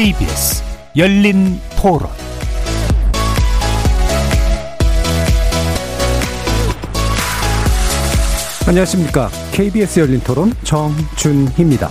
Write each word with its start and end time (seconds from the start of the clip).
KBS 0.00 0.64
열린 0.96 1.60
토론 1.76 2.08
안녕하십니까. 8.66 9.28
KBS 9.52 10.00
열린 10.00 10.20
토론 10.20 10.54
정준희입니다. 10.64 11.90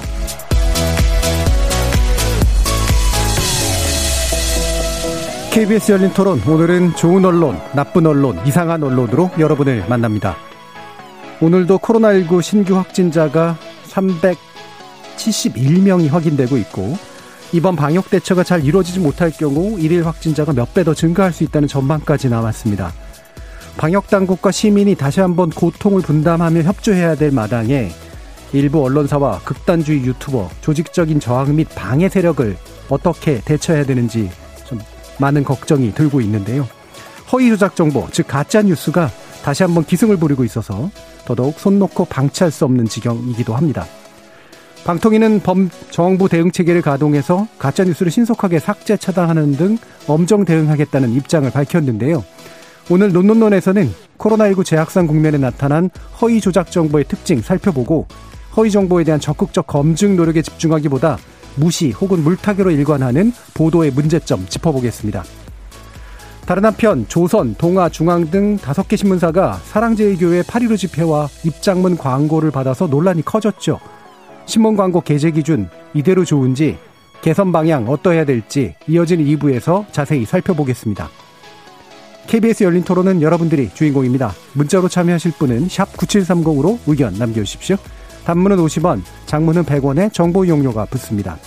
KBS 5.53 5.91
열린 5.91 6.11
토론 6.11 6.41
오늘은 6.47 6.95
좋은 6.95 7.23
언론, 7.23 7.59
나쁜 7.75 8.07
언론, 8.07 8.43
이상한 8.43 8.81
언론으로 8.81 9.29
여러분을 9.37 9.85
만납니다. 9.87 10.35
오늘도 11.41 11.77
코로나19 11.77 12.41
신규 12.41 12.75
확진자가 12.75 13.55
371명이 13.87 16.09
확인되고 16.09 16.57
있고 16.57 16.97
이번 17.51 17.75
방역 17.75 18.09
대처가 18.09 18.43
잘 18.43 18.63
이루어지지 18.63 18.99
못할 18.99 19.31
경우 19.31 19.79
일일 19.79 20.05
확진자가 20.05 20.53
몇 20.53 20.73
배 20.73 20.83
더 20.83 20.93
증가할 20.93 21.33
수 21.33 21.43
있다는 21.43 21.67
전망까지 21.67 22.29
나왔습니다. 22.29 22.93
방역 23.77 24.07
당국과 24.07 24.51
시민이 24.51 24.95
다시 24.95 25.19
한번 25.19 25.49
고통을 25.49 26.01
분담하며 26.01 26.61
협조해야 26.63 27.15
될 27.15 27.31
마당에 27.31 27.89
일부 28.51 28.83
언론사와 28.83 29.39
극단주의 29.39 30.03
유튜버, 30.03 30.49
조직적인 30.61 31.19
저항 31.19 31.55
및 31.55 31.67
방해 31.75 32.09
세력을 32.09 32.55
어떻게 32.89 33.41
대처해야 33.41 33.83
되는지 33.85 34.29
좀 34.65 34.79
많은 35.19 35.43
걱정이 35.43 35.93
들고 35.93 36.21
있는데요. 36.21 36.67
허위 37.31 37.49
조작 37.49 37.75
정보, 37.75 38.07
즉 38.11 38.27
가짜 38.27 38.61
뉴스가 38.61 39.09
다시 39.43 39.63
한번 39.63 39.85
기승을 39.85 40.17
부리고 40.17 40.43
있어서 40.43 40.89
더더욱 41.25 41.59
손 41.59 41.79
놓고 41.79 42.05
방치할 42.05 42.51
수 42.51 42.65
없는 42.65 42.85
지경이기도 42.85 43.55
합니다. 43.55 43.85
방통위는 44.89 45.41
범 45.41 45.69
정부 45.91 46.27
대응 46.27 46.49
체계를 46.49 46.81
가동해서 46.81 47.47
가짜 47.59 47.83
뉴스를 47.83 48.11
신속하게 48.11 48.57
삭제 48.57 48.97
차단하는 48.97 49.51
등 49.51 49.77
엄정 50.07 50.45
대응하겠다는 50.45 51.13
입장을 51.13 51.47
밝혔는데요. 51.51 52.23
오늘 52.89 53.13
논논논에서는 53.13 53.87
코로나19 54.17 54.65
재확산 54.65 55.05
국면에 55.05 55.37
나타난 55.37 55.91
허위 56.19 56.41
조작 56.41 56.71
정보의 56.71 57.05
특징 57.07 57.39
살펴보고 57.39 58.07
허위 58.57 58.71
정보에 58.71 59.03
대한 59.03 59.19
적극적 59.19 59.67
검증 59.67 60.15
노력에 60.15 60.41
집중하기보다 60.41 61.19
무시 61.53 61.91
혹은 61.91 62.23
물타기로 62.23 62.71
일관하는 62.71 63.31
보도의 63.53 63.91
문제점 63.91 64.47
짚어보겠습니다. 64.47 65.23
다른 66.47 66.65
한편 66.65 67.05
조선, 67.07 67.53
동아, 67.53 67.89
중앙 67.89 68.31
등 68.31 68.57
다섯 68.57 68.87
개 68.87 68.95
신문사가 68.95 69.59
사랑제일교회 69.65 70.41
8.15 70.41 70.77
집회와 70.79 71.27
입장문 71.43 71.95
광고를 71.95 72.49
받아서 72.49 72.87
논란이 72.87 73.23
커졌죠. 73.23 73.79
신문 74.49 74.75
광고 74.75 74.99
게재 74.99 75.29
기준 75.29 75.69
이대로 75.93 76.25
좋은지 76.25 76.75
개선 77.21 77.51
방향 77.51 77.87
어떠해야 77.87 78.25
될지 78.25 78.73
이어지는 78.87 79.23
2부에서 79.25 79.85
자세히 79.91 80.25
살펴보겠습니다. 80.25 81.07
KBS 82.25 82.63
열린 82.63 82.83
토론은 82.83 83.21
여러분들이 83.21 83.69
주인공입니다. 83.75 84.33
문자로 84.53 84.87
참여하실 84.87 85.33
분은 85.37 85.67
9730으로 85.67 86.79
의견 86.87 87.13
남겨주십시오. 87.13 87.77
단문은 88.25 88.57
50원, 88.57 89.03
장문은 89.27 89.65
100원에 89.65 90.11
정보 90.11 90.43
이용료가 90.43 90.85
붙습니다. 90.85 91.37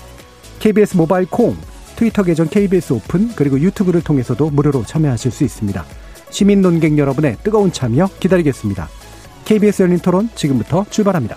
KBS 0.60 0.96
모바일 0.96 1.26
콩, 1.28 1.56
트위터 1.96 2.22
계정 2.22 2.46
KBS 2.46 2.92
오픈, 2.92 3.30
그리고 3.34 3.58
유튜브를 3.58 4.00
통해서도 4.02 4.50
무료로 4.50 4.84
참여하실 4.84 5.32
수 5.32 5.42
있습니다. 5.42 5.84
시민 6.30 6.62
논객 6.62 6.96
여러분의 6.96 7.36
뜨거운 7.42 7.72
참여 7.72 8.08
기다리겠습니다. 8.20 8.88
KBS 9.44 9.82
열린 9.82 9.98
토론 9.98 10.28
지금부터 10.36 10.86
출발합니다. 10.88 11.36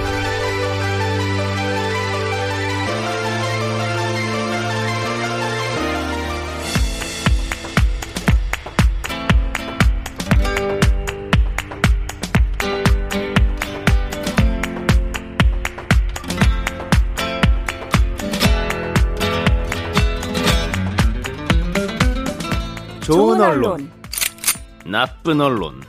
나쁜 25.31 25.39
언론, 25.39 25.81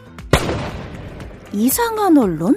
이상한 1.52 2.16
언론? 2.16 2.56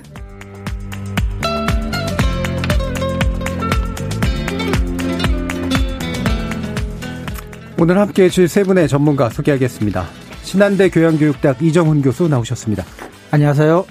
오늘 7.79 7.97
함께 7.97 8.25
해주실 8.25 8.47
세 8.47 8.63
분의 8.63 8.87
전문가 8.87 9.29
소개하겠습니다. 9.29 10.05
신한대 10.43 10.91
교양교육대학 10.91 11.63
이정훈 11.63 12.03
교수 12.03 12.27
나오셨습니다. 12.27 12.83
안녕하세요. 13.31 13.83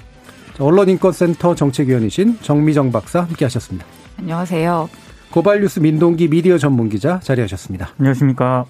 언론인권센터 0.57 1.53
정책위원이신 1.53 2.39
정미정 2.41 2.93
박사 2.93 3.23
함께 3.23 3.43
하셨습니다. 3.43 3.85
안녕하세요. 4.19 4.89
고발뉴스 5.31 5.81
민동기 5.81 6.29
미디어 6.29 6.57
전문기자 6.57 7.19
자리하셨습니다. 7.19 7.89
안녕하십니까. 7.99 8.65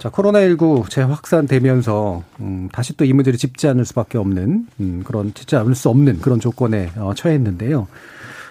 자, 0.00 0.08
코로나19 0.08 0.88
재확산되면서, 0.88 2.22
음, 2.40 2.70
다시 2.72 2.96
또 2.96 3.04
이 3.04 3.12
문제를 3.12 3.38
짚지 3.38 3.68
않을 3.68 3.84
수밖에 3.84 4.16
없는, 4.16 4.66
음, 4.80 5.02
그런, 5.04 5.34
짚지 5.34 5.56
않을 5.56 5.74
수 5.74 5.90
없는 5.90 6.20
그런 6.22 6.40
조건에 6.40 6.90
어, 6.96 7.12
처했는데요. 7.14 7.86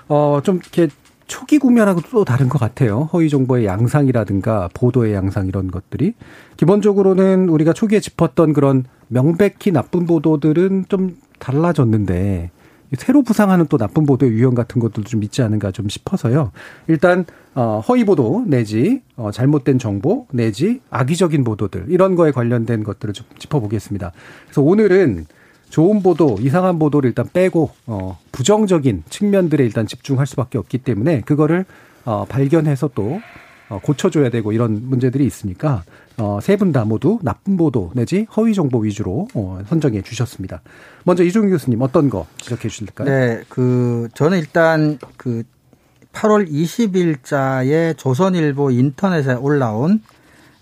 어, 0.09 0.41
좀 0.43 0.57
이렇게 0.57 0.89
초기 1.25 1.57
국면하고 1.57 2.01
또 2.11 2.23
다른 2.23 2.49
것 2.49 2.59
같아요. 2.59 3.09
허위 3.13 3.29
정보의 3.29 3.65
양상이라든가 3.65 4.69
보도의 4.75 5.15
양상 5.15 5.47
이런 5.47 5.71
것들이. 5.71 6.13
기본적으로는 6.57 7.49
우리가 7.49 7.73
초기에 7.73 7.99
짚었던 7.99 8.53
그런 8.53 8.83
명백히 9.07 9.71
나쁜 9.71 10.05
보도들은 10.05 10.85
좀 10.87 11.17
달라졌는데, 11.39 12.51
새로 12.97 13.21
부상하는 13.21 13.67
또 13.69 13.77
나쁜 13.77 14.05
보도의 14.05 14.31
유형 14.31 14.55
같은 14.55 14.79
것들도 14.81 15.09
좀 15.09 15.23
있지 15.23 15.41
않은가 15.41 15.71
좀 15.71 15.89
싶어서요. 15.89 16.51
일단 16.87 17.25
어, 17.55 17.81
허위 17.87 18.03
보도 18.03 18.43
내지 18.47 19.01
어, 19.15 19.31
잘못된 19.31 19.79
정보 19.79 20.27
내지 20.31 20.81
악의적인 20.89 21.43
보도들 21.43 21.85
이런 21.89 22.15
거에 22.15 22.31
관련된 22.31 22.83
것들을 22.83 23.13
좀 23.13 23.25
짚어보겠습니다. 23.37 24.11
그래서 24.45 24.61
오늘은 24.61 25.27
좋은 25.69 26.01
보도, 26.01 26.37
이상한 26.39 26.79
보도를 26.79 27.09
일단 27.09 27.27
빼고 27.31 27.71
어, 27.85 28.17
부정적인 28.31 29.03
측면들에 29.09 29.63
일단 29.63 29.85
집중할 29.85 30.25
수밖에 30.25 30.57
없기 30.57 30.79
때문에 30.79 31.21
그거를 31.21 31.65
어, 32.05 32.25
발견해서 32.27 32.89
또 32.95 33.21
어, 33.69 33.79
고쳐줘야 33.81 34.29
되고 34.29 34.51
이런 34.51 34.89
문제들이 34.89 35.25
있으니까 35.25 35.83
어, 36.19 36.39
세 36.41 36.57
분 36.57 36.71
다 36.73 36.83
모두 36.85 37.19
나쁜 37.23 37.55
보도 37.57 37.91
내지 37.95 38.27
허위 38.35 38.53
정보 38.53 38.79
위주로 38.79 39.27
어, 39.33 39.59
선정해 39.67 40.01
주셨습니다. 40.01 40.61
먼저 41.05 41.23
이종규 41.23 41.49
교수님 41.49 41.81
어떤 41.81 42.09
거 42.09 42.27
지적해 42.37 42.67
주실까요? 42.67 43.07
네, 43.09 43.43
그 43.49 44.09
저는 44.13 44.37
일단 44.39 44.99
그 45.17 45.43
8월 46.13 46.49
20일자에 46.51 47.97
조선일보 47.97 48.71
인터넷에 48.71 49.33
올라온 49.33 50.01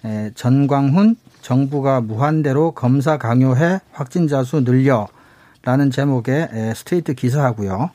에, 0.05 0.31
전광훈 0.35 1.15
정부가 1.41 2.01
무한대로 2.01 2.71
검사 2.71 3.17
강요해 3.17 3.79
확진자 3.93 4.43
수 4.43 4.61
늘려라는 4.61 5.89
제목의 5.91 6.49
에, 6.51 6.73
스트레이트 6.75 7.13
기사하고요. 7.13 7.89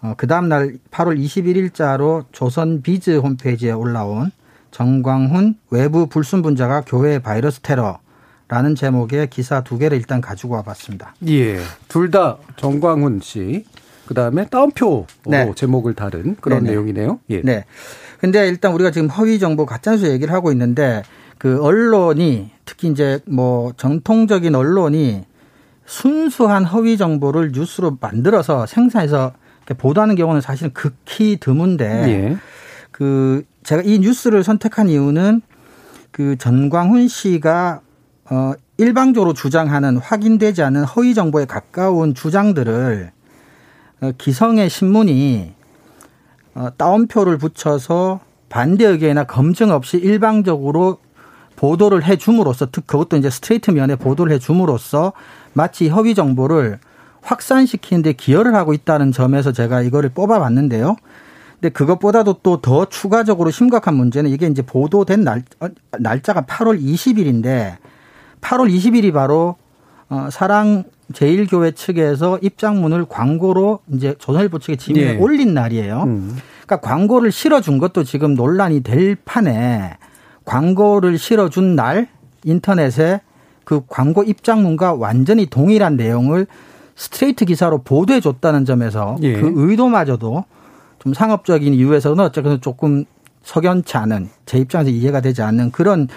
어, 0.00 0.14
그 0.16 0.26
다음날 0.26 0.78
8월 0.90 1.18
21일자로 1.22 2.24
조선비즈 2.32 3.18
홈페이지에 3.18 3.72
올라온 3.72 4.30
정광훈 4.70 5.54
외부 5.70 6.06
불순 6.06 6.42
분자가 6.42 6.82
교회 6.86 7.18
바이러스 7.18 7.60
테러 7.60 7.98
라는 8.48 8.74
제목의 8.74 9.28
기사 9.30 9.62
두 9.62 9.76
개를 9.78 9.98
일단 9.98 10.20
가지고 10.20 10.54
와봤습니다. 10.54 11.14
예, 11.28 11.58
둘 11.88 12.10
다 12.10 12.38
정광훈 12.56 13.20
씨. 13.22 13.64
그 14.06 14.14
다음에 14.14 14.46
따옴표 14.46 15.06
네. 15.26 15.52
제목을 15.54 15.92
다른 15.92 16.34
그런 16.40 16.60
네네. 16.60 16.70
내용이네요. 16.70 17.20
예. 17.28 17.42
네. 17.42 17.64
근데 18.18 18.48
일단 18.48 18.72
우리가 18.72 18.90
지금 18.90 19.08
허위 19.08 19.38
정보 19.38 19.66
가짜뉴스 19.66 20.06
얘기를 20.06 20.32
하고 20.32 20.50
있는데 20.50 21.02
그 21.36 21.62
언론이 21.62 22.50
특히 22.64 22.88
이제 22.88 23.20
뭐 23.26 23.72
정통적인 23.76 24.54
언론이 24.54 25.24
순수한 25.84 26.64
허위 26.64 26.96
정보를 26.96 27.52
뉴스로 27.52 27.98
만들어서 28.00 28.64
생산해서 28.64 29.32
보도하는 29.76 30.14
경우는 30.14 30.40
사실은 30.40 30.72
극히 30.72 31.36
드문데 31.38 31.84
예. 31.84 32.36
그 32.90 33.44
제가 33.68 33.82
이 33.82 33.98
뉴스를 33.98 34.44
선택한 34.44 34.88
이유는 34.88 35.42
그 36.10 36.38
전광훈 36.38 37.06
씨가 37.06 37.82
어 38.30 38.52
일방적으로 38.78 39.34
주장하는 39.34 39.98
확인되지 39.98 40.62
않은 40.62 40.84
허위 40.84 41.12
정보에 41.12 41.44
가까운 41.44 42.14
주장들을 42.14 43.12
어, 44.00 44.12
기성의 44.16 44.70
신문이 44.70 45.52
어, 46.54 46.68
따옴표를 46.78 47.36
붙여서 47.36 48.20
반대 48.48 48.86
의견이나 48.86 49.24
검증 49.24 49.70
없이 49.70 49.98
일방적으로 49.98 51.00
보도를 51.56 52.04
해 52.04 52.16
줌으로써 52.16 52.68
그것도 52.70 53.18
이제 53.18 53.28
스트레이트 53.28 53.70
면에 53.70 53.96
보도를 53.96 54.32
해 54.32 54.38
줌으로써 54.38 55.12
마치 55.52 55.88
허위 55.88 56.14
정보를 56.14 56.78
확산시키는데 57.20 58.14
기여를 58.14 58.54
하고 58.54 58.72
있다는 58.72 59.12
점에서 59.12 59.52
제가 59.52 59.82
이거를 59.82 60.08
뽑아봤는데요. 60.08 60.96
근데 61.60 61.70
그것보다도 61.72 62.34
또 62.42 62.58
더 62.60 62.84
추가적으로 62.84 63.50
심각한 63.50 63.94
문제는 63.94 64.30
이게 64.30 64.46
이제 64.46 64.62
보도된 64.62 65.22
날, 65.24 65.42
어, 65.60 65.68
날짜가 65.98 66.42
8월 66.42 66.80
20일인데 66.80 67.76
8월 68.40 68.72
20일이 68.72 69.12
바로 69.12 69.56
어, 70.08 70.28
사랑 70.30 70.84
제일교회 71.12 71.72
측에서 71.72 72.38
입장문을 72.42 73.06
광고로 73.08 73.80
이제 73.92 74.14
조선일보 74.18 74.58
측에 74.58 74.76
지명에 74.76 75.14
예. 75.14 75.16
올린 75.16 75.54
날이에요. 75.54 76.02
음. 76.06 76.36
그러니까 76.66 76.86
광고를 76.88 77.32
실어준 77.32 77.78
것도 77.78 78.04
지금 78.04 78.34
논란이 78.34 78.82
될 78.82 79.16
판에 79.16 79.96
광고를 80.44 81.16
실어준 81.18 81.76
날 81.76 82.08
인터넷에 82.44 83.20
그 83.64 83.82
광고 83.88 84.22
입장문과 84.22 84.94
완전히 84.94 85.46
동일한 85.46 85.96
내용을 85.96 86.46
스트레이트 86.94 87.44
기사로 87.44 87.82
보도해 87.82 88.20
줬다는 88.20 88.64
점에서 88.64 89.16
예. 89.22 89.40
그 89.40 89.52
의도마저도 89.54 90.44
좀 90.98 91.14
상업적인 91.14 91.74
이유에서는 91.74 92.24
어쨌든 92.24 92.60
조금 92.60 93.04
석연치 93.42 93.96
않은 93.96 94.28
제 94.46 94.58
입장에서 94.58 94.90
이해가 94.90 95.20
되지 95.20 95.42
않는 95.42 95.70
그런 95.70 96.08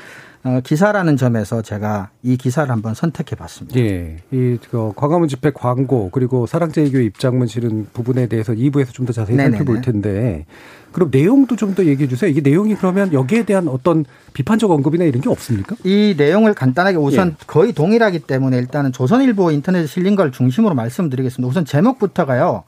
어, 0.43 0.59
기사라는 0.63 1.17
점에서 1.17 1.61
제가 1.61 2.09
이 2.23 2.35
기사를 2.35 2.67
한번 2.71 2.95
선택해 2.95 3.35
봤습니다. 3.35 3.79
예. 3.79 4.17
이, 4.31 4.57
그, 4.71 4.91
광화문 4.95 5.27
집회 5.27 5.51
광고, 5.51 6.09
그리고 6.09 6.47
사랑제일교회 6.47 7.03
입장문 7.03 7.45
실은 7.45 7.85
부분에 7.93 8.25
대해서 8.25 8.51
2부에서 8.51 8.91
좀 8.91 9.05
더 9.05 9.13
자세히 9.13 9.37
네네네. 9.37 9.57
살펴볼 9.57 9.81
텐데, 9.81 10.47
그럼 10.93 11.09
내용도 11.11 11.55
좀 11.55 11.75
더 11.75 11.85
얘기해 11.85 12.09
주세요. 12.09 12.27
이게 12.27 12.41
내용이 12.41 12.73
그러면 12.73 13.13
여기에 13.13 13.43
대한 13.43 13.67
어떤 13.67 14.03
비판적 14.33 14.71
언급이나 14.71 15.05
이런 15.05 15.21
게 15.21 15.29
없습니까? 15.29 15.75
이 15.83 16.15
내용을 16.17 16.55
간단하게 16.55 16.97
우선 16.97 17.35
예. 17.39 17.43
거의 17.45 17.71
동일하기 17.71 18.21
때문에 18.21 18.57
일단은 18.57 18.93
조선일보 18.93 19.51
인터넷에 19.51 19.85
실린 19.85 20.15
걸 20.15 20.31
중심으로 20.31 20.73
말씀드리겠습니다. 20.73 21.47
우선 21.47 21.65
제목부터가요. 21.65 22.63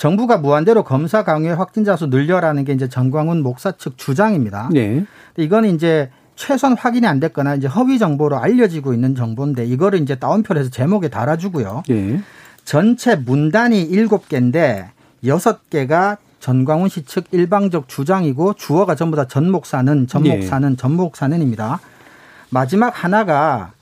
정부가 0.00 0.38
무한대로 0.38 0.82
검사 0.82 1.24
강요의 1.24 1.56
확진자 1.56 1.94
수 1.94 2.06
늘려라는 2.06 2.64
게 2.64 2.72
이제 2.72 2.88
정광훈 2.88 3.42
목사 3.42 3.70
측 3.72 3.98
주장입니다. 3.98 4.70
네. 4.72 5.04
이거는 5.36 5.74
이제 5.74 6.10
최소한 6.36 6.74
확인이 6.74 7.06
안 7.06 7.20
됐거나 7.20 7.56
이제 7.56 7.66
허위 7.66 7.98
정보로 7.98 8.38
알려지고 8.38 8.94
있는 8.94 9.14
정보인데 9.14 9.66
이거를 9.66 10.00
이제 10.00 10.16
해서 10.56 10.70
제목에 10.70 11.08
달아주고요. 11.08 11.82
네. 11.86 12.22
전체 12.64 13.14
문단이 13.14 13.82
일곱 13.82 14.30
개인데 14.30 14.90
여섯 15.26 15.68
개가 15.68 16.16
전광훈 16.38 16.88
씨 16.88 17.04
측 17.04 17.26
일방적 17.30 17.86
주장이고 17.86 18.54
주어가 18.54 18.94
전부 18.94 19.18
다 19.18 19.26
전 19.26 19.50
목사는 19.50 20.06
전 20.06 20.22
목사는 20.22 20.70
네. 20.70 20.76
전 20.76 20.96
목사는입니다. 20.96 21.78
마지막 22.48 23.04
하나가 23.04 23.72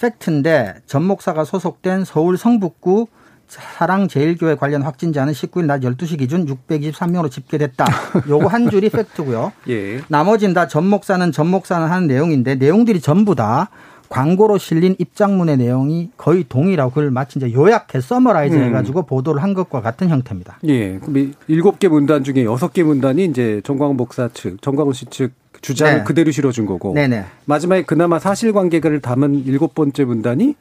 팩트인데 0.00 0.80
전 0.86 1.04
목사가 1.04 1.44
소속된 1.44 2.04
서울 2.04 2.36
성북구 2.36 3.06
사랑제일교회 3.50 4.54
관련 4.54 4.82
확진자는 4.82 5.32
19일 5.32 5.64
낮 5.66 5.80
12시 5.80 6.18
기준 6.18 6.46
623명으로 6.46 7.30
집계됐다. 7.30 7.84
요거 8.28 8.46
한 8.46 8.70
줄이 8.70 8.88
fact고요. 8.90 9.52
예. 9.68 10.00
나머지는 10.08 10.54
다 10.54 10.66
전 10.68 10.86
목사는 10.86 11.32
전 11.32 11.48
목사는 11.48 11.86
하는 11.88 12.06
내용인데 12.06 12.54
내용들이 12.54 13.00
전부 13.00 13.34
다 13.34 13.70
광고로 14.08 14.58
실린 14.58 14.94
입장문의 14.98 15.56
내용이 15.56 16.10
거의 16.16 16.44
동일하고 16.48 16.90
그걸 16.90 17.10
마치 17.10 17.38
이제 17.38 17.52
요약해 17.52 18.00
summarize 18.00 18.54
음. 18.56 18.62
해가지고 18.64 19.02
보도를 19.02 19.42
한 19.42 19.54
것과 19.54 19.80
같은 19.80 20.08
형태입니다. 20.08 20.58
예. 20.64 20.98
그럼 20.98 21.32
일곱 21.48 21.78
개 21.78 21.88
문단 21.88 22.22
중에 22.24 22.44
여섯 22.44 22.72
개 22.72 22.82
문단이 22.82 23.24
이제 23.26 23.60
전광훈 23.64 23.96
목사 23.96 24.28
측, 24.32 24.60
전광훈 24.62 24.92
씨 24.94 25.06
측 25.06 25.32
주장을 25.62 25.98
네. 25.98 26.04
그대로 26.04 26.30
실어준 26.30 26.64
거고. 26.64 26.94
네네. 26.94 27.24
마지막에 27.44 27.82
그나마 27.82 28.18
사실관계를 28.18 29.00
담은 29.00 29.44
일곱 29.44 29.74
번째 29.74 30.04
문단이 30.04 30.54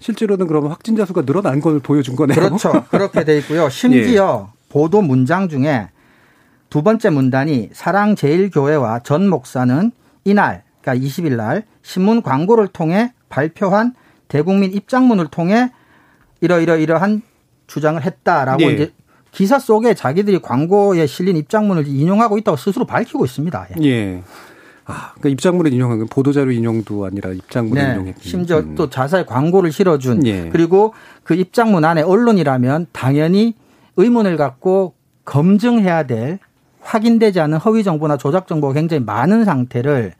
실제로는 0.00 0.46
그러면 0.46 0.70
확진자 0.70 1.04
수가 1.04 1.22
늘어난 1.22 1.60
걸 1.60 1.80
보여준 1.80 2.16
거네요. 2.16 2.34
그렇죠. 2.34 2.84
그렇게 2.90 3.24
돼 3.24 3.38
있고요. 3.38 3.68
심지어 3.70 4.48
예. 4.48 4.58
보도 4.68 5.02
문장 5.02 5.48
중에 5.48 5.88
두 6.70 6.82
번째 6.82 7.10
문단이 7.10 7.70
사랑제일교회와 7.72 9.00
전 9.00 9.28
목사는 9.28 9.90
이날, 10.24 10.62
그러니까 10.82 11.06
20일 11.06 11.36
날 11.36 11.64
신문 11.82 12.22
광고를 12.22 12.68
통해 12.68 13.12
발표한 13.28 13.94
대국민 14.28 14.72
입장문을 14.72 15.28
통해 15.28 15.72
이러이러이러한 16.40 17.22
주장을 17.66 18.02
했다라고 18.02 18.62
예. 18.64 18.66
이제 18.66 18.92
기사 19.32 19.58
속에 19.58 19.94
자기들이 19.94 20.40
광고에 20.40 21.06
실린 21.06 21.36
입장문을 21.36 21.86
인용하고 21.86 22.38
있다고 22.38 22.56
스스로 22.56 22.84
밝히고 22.84 23.24
있습니다. 23.24 23.68
예. 23.80 23.84
예. 23.84 24.22
아, 24.88 25.12
그러니까 25.12 25.28
입장문을 25.28 25.72
인용한 25.72 25.98
건 25.98 26.08
보도자료 26.08 26.50
인용도 26.50 27.04
아니라 27.04 27.30
입장문을 27.30 27.82
네, 27.82 27.92
인용했 27.92 28.16
심지어 28.20 28.60
음. 28.60 28.74
또 28.74 28.88
자살 28.88 29.26
광고를 29.26 29.70
실어준 29.70 30.26
예. 30.26 30.48
그리고 30.48 30.94
그 31.24 31.34
입장문 31.34 31.84
안에 31.84 32.00
언론이라면 32.00 32.86
당연히 32.92 33.54
의문을 33.96 34.38
갖고 34.38 34.94
검증해야 35.26 36.06
될 36.06 36.38
확인되지 36.80 37.38
않은 37.38 37.58
허위 37.58 37.84
정보나 37.84 38.16
조작 38.16 38.48
정보가 38.48 38.72
굉장히 38.72 39.04
많은 39.04 39.44
상태를 39.44 40.14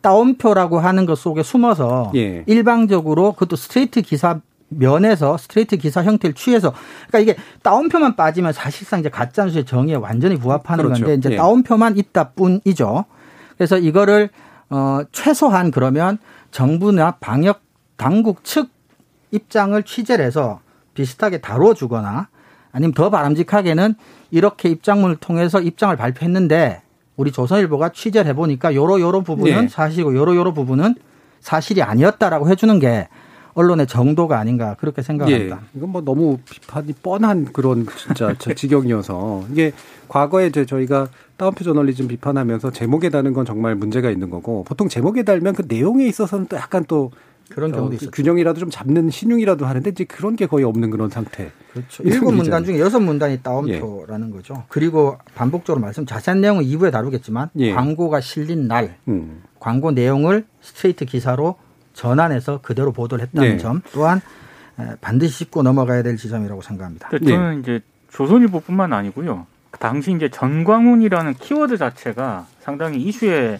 따옴표라고 0.00 0.80
하는 0.80 1.06
것 1.06 1.16
속에 1.16 1.44
숨어서 1.44 2.10
예. 2.16 2.42
일방적으로 2.46 3.32
그것도 3.34 3.54
스트레이트 3.54 4.02
기사 4.02 4.40
면에서 4.68 5.38
스트레이트 5.38 5.76
기사 5.76 6.02
형태를 6.02 6.34
취해서 6.34 6.74
그러니까 7.06 7.18
이게 7.32 7.42
따옴표만 7.62 8.16
빠지면 8.16 8.52
사실상 8.52 8.98
이제 8.98 9.08
가짜뉴스의 9.10 9.64
정의에 9.64 9.94
완전히 9.94 10.36
부합하는 10.36 10.84
그렇죠. 10.84 11.04
건데 11.04 11.18
이제 11.18 11.30
예. 11.34 11.36
따옴표만 11.36 11.96
있다 11.96 12.30
뿐이죠. 12.30 13.04
그래서 13.58 13.76
이거를 13.76 14.30
어 14.70 15.00
최소한 15.12 15.70
그러면 15.70 16.18
정부나 16.50 17.16
방역 17.20 17.60
당국 17.96 18.44
측 18.44 18.70
입장을 19.32 19.80
취재를 19.82 20.24
해서 20.24 20.60
비슷하게 20.94 21.40
다뤄 21.40 21.74
주거나 21.74 22.28
아니면 22.72 22.94
더 22.94 23.10
바람직하게는 23.10 23.94
이렇게 24.30 24.68
입장문을 24.68 25.16
통해서 25.16 25.60
입장을 25.60 25.94
발표했는데 25.96 26.82
우리 27.16 27.32
조선일보가 27.32 27.90
취재를 27.90 28.30
해보니까 28.30 28.74
요러 28.74 29.00
요러 29.00 29.22
부분은 29.22 29.62
네. 29.62 29.68
사실이고 29.68 30.14
요러 30.14 30.36
요러 30.36 30.52
부분은 30.52 30.94
사실이 31.40 31.82
아니었다라고 31.82 32.48
해주는 32.48 32.78
게 32.78 33.08
언론의 33.58 33.88
정도가 33.88 34.38
아닌가 34.38 34.76
그렇게 34.78 35.02
생각합니다. 35.02 35.60
예. 35.60 35.68
이건 35.76 35.90
뭐 35.90 36.00
너무 36.00 36.38
비판이 36.48 36.92
뻔한 37.02 37.52
그런 37.52 37.86
진짜 37.96 38.32
지경이어서 38.54 39.46
이게 39.50 39.72
과거에 40.06 40.46
이제 40.46 40.64
저희가 40.64 41.08
따옴표 41.36 41.64
저널리즘 41.64 42.06
비판하면서 42.06 42.70
제목에 42.70 43.08
다는 43.10 43.32
건 43.32 43.44
정말 43.44 43.74
문제가 43.74 44.10
있는 44.10 44.30
거고 44.30 44.62
보통 44.62 44.88
제목에 44.88 45.24
달면 45.24 45.54
그 45.54 45.64
내용에 45.66 46.06
있어서는 46.06 46.46
또 46.46 46.56
약간 46.56 46.84
또 46.86 47.10
그런 47.50 47.72
경우도 47.72 47.92
어, 47.92 47.94
있어요. 47.96 48.10
균형이라도 48.12 48.60
좀 48.60 48.70
잡는 48.70 49.10
신용이라도 49.10 49.66
하는데 49.66 49.90
이제 49.90 50.04
그런 50.04 50.36
게 50.36 50.46
거의 50.46 50.64
없는 50.64 50.90
그런 50.90 51.10
상태. 51.10 51.50
그렇죠. 51.72 52.04
일곱 52.04 52.32
문단 52.32 52.64
중에 52.64 52.78
여섯 52.78 53.00
문단이 53.00 53.42
따옴표라는 53.42 54.28
예. 54.28 54.32
거죠. 54.32 54.64
그리고 54.68 55.16
반복적으로 55.34 55.80
말씀 55.80 56.06
자세한 56.06 56.40
내용은 56.40 56.62
2부에 56.62 56.92
다루겠지만 56.92 57.50
예. 57.56 57.72
광고가 57.72 58.20
실린 58.20 58.68
날 58.68 58.98
음. 59.08 59.42
광고 59.58 59.90
내용을 59.90 60.44
스트레이트 60.60 61.06
기사로 61.06 61.56
전환해서 61.98 62.60
그대로 62.62 62.92
보도를 62.92 63.24
했다는 63.24 63.48
네. 63.50 63.58
점 63.58 63.82
또한 63.92 64.20
반드시 65.00 65.40
짚고 65.40 65.64
넘어가야 65.64 66.04
될 66.04 66.16
지점이라고 66.16 66.62
생각합니다. 66.62 67.08
저는 67.10 67.54
네. 67.56 67.60
이제 67.60 67.80
조선일보뿐만 68.12 68.92
아니고요. 68.92 69.46
당시 69.80 70.12
이제 70.12 70.28
전광훈이라는 70.28 71.34
키워드 71.34 71.76
자체가 71.76 72.46
상당히 72.60 73.02
이슈에 73.02 73.58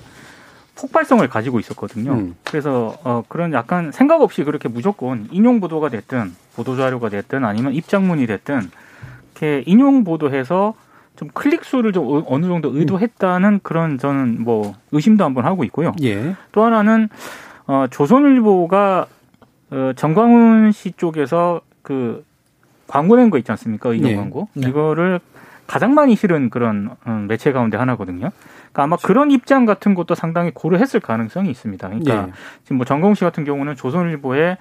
폭발성을 0.76 1.26
가지고 1.28 1.58
있었거든요. 1.58 2.12
음. 2.12 2.36
그래서 2.44 2.96
어 3.02 3.24
그런 3.28 3.52
약간 3.52 3.90
생각 3.90 4.22
없이 4.22 4.44
그렇게 4.44 4.68
무조건 4.68 5.26
인용 5.32 5.58
보도가 5.58 5.88
됐든 5.88 6.36
보도 6.54 6.76
자료가 6.76 7.08
됐든 7.08 7.44
아니면 7.44 7.74
입장문이 7.74 8.28
됐든 8.28 8.70
이렇게 9.32 9.64
인용 9.66 10.04
보도해서 10.04 10.74
좀 11.16 11.28
클릭 11.34 11.64
수를 11.64 11.92
좀 11.92 12.22
어느 12.28 12.46
정도 12.46 12.70
의도했다는 12.72 13.60
그런 13.64 13.98
저는 13.98 14.44
뭐 14.44 14.76
의심도 14.92 15.24
한번 15.24 15.44
하고 15.44 15.64
있고요. 15.64 15.92
예. 16.02 16.36
또 16.52 16.62
하나는 16.62 17.08
어, 17.68 17.86
조선일보가 17.90 19.06
어, 19.70 19.92
정광훈 19.94 20.72
씨 20.72 20.92
쪽에서 20.92 21.60
그 21.82 22.24
광고 22.88 23.16
낸 23.16 23.30
거 23.30 23.36
있지 23.38 23.52
않습니까? 23.52 23.90
의견 23.90 24.10
네. 24.10 24.16
광고. 24.16 24.48
네. 24.54 24.68
이거를 24.68 25.20
가장 25.66 25.94
많이 25.94 26.16
실은 26.16 26.48
그런 26.48 26.90
음, 27.06 27.26
매체 27.28 27.52
가운데 27.52 27.76
하나거든요. 27.76 28.30
그러니까 28.72 28.82
아마 28.82 28.96
그런 28.96 29.30
입장 29.30 29.66
같은 29.66 29.94
것도 29.94 30.14
상당히 30.14 30.50
고려했을 30.52 31.00
가능성이 31.00 31.50
있습니다. 31.50 31.86
그러니까 31.86 32.26
네. 32.26 32.32
지금 32.64 32.78
뭐 32.78 32.86
정광훈 32.86 33.14
씨 33.14 33.24
같은 33.24 33.44
경우는 33.44 33.76
조선일보에 33.76 34.56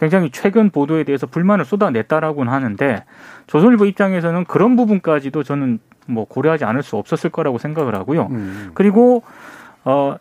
굉장히 0.00 0.30
최근 0.30 0.70
보도에 0.70 1.04
대해서 1.04 1.26
불만을 1.26 1.66
쏟아냈다라고는 1.66 2.50
하는데 2.52 3.04
조선일보 3.46 3.84
입장에서는 3.84 4.44
그런 4.44 4.76
부분까지도 4.76 5.42
저는 5.42 5.78
뭐 6.06 6.24
고려하지 6.26 6.64
않을 6.64 6.82
수 6.82 6.96
없었을 6.96 7.28
거라고 7.30 7.58
생각을 7.58 7.94
하고요. 7.94 8.28
음. 8.30 8.70
그리고 8.74 9.22
어 9.84 10.16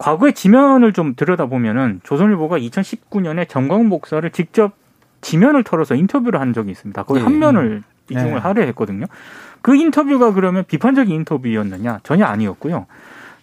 과거의 0.00 0.32
지면을 0.32 0.94
좀 0.94 1.14
들여다보면은 1.14 2.00
조선일보가 2.04 2.58
2019년에 2.58 3.46
정광훈 3.46 3.86
목사를 3.90 4.28
직접 4.30 4.72
지면을 5.20 5.62
털어서 5.62 5.94
인터뷰를 5.94 6.40
한 6.40 6.54
적이 6.54 6.70
있습니다. 6.70 7.02
거의 7.02 7.20
네. 7.20 7.24
한 7.24 7.38
면을 7.38 7.82
비중을 8.08 8.32
네. 8.32 8.38
하려 8.38 8.62
했거든요. 8.62 9.04
그 9.60 9.76
인터뷰가 9.76 10.32
그러면 10.32 10.64
비판적인 10.66 11.14
인터뷰였느냐? 11.14 12.00
전혀 12.02 12.24
아니었고요. 12.24 12.86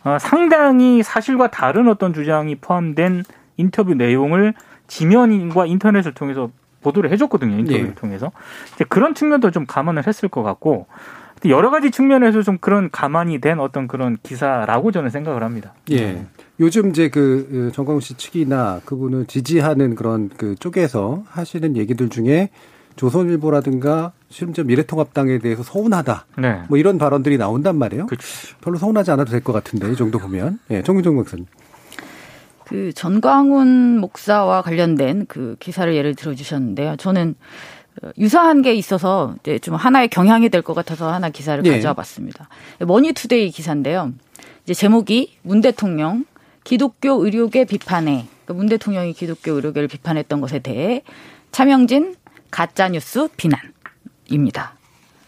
어, 0.04 0.18
상당히 0.20 1.04
사실과 1.04 1.52
다른 1.52 1.88
어떤 1.88 2.12
주장이 2.12 2.56
포함된 2.56 3.24
인터뷰 3.58 3.94
내용을 3.94 4.56
지면과 4.88 5.68
인터넷을 5.68 6.16
통해서 6.16 6.50
보도를 6.82 7.12
해줬거든요. 7.12 7.56
인터뷰를 7.60 7.90
예. 7.90 7.94
통해서. 7.94 8.32
이제 8.74 8.84
그런 8.84 9.14
측면도 9.14 9.52
좀 9.52 9.68
감안을 9.68 10.08
했을 10.08 10.28
것 10.28 10.42
같고 10.42 10.88
여러 11.46 11.70
가지 11.70 11.92
측면에서 11.92 12.42
좀 12.42 12.58
그런 12.60 12.90
감안이 12.92 13.40
된 13.40 13.60
어떤 13.60 13.88
그런 13.88 14.18
기사라고 14.24 14.92
저는 14.92 15.10
생각을 15.10 15.44
합니다. 15.44 15.74
예. 15.92 16.26
요즘 16.60 16.90
이제 16.90 17.10
그 17.10 17.72
정광훈 17.74 18.02
씨 18.02 18.16
측이나 18.16 18.82
그분을 18.86 19.26
지지하는 19.28 19.96
그런 19.96 20.30
그 20.36 20.56
쪽에서 20.56 21.24
하시는 21.30 21.78
얘기들 21.78 22.10
중에 22.10 22.50
조선일보라든가 22.96 24.12
심지어 24.30 24.64
미래통합당에 24.64 25.38
대해서 25.38 25.62
서운하다. 25.62 26.26
네. 26.40 26.64
뭐 26.68 26.78
이런 26.80 26.98
발언들이 26.98 27.38
나온단 27.38 27.78
말이에요. 27.78 28.08
그렇죠. 28.08 28.26
별로 28.62 28.78
서운하지 28.78 29.12
않아도 29.12 29.30
될 29.32 29.42
것 29.42 29.54
같은데 29.54 29.92
이 29.92 29.96
정도 29.96 30.18
보면. 30.18 30.60
예, 30.72 30.82
정윤정 30.82 31.16
박사님. 31.18 31.46
그 32.66 32.92
전광훈 32.94 34.00
목사와 34.00 34.62
관련된 34.62 35.26
그 35.28 35.56
기사를 35.60 35.94
예를 35.96 36.16
들어 36.16 36.34
주셨는데요. 36.34 36.96
저는 36.98 37.30
어, 37.30 37.77
유사한 38.18 38.62
게 38.62 38.74
있어서 38.76 39.36
이제 39.42 39.60
좀 39.60 39.76
하나의 39.76 40.08
경향이 40.10 40.50
될 40.50 40.62
것 40.62 40.74
같아서 40.74 41.12
하나 41.12 41.30
기사를 41.30 41.66
예. 41.66 41.72
가져와 41.72 41.94
봤습니다. 41.94 42.50
머니투데이 42.80 43.52
기사인데요. 43.52 44.12
이제 44.64 44.74
제목이 44.74 45.38
문 45.44 45.62
대통령 45.62 46.26
기독교 46.64 47.24
의료계 47.24 47.66
비판에 47.66 48.28
그 48.46 48.57
문 48.57 48.68
대통령이 48.68 49.14
기독교 49.14 49.52
의료계를 49.54 49.88
비판했던 49.88 50.42
것에 50.42 50.60
대해 50.60 51.04
차명진 51.52 52.16
가짜 52.52 52.90
뉴스 52.90 53.28
비난입니다. 53.38 54.74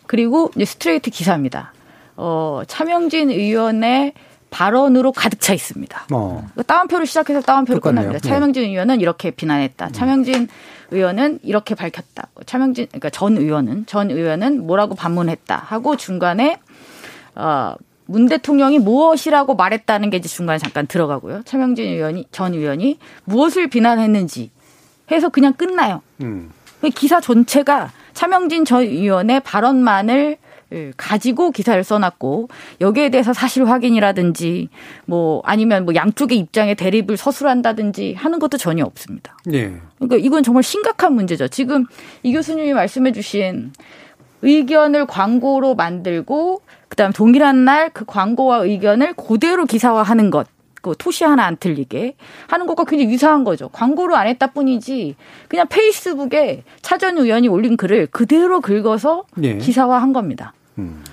그리고 0.07 0.51
이제 0.55 0.65
스트레이트 0.65 1.09
기사입니다. 1.09 1.73
어, 2.17 2.61
차명진 2.67 3.29
의원의 3.29 4.13
발언으로 4.50 5.12
가득 5.12 5.39
차 5.39 5.53
있습니다. 5.53 6.08
어. 6.12 6.48
그 6.56 6.63
따옴표로 6.63 7.06
시작해서 7.06 7.41
따옴표로. 7.41 7.79
끝납니다. 7.79 8.20
네. 8.20 8.29
차명진 8.29 8.63
의원은 8.63 9.01
이렇게 9.01 9.32
비난했다. 9.32 9.89
차명진 9.91 10.48
의원은 10.91 11.39
이렇게 11.44 11.75
밝혔다. 11.75 12.27
차명진 12.46 12.88
그러니까 12.88 13.10
전 13.10 13.38
의원은 13.38 13.86
전 13.86 14.10
의원은 14.10 14.65
뭐라고 14.65 14.96
반문했다 14.96 15.56
하고 15.56 15.96
중간에 15.98 16.60
어, 17.36 17.75
문 18.06 18.27
대통령이 18.27 18.79
무엇이라고 18.79 19.56
말했다는 19.56 20.10
게 20.10 20.18
이제 20.18 20.27
중간에 20.27 20.58
잠깐 20.58 20.88
들어가고요. 20.88 21.44
차명진 21.46 21.86
의원이 21.86 22.25
전 22.32 22.53
의원이 22.53 22.98
무엇을 23.25 23.68
비난했는지 23.68 24.50
해서 25.12 25.29
그냥 25.29 25.53
끝나요. 25.53 26.01
음. 26.22 26.51
그 26.82 26.89
기사 26.89 27.22
전체가 27.22 27.91
차명진 28.13 28.65
전 28.65 28.82
의원의 28.82 29.41
발언만을 29.41 30.32
예, 30.32 30.38
가지고 30.97 31.51
기사를 31.51 31.83
써놨고 31.83 32.49
여기에 32.81 33.09
대해서 33.09 33.33
사실 33.33 33.67
확인이라든지 33.67 34.69
뭐 35.05 35.41
아니면 35.45 35.85
뭐 35.85 35.95
양쪽의 35.95 36.38
입장에 36.38 36.75
대립을 36.75 37.17
서술한다든지 37.17 38.13
하는 38.13 38.39
것도 38.39 38.57
전혀 38.57 38.85
없습니다. 38.85 39.38
예. 39.51 39.73
그러니까 39.97 40.17
이건 40.17 40.43
정말 40.43 40.63
심각한 40.63 41.13
문제죠. 41.13 41.47
지금 41.47 41.85
이 42.23 42.33
교수님이 42.33 42.73
말씀해주신 42.73 43.73
의견을 44.41 45.05
광고로 45.07 45.75
만들고 45.75 46.61
그다음 46.88 47.11
동일한 47.11 47.65
날 47.65 47.89
그 47.93 48.05
광고와 48.05 48.59
의견을 48.59 49.13
그대로 49.13 49.65
기사화하는 49.65 50.29
것. 50.29 50.47
그 50.81 50.93
토시 50.97 51.25
하나 51.25 51.43
안 51.45 51.57
틀리게 51.57 52.15
하는 52.47 52.65
것과 52.65 52.85
굉장히 52.85 53.11
유사한 53.11 53.43
거죠. 53.43 53.67
광고를 53.69 54.15
안 54.15 54.27
했다 54.27 54.47
뿐이지 54.47 55.15
그냥 55.49 55.67
페이스북에 55.67 56.63
차전 56.81 57.17
의원이 57.17 57.49
올린 57.49 57.75
글을 57.75 58.07
그대로 58.07 58.61
긁어서 58.61 59.25
예. 59.43 59.57
기사화한 59.57 60.13
겁니다. 60.13 60.53
음. 60.79 61.03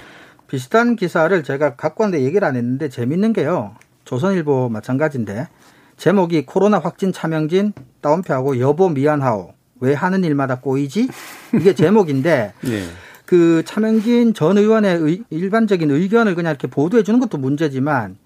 비슷한 0.48 0.96
기사를 0.96 1.42
제가 1.42 1.74
갖고 1.76 2.04
왔는데 2.04 2.24
얘기를 2.24 2.46
안 2.46 2.56
했는데 2.56 2.88
재밌는 2.88 3.32
게요. 3.32 3.74
조선일보 4.04 4.68
마찬가지인데 4.68 5.48
제목이 5.96 6.46
코로나 6.46 6.78
확진 6.78 7.12
차명진 7.12 7.72
따옴표하고 8.00 8.60
여보 8.60 8.88
미안하오 8.88 9.52
왜 9.80 9.94
하는 9.94 10.22
일마다 10.24 10.60
꼬이지 10.60 11.08
이게 11.54 11.74
제목인데 11.74 12.52
예. 12.66 12.82
그 13.24 13.62
차명진 13.66 14.34
전 14.34 14.56
의원의 14.58 14.98
의- 15.00 15.22
일반적인 15.30 15.90
의견을 15.90 16.34
그냥 16.36 16.50
이렇게 16.50 16.68
보도해 16.68 17.02
주는 17.02 17.18
것도 17.18 17.38
문제지만 17.38 18.16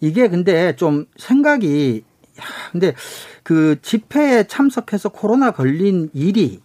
이게 0.00 0.28
근데 0.28 0.76
좀 0.76 1.06
생각이 1.16 2.04
야, 2.38 2.42
근데 2.72 2.94
그 3.42 3.76
집회에 3.82 4.44
참석해서 4.44 5.08
코로나 5.10 5.50
걸린 5.52 6.10
일이 6.12 6.60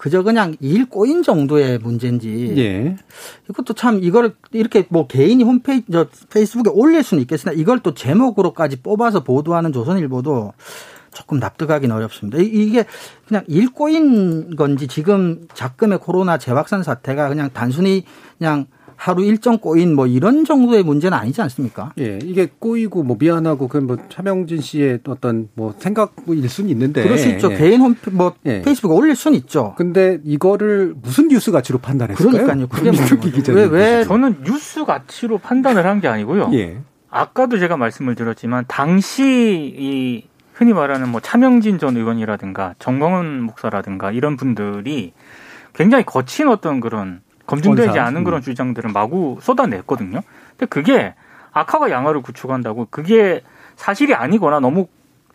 그저 0.00 0.22
그냥 0.22 0.56
일 0.60 0.88
꼬인 0.88 1.22
정도의 1.22 1.78
문제인지 1.78 2.54
예. 2.56 2.96
이것도 3.50 3.74
참 3.74 4.00
이걸 4.02 4.34
이렇게 4.50 4.86
뭐 4.88 5.06
개인이 5.06 5.44
홈페이지 5.44 5.92
저 5.92 6.06
페이스북에 6.30 6.70
올릴 6.72 7.02
수는 7.02 7.20
있겠으나 7.20 7.52
이걸 7.52 7.80
또 7.80 7.92
제목으로까지 7.92 8.80
뽑아서 8.80 9.22
보도하는 9.24 9.74
조선일보도 9.74 10.54
조금 11.12 11.38
납득하기는 11.38 11.94
어렵습니다. 11.94 12.38
이- 12.38 12.46
이게 12.46 12.86
그냥 13.28 13.44
일 13.46 13.70
꼬인 13.70 14.56
건지 14.56 14.88
지금 14.88 15.46
작금의 15.52 15.98
코로나 15.98 16.38
재확산 16.38 16.82
사태가 16.82 17.28
그냥 17.28 17.50
단순히 17.52 18.04
그냥 18.38 18.68
하루 19.02 19.24
일정 19.24 19.56
꼬인 19.56 19.94
뭐 19.94 20.06
이런 20.06 20.44
정도의 20.44 20.82
문제는 20.82 21.16
아니지 21.16 21.40
않습니까? 21.40 21.94
예, 21.98 22.18
이게 22.22 22.50
꼬이고 22.58 23.02
뭐 23.02 23.16
미안하고 23.18 23.66
그뭐 23.66 23.96
차명진 24.10 24.60
씨의 24.60 24.98
어떤 25.08 25.48
뭐 25.54 25.72
생각일 25.78 26.46
수는 26.50 26.68
있는데 26.68 27.02
그럴 27.04 27.16
수 27.16 27.26
있죠. 27.30 27.50
예. 27.52 27.56
개인 27.56 27.80
홈페 27.80 28.10
뭐 28.10 28.34
예. 28.44 28.60
페이스북에 28.60 28.92
올릴 28.92 29.16
수는 29.16 29.38
있죠. 29.38 29.72
근데 29.78 30.18
이거를 30.22 30.94
무슨 31.00 31.28
뉴스 31.28 31.50
가치로 31.50 31.78
판단했을까요? 31.78 32.44
그러니까요. 32.44 32.68
그게 32.68 32.90
뭐죠? 32.90 33.52
왜- 33.54 33.64
왜. 33.64 34.04
저는 34.04 34.42
뉴스 34.44 34.84
가치로 34.84 35.38
판단을 35.38 35.86
한 35.86 36.00
게 36.00 36.08
아니고요. 36.08 36.50
예. 36.52 36.76
아까도 37.08 37.58
제가 37.58 37.78
말씀을 37.78 38.14
드렸지만 38.14 38.64
당시 38.68 39.22
이 39.78 40.24
흔히 40.52 40.74
말하는 40.74 41.08
뭐 41.08 41.20
차명진 41.22 41.78
전 41.78 41.96
의원이라든가 41.96 42.74
정광훈 42.78 43.40
목사라든가 43.44 44.12
이런 44.12 44.36
분들이 44.36 45.14
굉장히 45.72 46.04
거친 46.04 46.48
어떤 46.48 46.80
그런 46.80 47.22
검증되지. 47.50 47.98
않은 47.98 48.20
음. 48.20 48.24
그런 48.24 48.40
주장들을 48.40 48.90
마구 48.92 49.38
쏟아냈거든요. 49.40 50.20
근데 50.50 50.66
그게 50.66 51.14
악화가 51.52 51.90
양화를 51.90 52.22
구축한다고 52.22 52.88
그게 52.90 53.42
사실이 53.76 54.14
아니거나 54.14 54.60
너무 54.60 54.86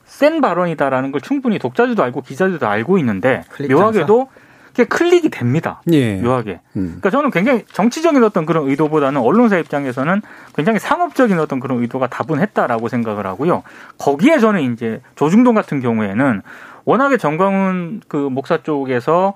센 0.05 0.39
발언이다라는 0.39 1.11
걸 1.11 1.21
충분히 1.21 1.59
독자들도 1.59 2.01
알고 2.03 2.21
기자들도 2.21 2.67
알고 2.67 2.97
있는데 2.99 3.43
클릭 3.49 3.71
묘하게도 3.71 4.29
그게 4.75 4.83
클릭이 4.83 5.29
됩니다. 5.29 5.81
예. 5.91 6.15
묘하게. 6.21 6.59
음. 6.75 6.99
그러니까 6.99 7.09
저는 7.09 7.31
굉장히 7.31 7.63
정치적인 7.71 8.21
어떤 8.23 8.45
그런 8.45 8.67
의도보다는 8.67 9.21
언론사 9.21 9.57
입장에서는 9.57 10.21
굉장히 10.53 10.79
상업적인 10.79 11.39
어떤 11.39 11.61
그런 11.61 11.81
의도가 11.81 12.07
다분했다라고 12.07 12.89
생각을 12.89 13.25
하고요. 13.25 13.63
거기에 13.97 14.39
저는 14.39 14.73
이제 14.73 15.01
조중동 15.15 15.55
같은 15.55 15.79
경우에는 15.79 16.41
워낙에 16.83 17.17
전광훈 17.17 18.01
그 18.07 18.17
목사 18.17 18.61
쪽에서 18.61 19.33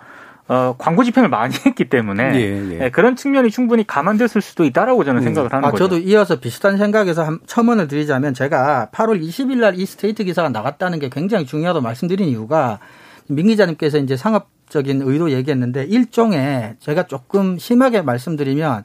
어, 0.49 0.73
광고 0.79 1.03
집행을 1.03 1.29
많이 1.29 1.53
했기 1.63 1.85
때문에 1.89 2.33
예, 2.35 2.71
예. 2.71 2.85
예, 2.85 2.89
그런 2.89 3.15
측면이 3.15 3.51
충분히 3.51 3.85
감안됐을 3.85 4.41
수도 4.41 4.65
있다라고 4.65 5.03
저는 5.03 5.21
음. 5.21 5.23
생각을 5.23 5.53
하는 5.53 5.63
아, 5.67 5.71
거죠. 5.71 5.83
저도 5.87 5.99
이어서 5.99 6.39
비슷한 6.39 6.77
생각에서 6.77 7.23
한 7.23 7.39
첨언을 7.45 7.87
드리자면 7.87 8.33
제가 8.33 8.89
8월 8.91 9.21
20일 9.21 9.59
날 9.59 9.75
이 9.75 9.85
스트레이트 9.85 10.23
기사가 10.23 10.49
나갔다는 10.49 10.97
게 10.97 11.09
굉장히 11.09 11.45
중요하다고 11.45 11.83
말씀드린 11.83 12.27
이유가 12.29 12.79
민 13.27 13.45
기자님께서 13.45 13.99
이제 13.99 14.17
상업적인 14.17 15.03
의도 15.03 15.31
얘기했는데 15.31 15.83
일종의 15.83 16.77
제가 16.79 17.03
조금 17.05 17.59
심하게 17.59 18.01
말씀드리면 18.01 18.83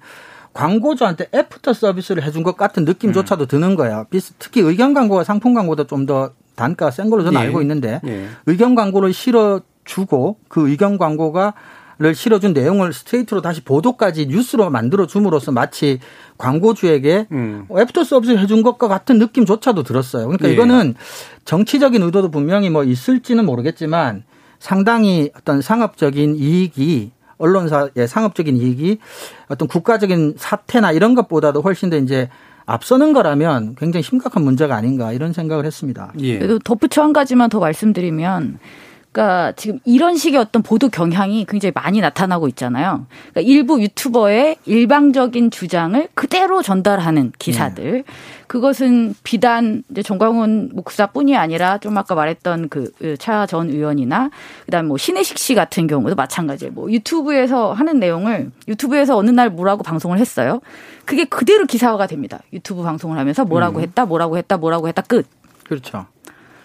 광고주한테 0.53 1.29
애프터 1.35 1.73
서비스를 1.73 2.23
해준 2.23 2.43
것 2.43 2.57
같은 2.59 2.85
느낌조차도 2.85 3.47
드는 3.47 3.75
거예요. 3.75 4.07
특히 4.39 4.61
의견 4.61 4.93
광고와 4.95 5.25
상품 5.25 5.55
광고도 5.55 5.87
좀 5.87 6.05
더 6.07 6.33
단가가 6.55 6.91
센 6.91 7.11
걸로 7.11 7.25
저는 7.25 7.41
예. 7.41 7.45
알고 7.47 7.61
있는데 7.63 8.01
예. 8.07 8.29
의견 8.47 8.75
광고를 8.75 9.13
실어 9.13 9.61
주고 9.85 10.37
그 10.49 10.69
의견 10.69 10.99
광고가 10.99 11.55
를 11.97 12.13
실어준 12.13 12.55
내용을 12.55 12.93
스트레이트로 12.93 13.41
다시 13.41 13.61
보도까지 13.61 14.27
뉴스로 14.27 14.69
만들어 14.69 15.07
줌으로써 15.07 15.53
마치 15.53 16.01
광고주에게 16.39 17.29
음. 17.31 17.69
애프터 17.71 18.03
서비스 18.03 18.37
해준 18.37 18.63
것과 18.63 18.89
같은 18.89 19.21
느낌조차도 19.21 19.85
들었어요. 19.85 20.25
그러니까 20.27 20.49
예. 20.49 20.55
이거는 20.55 20.97
정치적인 21.45 22.03
의도도 22.03 22.33
분명히 22.33 22.69
뭐 22.69 22.83
있을지는 22.83 23.47
모르겠지만 23.47 24.25
상당히 24.59 25.31
어떤 25.37 25.63
상업적인 25.63 26.35
이익이 26.35 27.13
언론사의 27.39 28.09
상업적인 28.09 28.57
이익이 28.57 28.99
어떤 29.47 29.69
국가적인 29.69 30.35
사태나 30.37 30.91
이런 30.91 31.15
것보다도 31.15 31.61
훨씬 31.61 31.91
더 31.91 31.97
이제 31.97 32.29
앞서는 32.67 33.13
거라면 33.13 33.77
굉장히 33.77 34.03
심각한 34.03 34.43
문제가 34.43 34.75
아닌가 34.75 35.13
이런 35.13 35.33
생각을 35.33 35.65
했습니다. 35.65 36.13
예. 36.19 36.39
그래도 36.39 36.59
덧붙여 36.59 37.03
한 37.03 37.13
가지만 37.13 37.51
더 37.51 37.61
말씀드리면 37.61 38.59
그러니까 39.15 39.53
지금 39.55 39.79
이런 39.85 40.17
식의 40.17 40.41
어떤 40.41 40.63
보도 40.63 40.89
경향이 40.89 41.47
굉장히 41.49 41.71
많이 41.73 42.01
나타나고 42.01 42.49
있잖아요. 42.49 43.07
그러니까 43.31 43.41
일부 43.43 43.81
유튜버의 43.81 44.57
일방적인 44.67 45.53
주장을 45.53 46.09
그대로 46.15 46.63
전달하는 46.63 47.31
기사들. 47.39 47.93
네. 47.93 48.05
그것은 48.49 49.15
비단 49.23 49.85
이제 49.89 50.03
정광훈 50.03 50.73
목사뿐이 50.75 51.37
아니라 51.37 51.79
좀 51.79 51.97
아까 51.97 52.17
말했던 52.17 52.69
그 52.69 52.91
차 53.19 53.47
전 53.47 53.71
의원이나 53.71 54.31
그다음 54.65 54.89
뭐 54.89 54.97
신혜식 54.99 55.39
씨 55.39 55.55
같은 55.55 55.87
경우도 55.87 56.17
마찬가지예요. 56.17 56.73
뭐 56.73 56.91
유튜브에서 56.91 57.73
하는 57.73 58.01
내용을 58.01 58.51
유튜브에서 58.67 59.17
어느 59.17 59.31
날 59.31 59.49
뭐라고 59.49 59.85
방송을 59.85 60.19
했어요. 60.19 60.61
그게 61.05 61.25
그대로 61.25 61.67
기사화가 61.67 62.09
됩니다. 62.09 62.41
유튜브 62.53 62.83
방송을 62.83 63.17
하면서 63.17 63.45
뭐라고 63.45 63.79
음. 63.79 63.83
했다, 63.83 64.07
뭐라고 64.07 64.39
했다, 64.39 64.57
뭐라고 64.57 64.89
했다 64.89 65.03
끝. 65.03 65.27
그렇죠. 65.69 66.07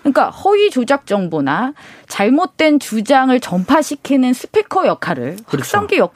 그러니까 0.02 0.30
허위 0.30 0.70
조작 0.70 1.06
정보나 1.06 1.74
잘못된 2.08 2.80
주장을 2.80 3.38
전파시키는 3.40 4.34
스피커 4.34 4.88
역할을 4.88 5.38
그렇죠. 5.46 5.58
확성기 5.58 5.98
역, 5.98 6.14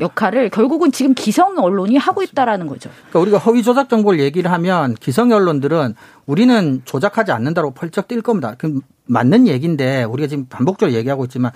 역할을 0.00 0.50
결국은 0.50 0.92
지금 0.92 1.14
기성 1.14 1.58
언론이 1.58 1.96
하고 1.96 2.22
있다라는 2.22 2.66
거죠. 2.66 2.90
그러니까 3.10 3.20
우리가 3.20 3.38
허위 3.38 3.62
조작 3.62 3.88
정보를 3.88 4.20
얘기를 4.20 4.50
하면 4.52 4.94
기성 4.94 5.32
언론들은 5.32 5.94
우리는 6.26 6.82
조작하지 6.84 7.32
않는다고 7.32 7.72
펄쩍 7.72 8.08
뛸 8.08 8.22
겁니다. 8.22 8.54
그 8.56 8.80
맞는 9.06 9.46
얘기인데 9.46 10.04
우리가 10.04 10.28
지금 10.28 10.46
반복적으로 10.46 10.96
얘기하고 10.96 11.24
있지만 11.24 11.50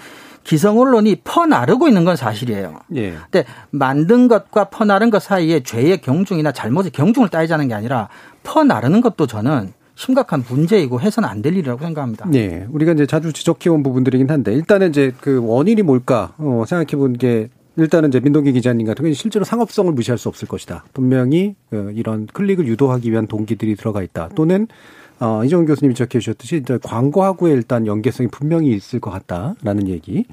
기성 0.44 0.78
언론이 0.78 1.22
퍼나르고 1.24 1.88
있는 1.88 2.04
건 2.04 2.16
사실이에요. 2.16 2.80
예. 2.96 3.16
근데 3.30 3.44
만든 3.70 4.28
것과 4.28 4.64
퍼나른 4.64 5.10
것 5.10 5.22
사이에 5.22 5.62
죄의 5.62 6.02
경중이나 6.02 6.52
잘못의 6.52 6.90
경중을 6.90 7.28
따지자는 7.28 7.68
게 7.68 7.74
아니라 7.74 8.08
퍼나르는 8.42 9.00
것도 9.00 9.26
저는 9.26 9.72
심각한 9.98 10.44
문제이고 10.48 11.00
해서는 11.00 11.28
안 11.28 11.42
될 11.42 11.54
일이라고 11.54 11.80
생각합니다. 11.82 12.28
네. 12.30 12.66
우리가 12.70 12.92
이제 12.92 13.04
자주 13.06 13.32
지적해온 13.32 13.82
부분들이긴 13.82 14.30
한데 14.30 14.52
일단은 14.54 14.90
이제 14.90 15.12
그 15.20 15.40
원인이 15.44 15.82
뭘까 15.82 16.34
어, 16.38 16.64
생각해 16.66 16.96
본 16.96 17.14
게 17.18 17.48
일단은 17.76 18.08
이제 18.08 18.18
민동기 18.18 18.52
기자님 18.52 18.86
같은 18.86 19.02
경우는 19.02 19.14
실제로 19.14 19.44
상업성을 19.44 19.92
무시할 19.92 20.18
수 20.18 20.28
없을 20.28 20.48
것이다. 20.48 20.84
분명히 20.92 21.54
어, 21.72 21.90
이런 21.94 22.26
클릭을 22.26 22.66
유도하기 22.66 23.10
위한 23.10 23.26
동기들이 23.26 23.76
들어가 23.76 24.02
있다. 24.02 24.30
또는 24.34 24.66
어, 25.20 25.42
이정 25.44 25.64
교수님이 25.64 25.94
지적해 25.94 26.18
주셨듯이 26.20 26.56
이제 26.56 26.78
광고하고의 26.82 27.54
일단 27.54 27.86
연계성이 27.86 28.28
분명히 28.28 28.72
있을 28.72 29.00
것 29.00 29.10
같다라는 29.10 29.88
얘기. 29.88 30.26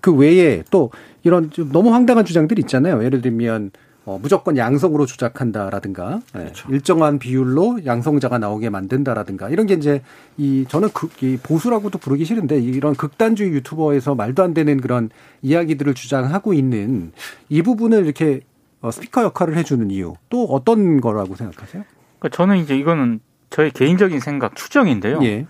그 0.00 0.12
외에 0.12 0.62
또 0.70 0.90
이런 1.22 1.50
좀 1.50 1.70
너무 1.72 1.92
황당한 1.92 2.24
주장들이 2.24 2.60
있잖아요. 2.62 3.02
예를 3.04 3.22
들면 3.22 3.70
어, 4.06 4.18
무조건 4.20 4.56
양성으로 4.56 5.06
조작한다라든가 5.06 6.20
예, 6.34 6.38
그렇죠. 6.40 6.68
네, 6.68 6.74
일정한 6.74 7.18
비율로 7.18 7.86
양성자가 7.86 8.38
나오게 8.38 8.68
만든다라든가 8.68 9.48
이런 9.48 9.66
게 9.66 9.74
이제 9.74 10.02
이 10.36 10.66
저는 10.68 10.90
그, 10.92 11.08
이 11.22 11.38
보수라고도 11.42 11.98
부르기 11.98 12.24
싫은데 12.24 12.60
이런 12.60 12.94
극단주의 12.94 13.50
유튜버에서 13.52 14.14
말도 14.14 14.42
안 14.42 14.52
되는 14.52 14.78
그런 14.80 15.08
이야기들을 15.40 15.94
주장하고 15.94 16.52
있는 16.52 17.12
이 17.48 17.62
부분을 17.62 18.04
이렇게 18.04 18.40
어, 18.82 18.90
스피커 18.90 19.22
역할을 19.22 19.56
해주는 19.56 19.90
이유 19.90 20.14
또 20.28 20.44
어떤 20.44 21.00
거라고 21.00 21.34
생각하세요? 21.34 21.84
그러니까 22.18 22.36
저는 22.36 22.58
이제 22.58 22.76
이거는 22.76 23.20
저의 23.48 23.70
개인적인 23.70 24.20
생각 24.20 24.54
추정인데요. 24.56 25.20
예. 25.22 25.46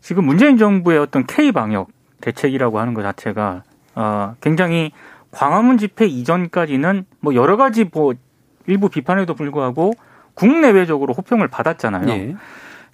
지금 0.00 0.24
문재인 0.24 0.56
정부의 0.58 0.98
어떤 0.98 1.26
K 1.26 1.50
방역 1.50 1.88
대책이라고 2.20 2.78
하는 2.78 2.94
것 2.94 3.02
자체가 3.02 3.64
어, 3.96 4.36
굉장히 4.40 4.92
광화문 5.30 5.78
집회 5.78 6.06
이전까지는 6.06 7.06
뭐 7.20 7.34
여러 7.34 7.56
가지 7.56 7.84
뭐 7.92 8.14
일부 8.66 8.88
비판에도 8.88 9.34
불구하고 9.34 9.92
국내외적으로 10.34 11.14
호평을 11.14 11.48
받았잖아요. 11.48 12.06
네. 12.06 12.36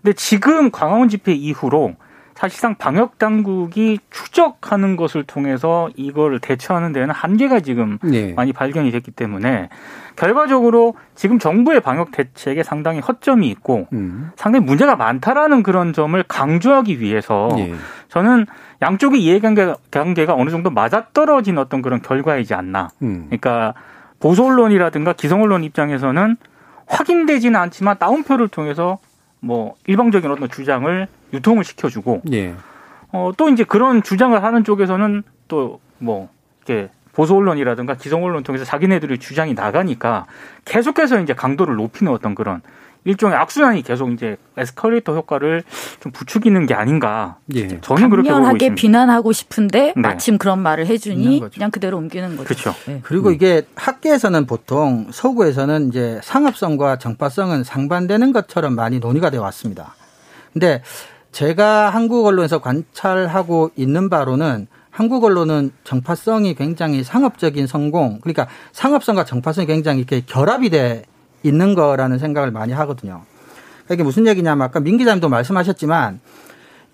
근데 0.02 0.12
지금 0.14 0.70
광화문 0.70 1.08
집회 1.08 1.32
이후로 1.32 1.94
사실상 2.42 2.74
방역 2.74 3.18
당국이 3.18 4.00
추적하는 4.10 4.96
것을 4.96 5.22
통해서 5.22 5.88
이걸 5.94 6.40
대처하는 6.40 6.92
데는 6.92 7.10
한계가 7.10 7.60
지금 7.60 7.98
네. 8.02 8.32
많이 8.34 8.52
발견이 8.52 8.90
됐기 8.90 9.12
때문에 9.12 9.68
결과적으로 10.16 10.96
지금 11.14 11.38
정부의 11.38 11.78
방역 11.78 12.10
대책에 12.10 12.64
상당히 12.64 12.98
허점이 12.98 13.48
있고 13.50 13.86
음. 13.92 14.32
상당히 14.34 14.66
문제가 14.66 14.96
많다라는 14.96 15.62
그런 15.62 15.92
점을 15.92 16.20
강조하기 16.20 16.98
위해서 16.98 17.48
네. 17.54 17.74
저는 18.08 18.46
양쪽의 18.82 19.22
이해관계가 19.22 20.34
어느 20.34 20.50
정도 20.50 20.68
맞아떨어진 20.70 21.58
어떤 21.58 21.80
그런 21.80 22.02
결과이지 22.02 22.54
않나. 22.54 22.88
음. 23.02 23.26
그러니까 23.26 23.74
보수 24.18 24.44
언론이라든가 24.44 25.12
기성 25.12 25.42
언론 25.42 25.62
입장에서는 25.62 26.36
확인되지는 26.86 27.60
않지만 27.60 27.98
다운표를 27.98 28.48
통해서 28.48 28.98
뭐 29.42 29.74
일방적인 29.86 30.30
어떤 30.30 30.48
주장을 30.48 31.06
유통을 31.34 31.64
시켜주고 31.64 32.22
예. 32.32 32.54
어, 33.12 33.32
또 33.36 33.50
이제 33.50 33.64
그런 33.64 34.02
주장을 34.02 34.42
하는 34.42 34.64
쪽에서는 34.64 35.22
또 35.48 35.80
뭐 36.02 36.28
이렇게 36.66 36.90
보수 37.12 37.34
언론이라든가 37.36 37.94
기성 37.94 38.24
언론 38.24 38.42
통해서 38.42 38.64
자기네들의 38.64 39.18
주장이 39.18 39.54
나가니까 39.54 40.26
계속해서 40.64 41.20
이제 41.20 41.34
강도를 41.34 41.76
높이는 41.76 42.12
어떤 42.12 42.34
그런 42.34 42.60
일종의 43.04 43.36
악순환이 43.36 43.82
계속 43.82 44.12
이제 44.12 44.36
에스컬레이터 44.56 45.14
효과를 45.14 45.64
좀 46.00 46.12
부추기는 46.12 46.66
게 46.66 46.74
아닌가. 46.74 47.36
예. 47.54 47.80
저는 47.80 48.10
그렇게 48.10 48.30
보고 48.30 48.42
있습니다. 48.42 48.74
비난하고 48.74 49.32
싶은데 49.32 49.92
네. 49.96 50.00
마침 50.00 50.38
그런 50.38 50.60
말을 50.60 50.86
해주니 50.86 51.42
그냥 51.52 51.70
그대로 51.70 51.98
옮기는 51.98 52.36
거죠. 52.36 52.44
그렇죠. 52.44 52.74
네. 52.86 53.00
그리고 53.02 53.28
음. 53.28 53.34
이게 53.34 53.62
학계에서는 53.74 54.46
보통 54.46 55.08
서구에서는 55.10 55.88
이제 55.88 56.20
상업성과 56.22 56.98
정파성은 56.98 57.64
상반되는 57.64 58.32
것처럼 58.32 58.74
많이 58.74 59.00
논의가 59.00 59.30
되어 59.30 59.42
왔습니다. 59.42 59.94
근데 60.52 60.82
제가 61.32 61.90
한국 61.90 62.26
언론에서 62.26 62.60
관찰하고 62.60 63.70
있는 63.74 64.10
바로는 64.10 64.68
한국 64.90 65.24
언론은 65.24 65.72
정파성이 65.84 66.54
굉장히 66.54 67.02
상업적인 67.02 67.66
성공, 67.66 68.20
그러니까 68.20 68.46
상업성과 68.72 69.24
정파성이 69.24 69.66
굉장히 69.66 70.00
이렇게 70.00 70.20
결합이 70.20 70.68
돼 70.68 71.04
있는 71.42 71.74
거라는 71.74 72.18
생각을 72.18 72.50
많이 72.50 72.72
하거든요. 72.72 73.22
이게 73.90 74.02
무슨 74.02 74.26
얘기냐면 74.26 74.64
아까 74.66 74.80
민 74.80 74.96
기자님도 74.96 75.28
말씀하셨지만 75.28 76.20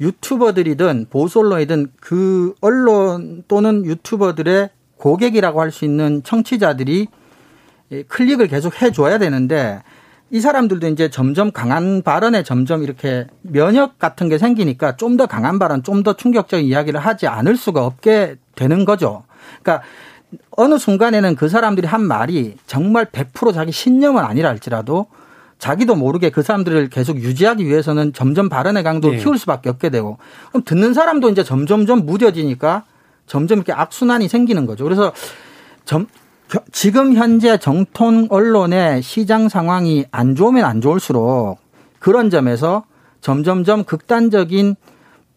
유튜버들이든 0.01 1.07
보수 1.11 1.41
언론이든 1.41 1.93
그 2.01 2.55
언론 2.61 3.45
또는 3.49 3.85
유튜버들의 3.85 4.71
고객이라고 4.97 5.61
할 5.61 5.71
수 5.71 5.85
있는 5.85 6.23
청취자들이 6.23 7.09
클릭을 8.09 8.49
계속 8.49 8.81
해줘야 8.83 9.19
되는데 9.19 9.83
이 10.31 10.41
사람들도 10.41 10.89
이제 10.89 11.09
점점 11.09 11.53
강한 11.53 12.03
발언에 12.03 12.43
점점 12.43 12.83
이렇게 12.83 13.27
면역 13.43 13.99
같은 13.99 14.29
게 14.29 14.37
생기니까 14.39 14.97
좀 14.97 15.17
더 15.17 15.27
강한 15.27 15.59
발언, 15.59 15.83
좀 15.83 16.03
더 16.03 16.15
충격적인 16.15 16.67
이야기를 16.67 17.01
하지 17.01 17.27
않을 17.27 17.57
수가 17.57 17.85
없게 17.87 18.37
되는 18.55 18.85
거죠. 18.85 19.25
그러니까 19.63 19.87
어느 20.51 20.79
순간에는 20.79 21.37
그 21.37 21.49
사람들이 21.49 21.87
한 21.87 22.03
말이 22.03 22.57
정말 22.67 23.07
100% 23.07 23.55
자기 23.55 23.73
신념은 23.73 24.23
아니라 24.23 24.49
할지라도 24.51 25.07
자기도 25.59 25.95
모르게 25.95 26.31
그 26.31 26.43
사람들을 26.43 26.89
계속 26.89 27.19
유지하기 27.19 27.67
위해서는 27.67 28.13
점점 28.13 28.49
발언의 28.49 28.83
강도를 28.83 29.17
네. 29.19 29.23
키울 29.23 29.39
수밖에 29.39 29.69
없게 29.69 29.91
되고 29.91 30.19
그럼 30.51 30.63
듣는 30.65 30.95
사람도 30.95 31.31
이제 31.31 31.43
점점점 31.43 32.07
무뎌지니까 32.07 32.85
점점 33.27 33.59
이렇게 33.59 33.73
악순환이 33.73 34.29
생기는 34.29 34.67
거죠. 34.67 34.85
그래서 34.85 35.13
점, 35.85 36.07
지금 36.73 37.15
현재 37.15 37.59
정통 37.59 38.29
언론의 38.31 39.03
시장 39.03 39.49
상황이 39.49 40.07
안 40.11 40.35
좋으면 40.35 40.65
안 40.65 40.81
좋을수록 40.81 41.59
그런 41.99 42.31
점에서 42.31 42.85
점점점 43.21 43.85
극단적인 43.85 44.77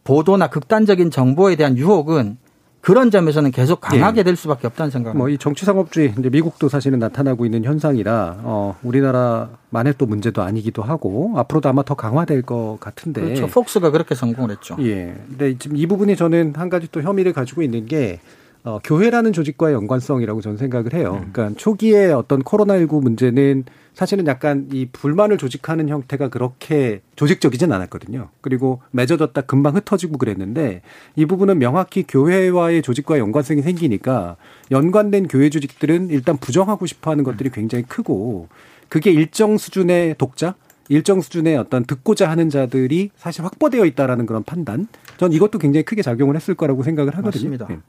보도나 0.04 0.48
극단적인 0.48 1.12
정보에 1.12 1.56
대한 1.56 1.78
유혹은 1.78 2.38
그런 2.82 3.12
점에서는 3.12 3.52
계속 3.52 3.80
강하게 3.80 4.20
예. 4.20 4.24
될 4.24 4.36
수밖에 4.36 4.68
없다는 4.68 4.90
생각입니다. 4.90 5.18
뭐이 5.18 5.38
정치 5.38 5.66
상업주의 5.66 6.14
이제 6.18 6.30
미국도 6.30 6.68
사실은 6.68 7.00
나타나고 7.00 7.46
있는 7.46 7.64
현상이라 7.64 8.40
어 8.44 8.76
우리나라만의 8.84 9.94
또 10.00 10.08
문제도 10.08 10.42
아니기도 10.42 10.82
하고 10.82 11.34
앞으로도 11.38 11.70
아마 11.70 11.84
더 11.84 11.94
강화될 11.94 12.42
것 12.42 12.78
같은데. 12.80 13.22
그렇죠. 13.22 13.48
폭스가 13.48 13.92
그렇게 13.92 14.16
성공을 14.16 14.52
했죠. 14.52 14.76
예. 14.80 15.16
근데 15.28 15.58
지금 15.58 15.78
이 15.78 15.86
부분이 15.86 16.16
저는 16.16 16.54
한 16.56 16.70
가지 16.70 16.88
또 16.92 17.02
혐의를 17.02 17.34
가지고 17.34 17.62
있는 17.62 17.86
게 17.86 18.20
어, 18.64 18.80
교회라는 18.84 19.34
조직과의 19.34 19.76
연관성이라고 19.76 20.42
저는 20.42 20.58
생각을 20.58 20.94
해요. 20.94 21.22
음. 21.24 21.30
그러니까 21.32 21.60
초기에 21.60 22.12
어떤 22.12 22.44
코로나19 22.44 23.02
문제는 23.02 23.66
사실은 23.94 24.26
약간 24.28 24.68
이 24.72 24.88
불만을 24.92 25.38
조직하는 25.38 25.90
형태가 25.90 26.30
그렇게 26.30 27.02
조직적이진 27.16 27.72
않았거든요. 27.72 28.30
그리고 28.42 28.82
맺어졌다 28.92 29.40
금방 29.42 29.76
흩어지고 29.76 30.18
그랬는데 30.18 30.82
이 31.16 31.26
부분은 31.26 31.60
명확히 31.60 32.04
교회와의 32.08 32.82
조직과 32.82 33.20
연관성이 33.20 33.62
생기니까 33.62 34.38
연관된 34.72 35.28
교회 35.28 35.50
조직들은 35.50 36.10
일단 36.10 36.38
부정하고 36.38 36.86
싶어 36.86 37.12
하는 37.12 37.24
것들이 37.24 37.50
굉장히 37.50 37.84
크고 37.84 38.48
그게 38.88 39.12
일정 39.12 39.58
수준의 39.58 40.16
독자 40.18 40.56
일정 40.90 41.22
수준의 41.22 41.56
어떤 41.58 41.86
듣고자 41.86 42.30
하는 42.30 42.50
자들이 42.50 43.12
사실 43.16 43.46
확보되어 43.46 43.86
있다라는 43.86 44.26
그런 44.26 44.44
판단. 44.44 44.88
전 45.18 45.32
이것도 45.32 45.58
굉장히 45.58 45.86
크게 45.86 46.02
작용을 46.02 46.36
했을 46.36 46.54
거라고 46.54 46.84
생각을 46.84 47.16
하거든요. 47.18 47.50
맞습니다. 47.50 47.68
네. 47.68 47.80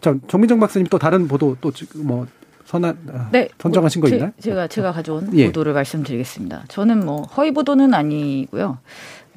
자, 0.00 0.16
정민정 0.26 0.58
박사님 0.58 0.88
또 0.88 0.98
다른 0.98 1.28
보도 1.28 1.56
또 1.60 1.70
뭐 1.94 2.26
선한 2.66 2.98
아, 3.12 3.28
네, 3.32 3.48
선정하신 3.58 4.00
거 4.02 4.08
있나요? 4.08 4.32
제 4.40 4.52
가 4.52 4.66
제가 4.66 4.92
가져온 4.92 5.30
예. 5.38 5.46
보도를 5.46 5.72
말씀드리겠습니다. 5.72 6.64
저는 6.68 7.06
뭐 7.06 7.22
허위 7.22 7.52
보도는 7.52 7.94
아니고요. 7.94 8.78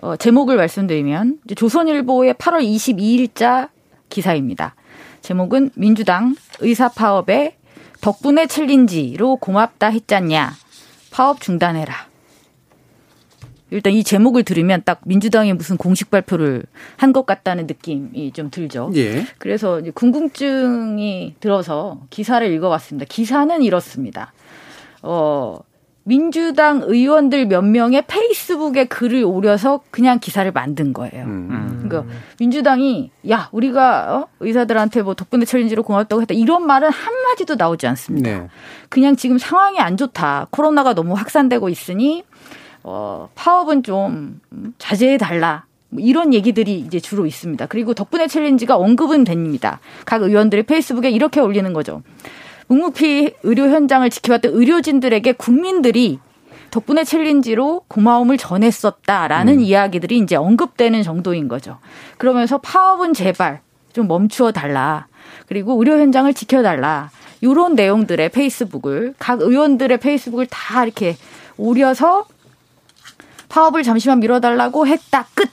어, 0.02 0.16
제목을 0.16 0.58
말씀드리면 0.58 1.40
조선일보의 1.56 2.34
8월 2.36 2.64
22일자 2.64 3.70
기사입니다. 4.10 4.76
제목은 5.22 5.72
민주당 5.76 6.36
의사 6.60 6.90
파업에 6.90 7.56
덕분에 8.02 8.48
챌린지로 8.48 9.36
고맙다 9.38 9.88
했잖냐. 9.90 10.54
파업 11.12 11.42
중단해라. 11.42 12.09
일단 13.72 13.94
이 13.94 14.04
제목을 14.04 14.44
들으면 14.44 14.82
딱 14.86 15.02
민주당이 15.06 15.54
무슨 15.54 15.78
공식 15.78 16.10
발표를 16.12 16.64
한 16.98 17.14
것 17.14 17.26
같다는 17.26 17.66
느낌이 17.68 18.32
좀 18.34 18.50
들죠. 18.52 18.92
예. 18.96 19.26
그래서 19.40 19.82
궁금증이 19.94 21.36
들어서 21.40 22.02
기사를 22.10 22.50
읽어봤습니다. 22.52 23.06
기사는 23.10 23.62
이렇습니다. 23.64 24.32
어, 25.02 25.60
민주당 26.04 26.82
의원들 26.84 27.48
몇 27.48 27.62
명의 27.64 28.04
페이스북에 28.08 28.86
글을 28.86 29.24
올려서 29.24 29.82
그냥 29.92 30.20
기사를 30.20 30.50
만든 30.52 30.92
거예요. 30.94 31.26
음. 31.26 31.84
그러니까 31.84 32.12
민주당이 32.40 33.12
야 33.30 33.50
우리가 33.52 34.16
어? 34.16 34.28
의사들한테 34.40 35.04
뭐 35.04 35.14
덕분에 35.14 35.46
챌린지로 35.46 35.84
고맙다고 35.84 36.22
했다 36.22 36.34
이런 36.34 36.66
말은 36.66 36.90
한 36.90 37.14
마디도 37.24 37.56
나오지 37.56 37.86
않습니다. 37.88 38.30
네. 38.30 38.48
그냥 38.90 39.16
지금 39.16 39.38
상황이 39.38 39.80
안 39.80 39.98
좋다. 39.98 40.48
코로나가 40.52 40.94
너무 40.96 41.14
확산되고 41.14 41.70
있으니 41.70 42.24
어, 42.84 43.30
파업은 43.36 43.84
좀 43.84 44.40
자제해 44.78 45.18
달라. 45.18 45.66
뭐 45.90 46.02
이런 46.04 46.34
얘기들이 46.34 46.80
이제 46.80 47.00
주로 47.00 47.26
있습니다. 47.26 47.66
그리고 47.66 47.94
덕분에 47.94 48.28
챌린지가 48.28 48.78
언급은 48.78 49.24
됩니다. 49.24 49.80
각 50.06 50.22
의원들이 50.22 50.64
페이스북에 50.64 51.10
이렇게 51.10 51.40
올리는 51.40 51.72
거죠. 51.74 52.04
묵묵히 52.68 53.34
의료 53.44 53.70
현장을 53.70 54.08
지켜왔던 54.10 54.54
의료진들에게 54.54 55.32
국민들이 55.34 56.20
덕분에 56.70 57.04
챌린지로 57.04 57.86
고마움을 57.88 58.38
전했었다라는 58.38 59.54
음. 59.56 59.60
이야기들이 59.60 60.20
이제 60.20 60.36
언급되는 60.36 61.02
정도인 61.02 61.48
거죠. 61.48 61.80
그러면서 62.18 62.60
파업은 62.60 63.14
제발 63.14 63.62
좀 63.92 64.08
멈추어 64.08 64.52
달라. 64.52 65.08
그리고 65.48 65.74
의료 65.80 65.98
현장을 66.00 66.32
지켜달라. 66.34 67.10
이런 67.42 67.74
내용들의 67.74 68.30
페이스북을 68.30 69.16
각 69.18 69.42
의원들의 69.42 69.98
페이스북을 69.98 70.46
다 70.48 70.84
이렇게 70.84 71.16
오려서 71.58 72.26
파업을 73.50 73.84
잠시만 73.84 74.20
미뤄달라고 74.20 74.88
했다. 74.88 75.26
끝. 75.34 75.50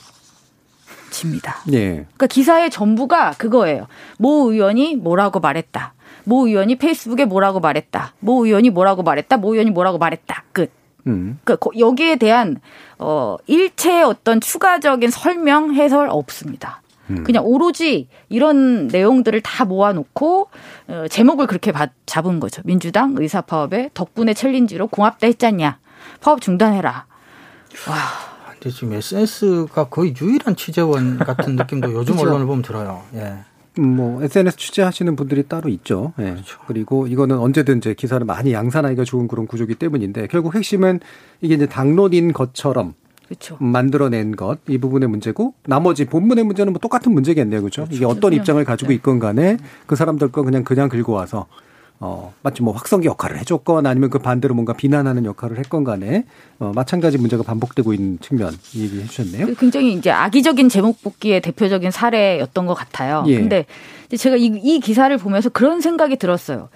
집니다. 1.11 1.56
예. 1.72 1.90
그러니까 1.94 2.26
기사의 2.26 2.70
전부가 2.70 3.32
그거예요. 3.32 3.87
모 4.18 4.50
의원이 4.50 4.96
뭐라고 4.96 5.40
말했다. 5.40 5.94
모 6.24 6.46
의원이 6.46 6.76
페이스북에 6.76 7.24
뭐라고 7.24 7.61
말했다. 7.61 8.14
모 8.20 8.44
의원이 8.44 8.70
뭐라고 8.70 9.02
말했다. 9.02 9.37
모 9.38 9.52
의원이 9.54 9.70
뭐라고 9.70 9.98
말했다. 9.98 10.44
끝. 10.52 10.70
음. 11.06 11.38
그러니까 11.44 11.70
여기에 11.78 12.16
대한 12.16 12.61
어 12.98 13.37
일체의 13.46 14.02
어떤 14.04 14.40
추가적인 14.40 15.11
설명 15.11 15.74
해설 15.74 16.09
없습니다. 16.11 16.82
음. 17.11 17.22
그냥 17.22 17.44
오로지 17.46 18.09
이런 18.28 18.88
내용들을 18.88 19.40
다 19.40 19.64
모아놓고 19.64 20.48
어, 20.88 21.04
제목을 21.09 21.46
그렇게 21.46 21.72
잡은 22.04 22.40
거죠. 22.40 22.62
민주당 22.64 23.14
의사 23.18 23.40
파업에 23.40 23.90
덕분에 23.94 24.35
챌린지로 24.35 24.88
공합다 24.88 25.28
했잖냐. 25.28 25.78
파업 26.20 26.40
중단해라. 26.40 27.06
와. 27.89 27.97
근데 28.53 28.71
지금 28.71 28.93
SNS가 28.95 29.89
거의 29.89 30.15
유일한 30.21 30.57
취재원 30.57 31.19
같은 31.19 31.57
느낌도 31.57 31.93
요즘 31.93 32.19
언론을 32.19 32.47
보면 32.47 32.62
들어요. 32.62 33.03
예. 33.15 33.35
뭐 33.81 34.23
SNS 34.23 34.57
취재하시는 34.57 35.15
분들이 35.17 35.43
따로 35.47 35.69
있죠. 35.69 36.15
예. 36.19 36.31
그렇죠. 36.31 36.59
그리고 36.67 37.07
이거는 37.07 37.39
언제든 37.39 37.79
이제 37.79 37.93
기사를 37.95 38.25
많이 38.25 38.53
양산하기가 38.53 39.05
좋은 39.05 39.29
그런 39.29 39.47
구조기 39.47 39.75
때문인데 39.75 40.29
결국 40.29 40.55
핵심은 40.55 41.01
이게 41.43 41.55
이제 41.55 41.67
당론인 41.67 42.33
것처럼 42.33 42.95
그렇죠. 43.27 43.57
만들어낸 43.61 44.35
것 44.37 44.59
이 44.69 44.79
부분의 44.79 45.09
문제고 45.09 45.53
나머지 45.67 46.07
본문의 46.07 46.45
문제는 46.45 46.73
뭐 46.73 46.81
똑같은 46.81 47.12
문제겠네요, 47.12 47.61
그렇죠? 47.61 47.83
그렇죠. 47.83 47.97
이게 47.97 48.05
어떤 48.07 48.33
입장을 48.33 48.65
가지고 48.65 48.91
네. 48.91 48.95
있건 48.95 49.19
간에 49.19 49.59
그 49.87 49.97
사람들 49.97 50.33
거 50.33 50.43
그냥 50.43 50.65
그냥 50.65 50.89
긁고 50.89 51.12
와서 51.12 51.47
어, 51.98 52.35
마치 52.42 52.62
뭐 52.62 52.74
확성기 52.74 53.06
역할을 53.09 53.38
해줬건 53.38 53.87
아니면 53.87 54.11
그 54.11 54.18
반대로 54.18 54.54
뭔가 54.54 54.74
비난하는 54.74 55.24
역할을 55.24 55.59
했건 55.59 55.85
간에 55.85 56.24
어, 56.59 56.72
마찬가지 56.74 57.16
문제가 57.16 57.42
반복되고 57.42 57.92
있는 57.94 58.18
측면 58.20 58.54
얘기해 58.74 59.06
주셨네요. 59.06 59.54
굉장히 59.54 59.94
이제 59.94 60.11
악의적인 60.11 60.68
제목 60.68 61.02
뽑기의 61.02 61.40
대표적인 61.40 61.90
사례였던 61.90 62.66
것 62.66 62.74
같아요. 62.74 63.24
예. 63.28 63.38
근데 63.38 63.64
제가 64.16 64.37
이, 64.37 64.46
이 64.62 64.80
기사를 64.80 65.16
보면서 65.16 65.48
그런 65.48 65.80
생각이 65.80 66.16
들었어요. 66.16 66.68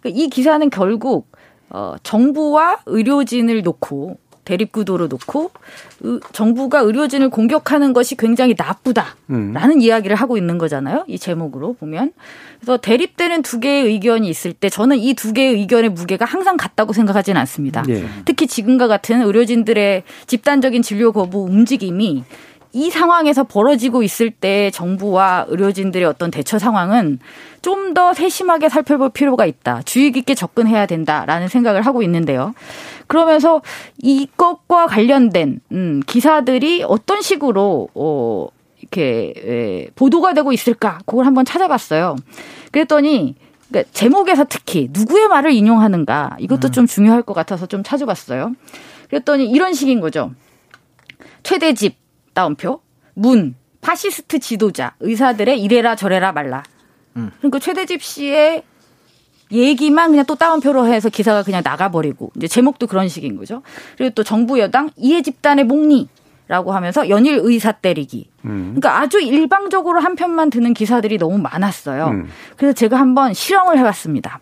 그러니까 0.00 0.20
이 0.20 0.28
기사는 0.28 0.68
결국 0.70 1.30
어, 1.70 1.94
정부와 2.02 2.80
의료진을 2.86 3.62
놓고 3.62 4.18
대립구도로 4.46 5.08
놓고 5.08 5.50
정부가 6.32 6.78
의료진을 6.80 7.28
공격하는 7.28 7.92
것이 7.92 8.16
굉장히 8.16 8.54
나쁘다라는 8.56 9.16
음. 9.30 9.80
이야기를 9.80 10.16
하고 10.16 10.38
있는 10.38 10.56
거잖아요. 10.56 11.04
이 11.08 11.18
제목으로 11.18 11.74
보면. 11.74 12.12
그래서 12.60 12.78
대립되는 12.78 13.42
두 13.42 13.60
개의 13.60 13.84
의견이 13.84 14.28
있을 14.28 14.54
때 14.54 14.70
저는 14.70 14.96
이 14.98 15.14
두 15.14 15.32
개의 15.32 15.54
의견의 15.54 15.90
무게가 15.90 16.24
항상 16.24 16.56
같다고 16.56 16.92
생각하지는 16.92 17.38
않습니다. 17.40 17.82
예. 17.88 18.06
특히 18.24 18.46
지금과 18.46 18.86
같은 18.86 19.22
의료진들의 19.22 20.04
집단적인 20.26 20.82
진료 20.82 21.10
거부 21.12 21.44
움직임이 21.44 22.22
이 22.72 22.90
상황에서 22.90 23.44
벌어지고 23.44 24.02
있을 24.02 24.30
때 24.30 24.70
정부와 24.70 25.46
의료진들의 25.48 26.06
어떤 26.06 26.30
대처 26.30 26.58
상황은 26.58 27.18
좀 27.62 27.94
더 27.94 28.12
세심하게 28.12 28.68
살펴볼 28.68 29.08
필요가 29.08 29.46
있다. 29.46 29.80
주의 29.86 30.12
깊게 30.12 30.34
접근해야 30.34 30.84
된다라는 30.84 31.48
생각을 31.48 31.80
하고 31.82 32.02
있는데요. 32.02 32.52
그러면서 33.06 33.62
이것과 33.98 34.86
관련된 34.86 35.60
음, 35.72 36.02
기사들이 36.06 36.84
어떤 36.86 37.22
식으로 37.22 37.88
어 37.94 38.48
이렇게 38.80 39.32
에, 39.36 39.90
보도가 39.94 40.34
되고 40.34 40.52
있을까? 40.52 40.98
그걸 41.06 41.26
한번 41.26 41.44
찾아봤어요. 41.44 42.16
그랬더니 42.70 43.36
그러니까 43.68 43.90
제목에서 43.92 44.44
특히 44.48 44.88
누구의 44.92 45.28
말을 45.28 45.52
인용하는가 45.52 46.36
이것도 46.38 46.68
음. 46.68 46.72
좀 46.72 46.86
중요할 46.86 47.22
것 47.22 47.34
같아서 47.34 47.66
좀 47.66 47.82
찾아봤어요. 47.82 48.54
그랬더니 49.08 49.48
이런 49.50 49.72
식인 49.72 50.00
거죠. 50.00 50.32
최대집 51.42 51.96
따옴표 52.34 52.80
문 53.14 53.54
파시스트 53.80 54.40
지도자 54.40 54.94
의사들의 55.00 55.60
이래라 55.60 55.96
저래라 55.96 56.32
말라. 56.32 56.62
음. 57.16 57.30
그러니까 57.38 57.58
최대집 57.58 58.02
씨의 58.02 58.62
얘기만 59.52 60.10
그냥 60.10 60.24
또 60.26 60.34
따옴표로 60.34 60.86
해서 60.86 61.08
기사가 61.08 61.42
그냥 61.42 61.62
나가버리고 61.64 62.32
이제 62.36 62.48
제목도 62.48 62.86
그런 62.86 63.08
식인 63.08 63.36
거죠. 63.36 63.62
그리고 63.96 64.14
또 64.14 64.24
정부 64.24 64.58
여당 64.58 64.90
이해 64.96 65.22
집단의 65.22 65.64
목리. 65.64 66.08
라고 66.48 66.70
하면서 66.70 67.08
연일 67.08 67.40
의사 67.42 67.72
때리기. 67.72 68.30
음. 68.44 68.76
그러니까 68.76 69.00
아주 69.00 69.20
일방적으로 69.20 69.98
한 69.98 70.14
편만 70.14 70.48
드는 70.48 70.74
기사들이 70.74 71.18
너무 71.18 71.38
많았어요. 71.38 72.06
음. 72.06 72.28
그래서 72.56 72.72
제가 72.72 73.00
한번 73.00 73.34
실험을 73.34 73.76
해봤습니다. 73.78 74.38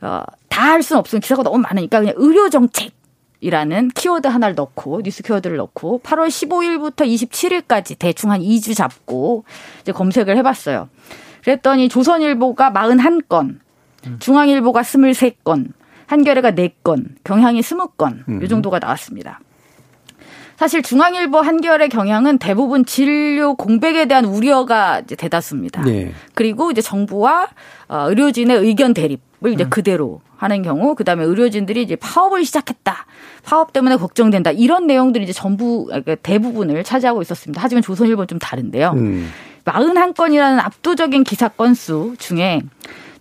어, 0.00 0.24
다 0.48 0.70
할 0.72 0.82
수는 0.82 0.98
없으면 0.98 1.20
기사가 1.20 1.44
너무 1.44 1.58
많으니까 1.58 2.00
그냥 2.00 2.14
의료 2.16 2.50
정책 2.50 2.92
이라는 3.40 3.90
키워드 3.94 4.26
하나를 4.26 4.54
넣고 4.56 5.02
뉴스 5.02 5.22
키워드를 5.22 5.56
넣고 5.58 6.00
8월 6.02 6.26
15일부터 6.28 7.06
27일까지 7.06 7.96
대충 7.98 8.30
한 8.32 8.40
2주 8.40 8.74
잡고 8.74 9.44
이제 9.82 9.92
검색을 9.92 10.36
해봤어요. 10.38 10.88
그랬더니 11.44 11.88
조선일보가 11.88 12.72
41건, 12.72 13.58
중앙일보가 14.18 14.82
23건, 14.82 15.68
한겨레가 16.06 16.52
4건, 16.52 17.06
경향이 17.24 17.60
20건 17.60 18.28
음. 18.28 18.42
이 18.42 18.48
정도가 18.48 18.78
나왔습니다. 18.78 19.40
사실 20.56 20.82
중앙일보 20.82 21.40
한겨레 21.40 21.88
경향은 21.88 22.38
대부분 22.38 22.84
진료 22.84 23.54
공백에 23.56 24.06
대한 24.06 24.24
우려가 24.24 25.00
이제 25.00 25.16
대다수입니다. 25.16 25.82
네. 25.82 26.12
그리고 26.34 26.70
이제 26.70 26.80
정부와 26.80 27.48
어, 27.88 28.06
의료진의 28.08 28.58
의견 28.58 28.94
대립을 28.94 29.52
이제 29.52 29.64
음. 29.64 29.70
그대로 29.70 30.20
하는 30.36 30.62
경우, 30.62 30.94
그 30.94 31.04
다음에 31.04 31.24
의료진들이 31.24 31.82
이제 31.82 31.96
파업을 31.96 32.44
시작했다. 32.44 33.06
파업 33.44 33.72
때문에 33.72 33.96
걱정된다. 33.96 34.50
이런 34.52 34.86
내용들이 34.86 35.24
이제 35.24 35.32
전부, 35.32 35.86
그러니까 35.86 36.14
대부분을 36.16 36.84
차지하고 36.84 37.22
있었습니다. 37.22 37.60
하지만 37.62 37.82
조선일보는 37.82 38.28
좀 38.28 38.38
다른데요. 38.38 38.90
음. 38.96 39.30
41건이라는 39.64 40.58
압도적인 40.60 41.24
기사 41.24 41.48
건수 41.48 42.14
중에 42.18 42.60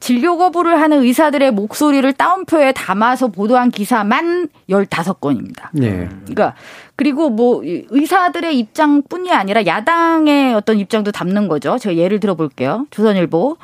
진료 0.04 0.36
거부를 0.36 0.82
하는 0.82 1.02
의사들의 1.02 1.52
목소리를 1.52 2.12
따옴표에 2.12 2.74
담아서 2.74 3.30
보도한 3.30 3.72
기사만 3.72 4.50
15건입니다. 4.70 5.70
네. 5.72 6.10
그러니까 6.26 6.56
그리고 6.98 7.30
뭐 7.30 7.62
의사들의 7.64 8.60
입장뿐이 8.60 9.32
아니라 9.32 9.66
야당의 9.66 10.56
어떤 10.56 10.78
입장도 10.78 11.14
담는 11.14 11.48
거죠. 11.48 11.78
제가 11.78 11.96
예를 11.96 12.20
들어 12.20 12.36
볼게요. 12.36 12.86
조선일보 12.90 13.56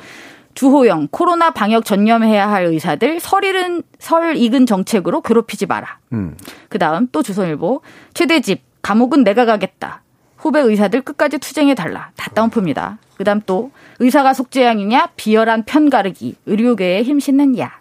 주호영 0.54 1.10
코로나 1.12 1.49
방역 1.49 1.84
전념해야 1.84 2.49
할 2.49 2.67
의사들 2.67 3.19
설익은 3.19 3.84
설 3.99 4.38
익은 4.38 4.65
정책으로 4.65 5.19
괴롭히지 5.19 5.65
마라. 5.65 5.99
음. 6.13 6.38
그다음 6.69 7.10
또 7.12 7.21
조선일보 7.21 7.82
최대집 8.13 8.62
감옥은 8.82 9.25
내가 9.25 9.43
가겠다. 9.43 10.04
후배 10.39 10.60
의사들 10.62 11.02
끝까지 11.02 11.38
투쟁해 11.38 11.75
달라. 11.75 12.12
다 12.15 12.32
다운표입니다. 12.34 12.97
그 13.17 13.23
다음 13.23 13.41
또 13.45 13.71
의사가 13.99 14.34
속죄양이냐 14.34 15.10
비열한 15.17 15.63
편가르기 15.63 16.36
의료계에 16.45 17.04
힘싣는 17.04 17.58
야. 17.60 17.71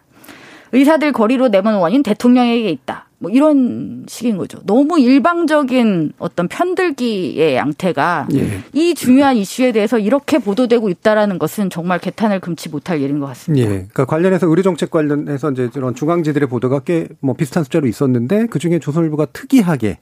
의사들 0.72 1.12
거리로 1.12 1.48
내몬 1.48 1.74
원인 1.76 2.02
대통령에게 2.02 2.68
있다. 2.70 3.06
뭐 3.20 3.30
이런 3.32 4.04
식인 4.06 4.36
거죠. 4.36 4.60
너무 4.64 5.00
일방적인 5.00 6.12
어떤 6.18 6.46
편들기의 6.46 7.56
양태가 7.56 8.28
예. 8.34 8.60
이 8.72 8.94
중요한 8.94 9.36
이슈에 9.36 9.72
대해서 9.72 9.98
이렇게 9.98 10.38
보도되고 10.38 10.88
있다라는 10.88 11.38
것은 11.40 11.68
정말 11.70 11.98
개탄을 11.98 12.38
금치 12.40 12.68
못할 12.68 13.00
일인 13.00 13.18
것 13.18 13.26
같습니다. 13.26 13.64
예. 13.66 13.70
그러니까 13.74 14.04
관련해서 14.04 14.46
의료 14.46 14.62
정책 14.62 14.90
관련해서 14.90 15.50
이제 15.50 15.68
이런 15.74 15.94
중앙지들의 15.94 16.48
보도가 16.48 16.80
꽤 16.80 17.08
뭐 17.20 17.34
비슷한 17.34 17.64
숫자로 17.64 17.86
있었는데 17.88 18.46
그 18.46 18.58
중에 18.60 18.78
조선일보가 18.78 19.26
특이하게 19.32 19.98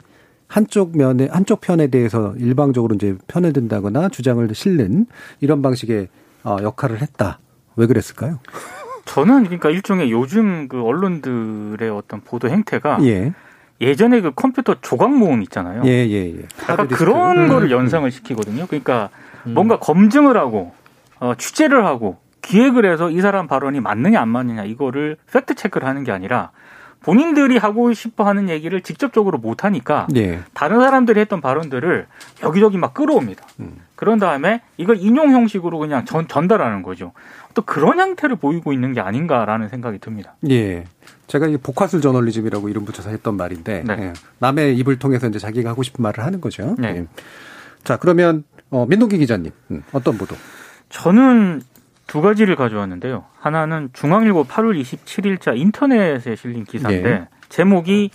한쪽 0.48 0.96
면에 0.96 1.28
한쪽 1.30 1.60
편에 1.60 1.88
대해서 1.88 2.34
일방적으로 2.38 2.94
이제 2.94 3.16
편을 3.26 3.52
든다거나 3.52 4.08
주장을 4.08 4.48
실는 4.54 5.06
이런 5.40 5.62
방식의 5.62 6.08
어, 6.44 6.56
역할을 6.62 7.02
했다. 7.02 7.38
왜 7.76 7.86
그랬을까요? 7.86 8.38
저는 9.04 9.44
그러니까 9.44 9.70
일종의 9.70 10.10
요즘 10.10 10.68
그 10.68 10.82
언론들의 10.82 11.90
어떤 11.90 12.20
보도 12.20 12.48
행태가 12.48 12.98
예. 13.02 13.32
예전에 13.80 14.20
그 14.20 14.32
컴퓨터 14.34 14.76
조각 14.80 15.12
모음 15.12 15.42
있잖아요. 15.42 15.82
예, 15.84 16.06
예, 16.08 16.34
예. 16.34 16.42
약간 16.68 16.88
그런 16.88 17.44
음. 17.44 17.48
거를 17.48 17.70
연상을 17.70 18.10
시키거든요. 18.10 18.66
그러니까 18.66 19.10
음. 19.46 19.54
뭔가 19.54 19.78
검증을 19.78 20.36
하고 20.36 20.72
어, 21.20 21.34
취재를 21.36 21.84
하고 21.84 22.18
기획을 22.42 22.90
해서 22.90 23.10
이 23.10 23.20
사람 23.20 23.48
발언이 23.48 23.80
맞느냐 23.80 24.20
안 24.20 24.28
맞느냐 24.28 24.64
이거를 24.64 25.16
팩트 25.32 25.54
체크를 25.54 25.86
하는 25.86 26.04
게 26.04 26.12
아니라 26.12 26.52
본인들이 27.06 27.56
하고 27.56 27.92
싶어 27.92 28.24
하는 28.24 28.48
얘기를 28.48 28.80
직접적으로 28.80 29.38
못 29.38 29.62
하니까 29.62 30.08
네. 30.10 30.40
다른 30.54 30.80
사람들이 30.80 31.20
했던 31.20 31.40
발언들을 31.40 32.08
여기저기 32.42 32.78
막 32.78 32.94
끌어옵니다. 32.94 33.46
음. 33.60 33.76
그런 33.94 34.18
다음에 34.18 34.60
이걸 34.76 34.96
인용 34.98 35.30
형식으로 35.30 35.78
그냥 35.78 36.04
전, 36.04 36.26
전달하는 36.26 36.82
거죠. 36.82 37.12
또 37.54 37.62
그런 37.62 38.00
형태를 38.00 38.34
보이고 38.34 38.72
있는 38.72 38.92
게 38.92 39.00
아닌가라는 39.00 39.68
생각이 39.68 40.00
듭니다. 40.00 40.34
예. 40.50 40.84
제가 41.28 41.46
이 41.46 41.56
복화술 41.58 42.00
저널리즘이라고 42.00 42.68
이름 42.68 42.84
붙여서 42.84 43.10
했던 43.10 43.36
말인데 43.36 43.84
네. 43.86 43.96
예. 44.00 44.12
남의 44.40 44.76
입을 44.76 44.98
통해서 44.98 45.28
이제 45.28 45.38
자기가 45.38 45.70
하고 45.70 45.84
싶은 45.84 46.02
말을 46.02 46.24
하는 46.24 46.40
거죠. 46.40 46.74
네. 46.76 46.88
예. 46.88 47.06
자 47.84 47.98
그러면 47.98 48.42
어, 48.70 48.84
민동기 48.84 49.18
기자님 49.18 49.52
음, 49.70 49.84
어떤 49.92 50.18
보도? 50.18 50.34
저는 50.88 51.62
두 52.06 52.20
가지를 52.20 52.56
가져왔는데요. 52.56 53.24
하나는 53.40 53.90
중앙일보 53.92 54.44
8월 54.44 54.80
27일자 54.80 55.56
인터넷에 55.56 56.36
실린 56.36 56.64
기사인데 56.64 57.10
네. 57.10 57.28
제목이 57.48 58.10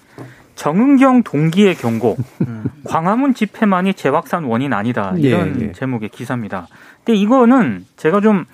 정은경 0.56 1.23
동기의 1.23 1.75
경고. 1.75 2.17
음. 2.47 2.65
광화문 2.86 3.34
집회만이 3.34 3.93
재확산 3.95 4.43
원인 4.45 4.73
아니다. 4.73 5.13
이런 5.17 5.60
예, 5.62 5.65
예. 5.67 5.71
제목의 5.71 6.10
기사입니다. 6.10 6.67
근데 7.04 7.17
이거는 7.17 7.86
제가 7.97 8.21
좀, 8.21 8.45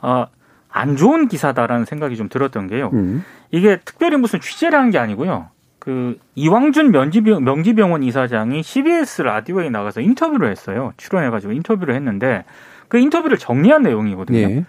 어, 0.00 0.26
안 0.70 0.96
좋은 0.96 1.28
기사다라는 1.28 1.84
생각이 1.84 2.16
좀 2.16 2.28
들었던 2.28 2.66
게요. 2.68 2.90
음. 2.92 3.24
이게 3.50 3.78
특별히 3.84 4.16
무슨 4.16 4.40
취재를 4.40 4.78
한 4.78 4.90
게 4.90 4.98
아니고요. 4.98 5.48
그 5.80 6.18
이왕준 6.34 6.90
명지병, 6.92 7.42
명지병원 7.44 8.02
이사장이 8.04 8.62
CBS 8.62 9.22
라디오에 9.22 9.70
나가서 9.70 10.00
인터뷰를 10.00 10.50
했어요. 10.50 10.92
출연해가지고 10.96 11.52
인터뷰를 11.54 11.94
했는데 11.94 12.44
그 12.88 12.98
인터뷰를 12.98 13.38
정리한 13.38 13.82
내용이거든요. 13.82 14.38
예. 14.38 14.64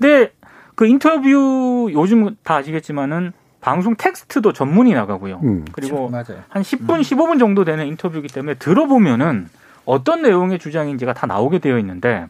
근데 0.00 0.32
그 0.74 0.86
인터뷰 0.86 1.90
요즘 1.92 2.34
다 2.42 2.56
아시겠지만은 2.56 3.32
방송 3.60 3.94
텍스트도 3.96 4.54
전문이 4.54 4.94
나가고요. 4.94 5.40
음, 5.44 5.66
그리고 5.72 6.08
맞아요. 6.08 6.42
한 6.48 6.62
10분, 6.62 6.94
음. 6.94 7.00
15분 7.00 7.38
정도 7.38 7.64
되는 7.64 7.86
인터뷰이기 7.86 8.28
때문에 8.28 8.54
들어보면은 8.54 9.48
어떤 9.84 10.22
내용의 10.22 10.58
주장인지가 10.58 11.12
다 11.12 11.26
나오게 11.26 11.58
되어 11.58 11.78
있는데 11.78 12.26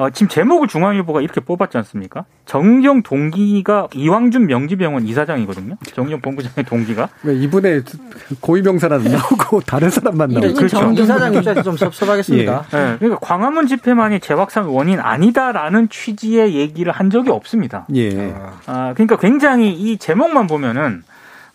어, 0.00 0.08
지금 0.08 0.28
제목을 0.28 0.66
중앙일보가 0.66 1.20
이렇게 1.20 1.42
뽑았지 1.42 1.76
않습니까? 1.76 2.24
정경 2.46 3.02
동기가 3.02 3.88
이왕준 3.94 4.46
명지병원 4.46 5.06
이사장이거든요. 5.06 5.74
정경 5.94 6.22
본부장의 6.22 6.64
동기가. 6.64 7.10
왜 7.22 7.34
이분의 7.34 7.82
고위명사는 8.40 9.04
나오고 9.04 9.60
다른 9.68 9.90
사람만 9.90 10.30
나오고. 10.30 10.54
그렇죠. 10.54 10.78
정 10.78 10.94
이사장 10.94 11.34
입장에서 11.34 11.62
좀 11.62 11.76
섭섭하겠습니다. 11.76 12.64
예. 12.72 12.76
네. 12.76 12.96
그러니까 12.98 13.18
광화문 13.20 13.66
집회만이 13.66 14.20
재확산 14.20 14.64
원인 14.64 15.00
아니다라는 15.00 15.90
취지의 15.90 16.54
얘기를 16.54 16.90
한 16.92 17.10
적이 17.10 17.32
없습니다. 17.32 17.84
예. 17.94 18.34
아, 18.64 18.94
그러니까 18.94 19.18
굉장히 19.18 19.74
이 19.74 19.98
제목만 19.98 20.46
보면은 20.46 21.02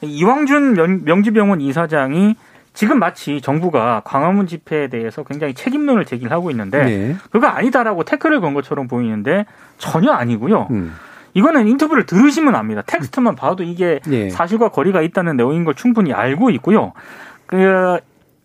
이왕준 0.03 1.03
명지병원 1.03 1.61
이사장이 1.61 2.35
지금 2.75 2.99
마치 2.99 3.41
정부가 3.41 4.01
광화문 4.03 4.45
집회에 4.45 4.89
대해서 4.89 5.23
굉장히 5.23 5.53
책임론을 5.53 6.05
제기를 6.05 6.31
하고 6.31 6.51
있는데 6.51 6.83
네. 6.83 7.15
그거 7.31 7.47
아니다라고 7.47 8.03
태클을 8.03 8.41
건 8.41 8.53
것처럼 8.53 8.87
보이는데 8.87 9.45
전혀 9.77 10.11
아니고요. 10.11 10.67
음. 10.71 10.93
이거는 11.33 11.67
인터뷰를 11.67 12.05
들으시면 12.05 12.53
압니다. 12.53 12.81
텍스트만 12.85 13.35
봐도 13.35 13.63
이게 13.63 13.99
네. 14.05 14.29
사실과 14.29 14.69
거리가 14.69 15.01
있다는 15.01 15.37
내용인 15.37 15.63
걸 15.63 15.73
충분히 15.73 16.13
알고 16.13 16.49
있고요. 16.51 16.93
그 17.45 17.97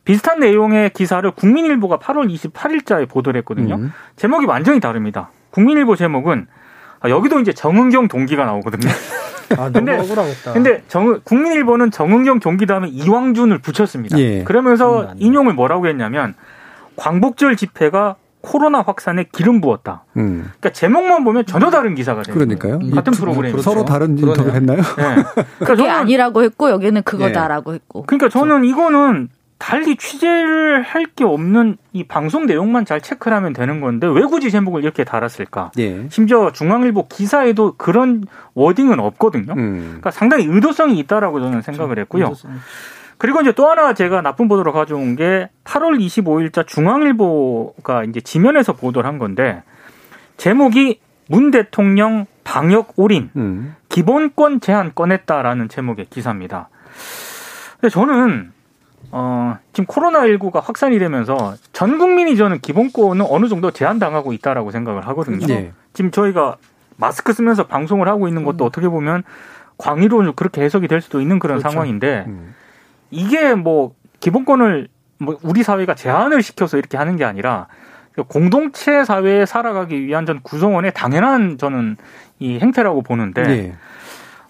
비슷한 0.04 0.40
내용의 0.40 0.90
기사를 0.90 1.28
국민일보가 1.30 1.98
8월 1.98 2.32
28일자에 2.32 3.08
보도를 3.08 3.38
했거든요. 3.40 3.76
음. 3.76 3.92
제목이 4.16 4.46
완전히 4.46 4.80
다릅니다. 4.80 5.30
국민일보 5.50 5.96
제목은 5.96 6.46
아, 7.00 7.08
여기도 7.08 7.40
이제 7.40 7.52
정은경 7.52 8.08
동기가 8.08 8.44
나오거든요. 8.44 8.90
아, 9.58 9.70
근데, 9.70 9.98
억울하겠다. 9.98 10.52
근데 10.52 10.82
정, 10.86 11.20
국민일보는 11.24 11.90
정은경 11.90 12.38
경기 12.38 12.66
다음에 12.66 12.88
이왕준을 12.88 13.58
붙였습니다. 13.58 14.18
예. 14.18 14.44
그러면서 14.44 15.02
음, 15.02 15.14
인용을 15.16 15.54
뭐라고 15.54 15.88
했냐면 15.88 16.34
광복절 16.96 17.56
집회가 17.56 18.16
코로나 18.42 18.80
확산에 18.80 19.26
기름 19.32 19.60
부었다. 19.60 20.04
음. 20.16 20.50
그러니까 20.60 20.70
제목만 20.70 21.24
보면 21.24 21.46
전혀 21.46 21.68
다른 21.70 21.94
기사가 21.94 22.22
돼요. 22.22 22.34
그러니까요. 22.34 22.78
같은 22.94 23.12
프로그램 23.12 23.52
그렇죠. 23.52 23.70
서로 23.70 23.84
다른 23.84 24.16
인터뷰 24.16 24.50
했나요? 24.50 24.78
네. 24.78 24.84
그러니까 24.94 25.64
그게 25.64 25.88
아니라고 25.88 26.42
했고 26.42 26.70
여기는 26.70 27.02
그거다라고 27.02 27.72
네. 27.72 27.74
했고. 27.76 28.04
그러니까 28.06 28.28
저는 28.28 28.64
이거는 28.64 29.28
달리 29.61 29.96
취재를 29.96 30.83
할 30.83 31.05
게 31.14 31.25
없는 31.25 31.77
이 31.92 32.03
방송 32.05 32.46
내용만 32.46 32.87
잘 32.87 33.01
체크를 33.01 33.37
하면 33.37 33.53
되는 33.53 33.81
건데 33.81 34.07
왜 34.07 34.23
굳이 34.23 34.51
제목을 34.51 34.83
이렇게 34.83 35.05
달았을까? 35.05 35.73
예. 35.79 36.09
심지어 36.09 36.51
중앙일보 36.51 37.09
기사에도 37.09 37.75
그런 37.77 38.25
워딩은 38.55 38.99
없거든요. 38.99 39.53
음. 39.53 39.81
그러니까 39.88 40.11
상당히 40.11 40.46
의도성이 40.46 40.99
있다라고 41.01 41.40
저는 41.40 41.61
생각을 41.62 41.99
했고요. 41.99 42.25
의도성. 42.25 42.53
그리고 43.18 43.42
이제 43.42 43.53
또 43.53 43.68
하나 43.68 43.92
제가 43.92 44.23
나쁜 44.23 44.49
보도로 44.49 44.73
가져온 44.73 45.14
게 45.14 45.51
8월 45.64 45.99
25일자 46.01 46.66
중앙일보가 46.66 48.05
이제 48.05 48.20
지면에서 48.23 48.73
보도를 48.73 49.07
한 49.07 49.18
건데 49.18 49.62
제목이 50.38 51.01
문 51.29 51.51
대통령 51.51 52.25
방역 52.44 52.94
올인 52.96 53.31
음. 53.37 53.77
기본권 53.90 54.61
제한 54.61 54.92
꺼냈다라는 54.94 55.68
제목의 55.68 56.07
기사입니다. 56.09 56.70
근데 57.79 57.90
저는 57.92 58.53
어, 59.12 59.59
지금 59.73 59.87
코로나19가 59.87 60.62
확산이 60.62 60.99
되면서 60.99 61.55
전 61.73 61.99
국민이 61.99 62.37
저는 62.37 62.61
기본권은 62.61 63.27
어느 63.29 63.49
정도 63.49 63.70
제한당하고 63.70 64.33
있다라고 64.33 64.70
생각을 64.70 65.07
하거든요. 65.09 65.46
네. 65.46 65.73
지금 65.92 66.11
저희가 66.11 66.57
마스크 66.96 67.33
쓰면서 67.33 67.66
방송을 67.66 68.09
하고 68.09 68.29
있는 68.29 68.44
것도 68.44 68.64
음. 68.64 68.66
어떻게 68.66 68.88
보면 68.88 69.23
광의로 69.79 70.35
그렇게 70.35 70.62
해석이 70.62 70.87
될 70.88 71.01
수도 71.01 71.20
있는 71.20 71.38
그런 71.38 71.59
그렇죠. 71.59 71.73
상황인데 71.73 72.25
음. 72.29 72.55
이게 73.11 73.55
뭐 73.55 73.94
기본권을 74.20 74.88
뭐 75.18 75.38
우리 75.42 75.62
사회가 75.62 75.94
제한을 75.94 76.42
시켜서 76.42 76.77
이렇게 76.79 76.96
하는 76.96 77.16
게 77.16 77.25
아니라 77.25 77.66
공동체 78.29 79.05
사회에 79.05 79.46
살아가기 79.46 80.07
위한 80.07 80.27
전 80.27 80.40
구성원의 80.40 80.92
당연한 80.94 81.59
저는 81.59 81.96
이 82.38 82.59
행태라고 82.59 83.03
보는데 83.03 83.42
네. 83.42 83.75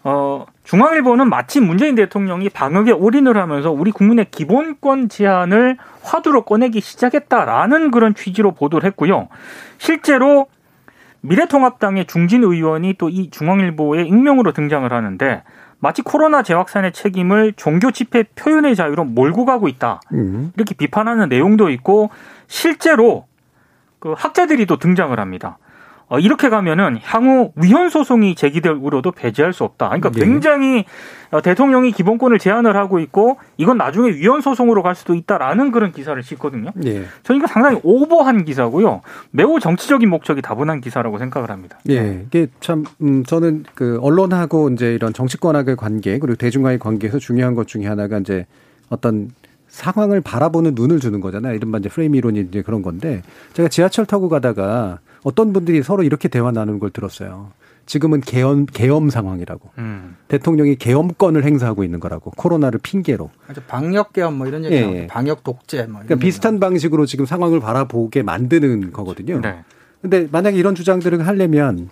어, 0.03 0.47
중앙일보는 0.65 1.29
마치 1.29 1.61
문재인 1.61 1.95
대통령이 1.95 2.49
방역에 2.49 2.91
올인을 2.93 3.37
하면서 3.37 3.71
우리 3.71 3.91
국민의 3.91 4.27
기본권 4.31 5.09
제한을 5.09 5.77
화두로 6.03 6.43
꺼내기 6.45 6.81
시작했다라는 6.81 7.91
그런 7.91 8.15
취지로 8.15 8.53
보도를 8.53 8.87
했고요. 8.89 9.29
실제로 9.79 10.47
미래통합당의 11.23 12.07
중진 12.07 12.45
의원이 12.45 12.95
또 12.95 13.11
이 13.11 13.31
중앙일보에 13.31 14.05
익명으로 14.05 14.53
등장을 14.53 14.91
하는데 14.91 15.43
마치 15.81 16.03
코로나 16.03 16.43
재확산의 16.43 16.93
책임을 16.93 17.55
종교 17.57 17.91
집회 17.91 18.23
표현의 18.23 18.77
자유로 18.77 19.05
몰고 19.05 19.45
가고 19.45 19.69
있다. 19.69 20.01
음. 20.13 20.53
이렇게 20.57 20.75
비판하는 20.75 21.29
내용도 21.29 21.69
있고 21.71 22.11
실제로 22.47 23.27
그 23.99 24.15
학자들이 24.17 24.65
또 24.67 24.79
등장을 24.79 25.19
합니다. 25.19 25.59
어, 26.11 26.19
이렇게 26.19 26.49
가면은 26.49 26.99
향후 27.05 27.53
위헌 27.55 27.89
소송이 27.89 28.35
제기될 28.35 28.73
우려도 28.73 29.13
배제할 29.13 29.53
수 29.53 29.63
없다. 29.63 29.87
그러니까 29.91 30.11
네. 30.11 30.21
굉장히 30.21 30.85
어, 31.31 31.41
대통령이 31.41 31.93
기본권을 31.93 32.41
제한을 32.41 32.77
하고 32.77 32.99
있고 32.99 33.39
이건 33.59 33.79
나중에 33.79 34.11
위헌 34.11 34.41
소송으로 34.41 34.83
갈 34.83 34.97
수도 34.97 35.15
있다라는 35.15 35.71
그런 35.71 35.93
기사를 35.93 36.21
싣거든요. 36.21 36.73
네. 36.75 37.05
저는 37.23 37.39
이거 37.39 37.47
상당히 37.47 37.79
오버한 37.85 38.45
기사고요. 38.45 39.03
매우 39.31 39.61
정치적인 39.61 40.11
목적이 40.11 40.43
다분한 40.43 40.81
기사라고 40.81 41.17
생각을 41.19 41.49
합니다. 41.49 41.79
예. 41.89 42.25
이게 42.27 42.49
참 42.59 42.85
음, 43.01 43.23
저는 43.23 43.65
그 43.77 44.01
언론하고 44.03 44.71
이제 44.71 44.93
이런 44.93 45.13
정치권하고의 45.13 45.77
관계 45.77 46.19
그리고 46.19 46.35
대중과의 46.35 46.81
관계에서 46.81 47.21
중요한 47.21 47.55
것 47.55 47.69
중에 47.69 47.87
하나가 47.87 48.19
이제 48.19 48.47
어떤 48.89 49.31
상황을 49.69 50.23
바라보는 50.23 50.73
눈을 50.75 50.99
주는 50.99 51.21
거잖아요. 51.21 51.55
이른바 51.55 51.79
이제 51.79 51.89
프레임 51.89 52.17
이론이 52.17 52.41
이제 52.49 52.63
그런 52.63 52.83
건데 52.83 53.23
제가 53.53 53.69
지하철 53.69 54.07
타고 54.07 54.29
가다가 54.29 54.99
어떤 55.23 55.53
분들이 55.53 55.83
서로 55.83 56.03
이렇게 56.03 56.29
대화 56.29 56.51
나누는 56.51 56.79
걸 56.79 56.91
들었어요. 56.91 57.53
지금은 57.87 58.21
계엄 58.21 58.67
계엄 58.67 59.11
상황이라고. 59.11 59.71
음. 59.79 60.17
대통령이 60.29 60.77
계엄권을 60.77 61.45
행사하고 61.45 61.83
있는 61.83 61.99
거라고. 61.99 62.31
코로나를 62.33 62.79
핑계로. 62.81 63.31
방역 63.67 64.13
계엄 64.13 64.39
뭐 64.39 64.47
이런 64.47 64.65
얘기 64.65 64.77
예, 64.77 64.81
예. 64.81 65.07
방역 65.09 65.43
독재 65.43 65.87
뭐 65.89 66.01
그러니까 66.03 66.17
비슷한 66.17 66.61
방식으로 66.61 67.07
지금 67.07 67.27
상황을 67.27 67.59
바라보게 67.61 68.23
만드는 68.23 68.93
거거든요. 68.93 69.41
네. 69.41 69.65
근데 70.01 70.29
만약에 70.31 70.57
이런 70.57 70.75
주장들을 70.75 71.27
하려면 71.27 71.91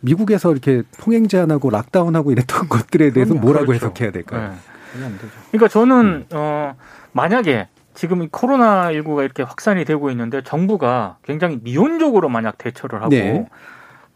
미국에서 0.00 0.52
이렇게 0.52 0.82
통행 0.98 1.28
제한하고 1.28 1.68
락다운하고 1.70 2.30
이랬던 2.32 2.68
것들에 2.68 3.12
대해서 3.12 3.34
뭐라고 3.34 3.66
그렇죠. 3.66 3.86
해석해야 3.86 4.12
될까요? 4.12 4.50
네. 4.50 5.10
그러니까 5.50 5.68
저는 5.68 6.04
음. 6.04 6.26
어 6.32 6.76
만약에 7.12 7.68
지금 7.94 8.28
코로나 8.28 8.90
19가 8.90 9.24
이렇게 9.24 9.42
확산이 9.42 9.84
되고 9.84 10.10
있는데 10.10 10.42
정부가 10.42 11.16
굉장히 11.22 11.58
미온적으로 11.62 12.28
만약 12.28 12.58
대처를 12.58 13.00
하고 13.00 13.10
네. 13.10 13.46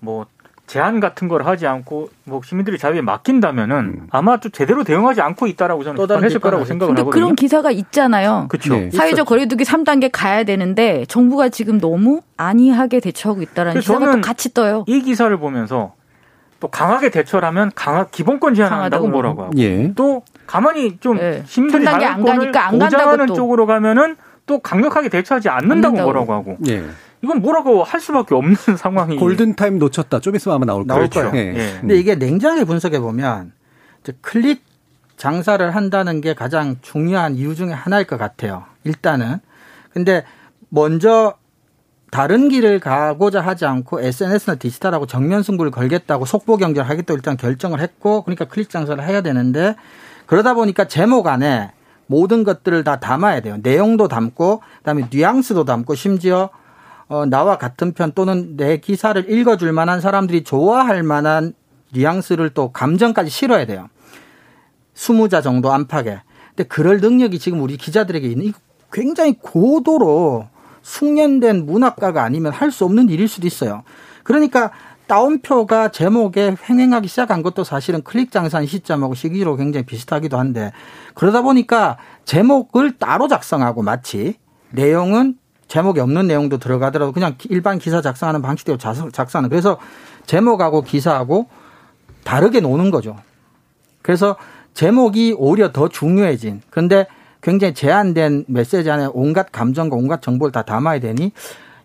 뭐 0.01 0.27
제한 0.67 1.01
같은 1.01 1.29
걸 1.29 1.47
하지 1.47 1.67
않고 1.67 2.11
뭐 2.25 2.43
시민들이 2.45 2.77
자유에 2.77 3.01
맡긴다면은 3.01 3.77
음. 3.77 4.07
아마 4.11 4.37
또 4.37 4.51
제대로 4.51 4.85
대응하지 4.85 5.23
않고 5.23 5.47
있다라고 5.47 5.83
저는 5.83 5.97
비판했을 5.97 6.41
거라고 6.41 6.67
생각을 6.67 6.93
하거든요. 6.93 7.11
그런 7.11 7.35
기사가 7.35 7.71
있잖아요. 7.71 8.47
그렇죠. 8.51 8.75
네. 8.75 8.91
사회적 8.91 9.27
거리두기 9.27 9.65
3단계 9.65 10.11
가야 10.13 10.45
되는데 10.45 11.07
정부가 11.07 11.49
지금 11.49 11.81
너무 11.81 12.21
안이하게 12.37 13.01
대처하고 13.01 13.41
있다라는 13.43 13.81
기사가 13.81 14.13
또 14.13 14.21
같이 14.21 14.53
떠요. 14.53 14.85
이 14.87 15.01
기사를 15.01 15.35
보면서 15.39 15.95
또 16.61 16.69
강하게 16.69 17.11
대처하면 17.11 17.71
강하 17.75 18.05
기본권 18.05 18.55
제한한다고 18.55 19.09
뭐라고 19.09 19.45
하고 19.45 19.53
예. 19.57 19.93
또 19.95 20.23
가만히 20.49 20.97
좀 20.99 21.19
예. 21.19 21.45
시민들이 21.47 21.85
자유권을 21.85 22.53
보장하는 22.71 23.27
쪽으로 23.35 23.67
가면은 23.67 24.17
또 24.47 24.59
강력하게 24.61 25.11
대처하지 25.11 25.51
않는다고, 25.51 25.99
않는다고. 25.99 26.05
뭐라고 26.05 26.33
하고. 26.33 26.57
예. 26.69 26.85
이건 27.23 27.43
뭐라고 27.43 27.85
할 27.85 28.01
수밖에 28.01 28.35
없는 28.35 28.57
상황이. 28.79 29.17
골든 29.17 29.57
타임 29.57 29.79
놓쳤다. 29.79 30.21
좀 30.21 30.35
있으면 30.35 30.57
아마 30.57 30.65
나올 30.65 30.87
거예요. 30.87 30.99
나올 31.01 31.11
거예요. 31.11 31.31
네. 31.33 31.53
네. 31.53 31.77
근데 31.81 31.97
이게 31.97 32.15
냉정하게 32.15 32.65
분석해 32.65 32.99
보면 32.99 33.53
클릭 34.23 34.63
장사를 35.19 35.75
한다는 35.75 36.23
게 36.23 36.33
가장 36.33 36.77
중요한 36.81 37.35
이유 37.35 37.55
중에 37.55 37.73
하나일 37.73 38.07
것 38.07 38.17
같아요. 38.19 38.65
일단은. 38.85 39.41
근데 39.93 40.25
먼저 40.71 41.35
다른 42.11 42.49
길을 42.49 42.81
가고자 42.81 43.43
하지 43.43 43.67
않고 43.67 44.01
SNS나 44.01 44.55
디지털하고 44.57 45.05
정면 45.07 45.43
승부를 45.43 45.71
걸겠다고 45.71 46.25
속보 46.25 46.57
경쟁을 46.57 46.89
하겠다고 46.89 47.17
일단 47.17 47.37
결정을 47.37 47.81
했고 47.81 48.23
그러니까 48.23 48.47
클릭 48.47 48.71
장사를 48.71 49.03
해야 49.05 49.21
되는데 49.21 49.77
그러다 50.29 50.53
보니까 50.53 50.85
제목 50.85 51.27
안에 51.27 51.73
모든 52.07 52.45
것들을 52.45 52.85
다 52.85 53.01
담아야 53.01 53.41
돼요. 53.41 53.57
내용도 53.63 54.09
담고 54.09 54.63
그다음에 54.79 55.09
뉘앙스도 55.11 55.65
담고 55.65 55.95
심지어 55.95 56.51
어, 57.09 57.25
나와 57.25 57.57
같은 57.57 57.95
편 57.95 58.13
또는 58.13 58.57
내 58.59 58.77
기사를 58.77 59.31
읽어줄 59.31 59.73
만한 59.73 60.03
사람들이 60.03 60.45
좋아할 60.45 61.03
만한 61.03 61.55
뉘앙스를 61.95 62.51
또 62.51 62.73
감정까지 62.73 63.31
실어야 63.31 63.65
돼요. 63.65 63.89
20자 64.95 65.43
정도 65.43 65.73
안팎에. 65.73 66.21
근데 66.49 66.65
그럴 66.65 67.01
능력이 67.01 67.39
지금 67.39 67.63
우리 67.63 67.79
기자들에게 67.79 68.29
있는 68.29 68.53
굉장히 68.93 69.39
고도로 69.39 70.47
숙련된 70.83 71.65
문학가가 71.65 72.23
아니면 72.23 72.53
할 72.53 72.71
수 72.71 72.85
없는 72.85 73.09
일일 73.09 73.29
수도 73.29 73.47
있어요. 73.47 73.83
그러니까 74.25 74.73
따옴표가 75.09 75.89
제목에 75.89 76.55
횡행하기 76.69 77.09
시작한 77.09 77.43
것도 77.43 77.65
사실은 77.65 78.03
클릭 78.03 78.31
장산 78.31 78.67
시점하고 78.67 79.15
시기로 79.15 79.57
굉장히 79.57 79.85
비슷하기도 79.85 80.39
한데 80.39 80.71
그러다 81.15 81.43
보니까 81.43 81.97
제목을 82.25 82.99
따로 82.99 83.27
작성하고 83.27 83.83
마치 83.83 84.37
내용은 84.71 85.37
제목이 85.67 86.01
없는 86.01 86.27
내용도 86.27 86.59
들어가더라도 86.59 87.13
그냥 87.13 87.37
일반 87.51 87.79
기사 87.79 88.01
작성하는 88.01 88.41
방식대로 88.43 88.79
작성하는. 88.79 89.51
그래서 89.51 89.79
제목하고 90.27 90.83
기사하고 90.83 91.49
다르게 92.25 92.61
노는 92.61 92.91
거죠. 92.91 93.17
그래서 94.03 94.37
제목이 94.75 95.35
오히려 95.37 95.73
더 95.73 95.89
중요해진. 95.89 96.63
그런데 96.71 97.07
굉장히 97.43 97.75
제한된 97.75 98.45
메시지 98.49 98.91
안에 98.91 99.09
온갖 99.13 99.53
감정과 99.53 99.97
온갖 99.97 100.23
정보를 100.23 100.53
다 100.53 100.63
담아야 100.63 101.01
되니 101.01 101.33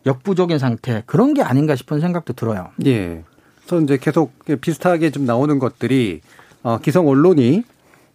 역부족인 0.06 0.60
상태 0.60 1.04
그런 1.06 1.34
게 1.34 1.42
아닌가 1.42 1.76
싶은 1.76 2.00
생각도 2.00 2.34
들어요. 2.34 2.70
예. 2.86 3.24
저는 3.66 3.84
이제 3.84 3.98
계속 3.98 4.34
비슷하게 4.62 5.12
좀 5.12 5.26
나오는 5.26 5.58
것들이 5.60 6.22
어, 6.64 6.80
기성 6.80 7.08
언론이 7.08 7.64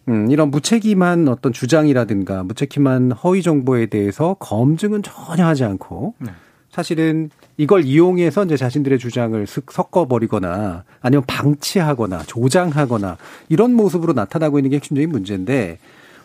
음, 0.09 0.31
이런 0.31 0.49
무책임한 0.51 1.27
어떤 1.27 1.53
주장이라든가 1.53 2.43
무책임한 2.43 3.11
허위 3.11 3.41
정보에 3.41 3.87
대해서 3.87 4.35
검증은 4.39 5.03
전혀 5.03 5.45
하지 5.45 5.63
않고 5.63 6.15
네. 6.19 6.31
사실은 6.71 7.29
이걸 7.57 7.83
이용해서 7.83 8.45
이제 8.45 8.55
자신들의 8.57 8.99
주장을 8.99 9.45
섞어버리거나 9.45 10.83
아니면 11.01 11.23
방치하거나 11.27 12.23
조장하거나 12.25 13.17
이런 13.49 13.73
모습으로 13.73 14.13
나타나고 14.13 14.59
있는 14.59 14.71
게 14.71 14.77
핵심적인 14.77 15.09
문제인데 15.09 15.77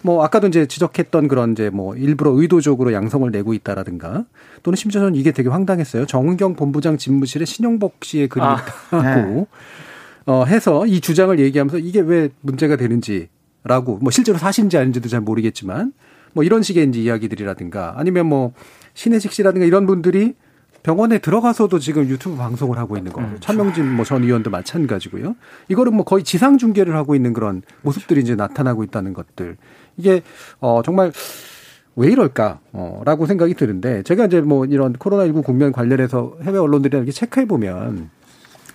뭐 0.04 0.22
아까도 0.22 0.46
이제 0.48 0.66
지적했던 0.66 1.28
그런 1.28 1.52
이제 1.52 1.70
뭐 1.70 1.96
일부러 1.96 2.30
의도적으로 2.32 2.92
양성을 2.92 3.30
내고 3.30 3.54
있다라든가 3.54 4.26
또는 4.62 4.76
심지어 4.76 5.00
는 5.00 5.14
이게 5.14 5.32
되게 5.32 5.48
황당했어요. 5.48 6.04
정은경 6.04 6.56
본부장 6.56 6.98
집무실에 6.98 7.46
신영복 7.46 8.04
씨의 8.04 8.28
글을 8.28 8.46
아, 8.46 8.62
하고 8.90 9.02
네. 9.02 9.46
어 10.26 10.44
해서 10.44 10.84
이 10.84 11.00
주장을 11.00 11.38
얘기하면서 11.38 11.78
이게 11.78 12.00
왜 12.00 12.28
문제가 12.42 12.76
되는지 12.76 13.28
라고 13.64 13.96
뭐 13.96 14.10
실제로 14.10 14.36
사실인지 14.36 14.76
아닌지도 14.76 15.08
잘 15.08 15.22
모르겠지만 15.22 15.94
뭐 16.34 16.44
이런 16.44 16.62
식의 16.62 16.86
이제 16.90 17.00
이야기들이라든가 17.00 17.94
아니면 17.96 18.26
뭐 18.26 18.52
신혜식 18.92 19.32
씨라든가 19.32 19.64
이런 19.64 19.86
분들이 19.86 20.34
병원에 20.84 21.18
들어가서도 21.18 21.78
지금 21.78 22.06
유튜브 22.10 22.36
방송을 22.36 22.76
하고 22.76 22.98
있는 22.98 23.10
거. 23.10 23.22
음, 23.22 23.38
차명진 23.40 23.90
뭐 23.96 24.04
전 24.04 24.22
의원도 24.22 24.50
마찬가지고요. 24.50 25.34
이거는 25.68 25.94
뭐 25.94 26.04
거의 26.04 26.22
지상 26.24 26.58
중계를 26.58 26.94
하고 26.94 27.14
있는 27.14 27.32
그런 27.32 27.62
모습들이 27.80 28.20
이제 28.20 28.34
나타나고 28.34 28.84
있다는 28.84 29.14
것들. 29.14 29.56
이게 29.96 30.22
어 30.60 30.82
정말 30.84 31.12
왜 31.96 32.10
이럴까? 32.10 32.60
어, 32.72 33.02
라고 33.04 33.26
생각이 33.26 33.54
드는데, 33.54 34.02
제가 34.02 34.26
이제 34.26 34.40
뭐 34.40 34.64
이런 34.64 34.94
코로나19 34.94 35.44
국면 35.44 35.72
관련해서 35.72 36.36
해외 36.42 36.58
언론들이랑 36.58 37.04
이렇게 37.04 37.12
체크해 37.12 37.46
보면, 37.46 38.10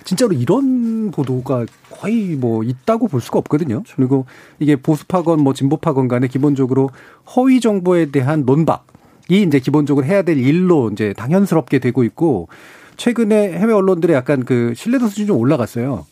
진짜로 0.05 0.32
이런 0.34 1.12
보도가 1.12 1.65
거의 1.91 2.36
뭐 2.36 2.63
있다고 2.63 3.08
볼 3.08 3.21
수가 3.21 3.39
없거든요. 3.39 3.84
그리고 3.95 4.25
이게 4.60 4.75
보수파건 4.75 5.41
뭐 5.41 5.53
진보파건 5.53 6.08
간에 6.08 6.27
기본적으로 6.27 6.89
허위 7.36 7.60
정보에 7.60 8.10
대한 8.10 8.45
논박 8.45 8.88
이 9.29 9.43
이제 9.43 9.60
기본적으로 9.60 10.05
해야 10.05 10.23
될 10.23 10.38
일로 10.38 10.89
이제 10.91 11.13
당연스럽게 11.13 11.79
되고 11.79 12.03
있고 12.03 12.47
최근에 12.95 13.51
해외 13.60 13.73
언론들의 13.73 14.15
약간 14.15 14.45
그 14.45 14.73
신뢰도 14.75 15.10
수준이 15.10 15.27
좀 15.27 15.38
올라갔어요. 15.38 16.05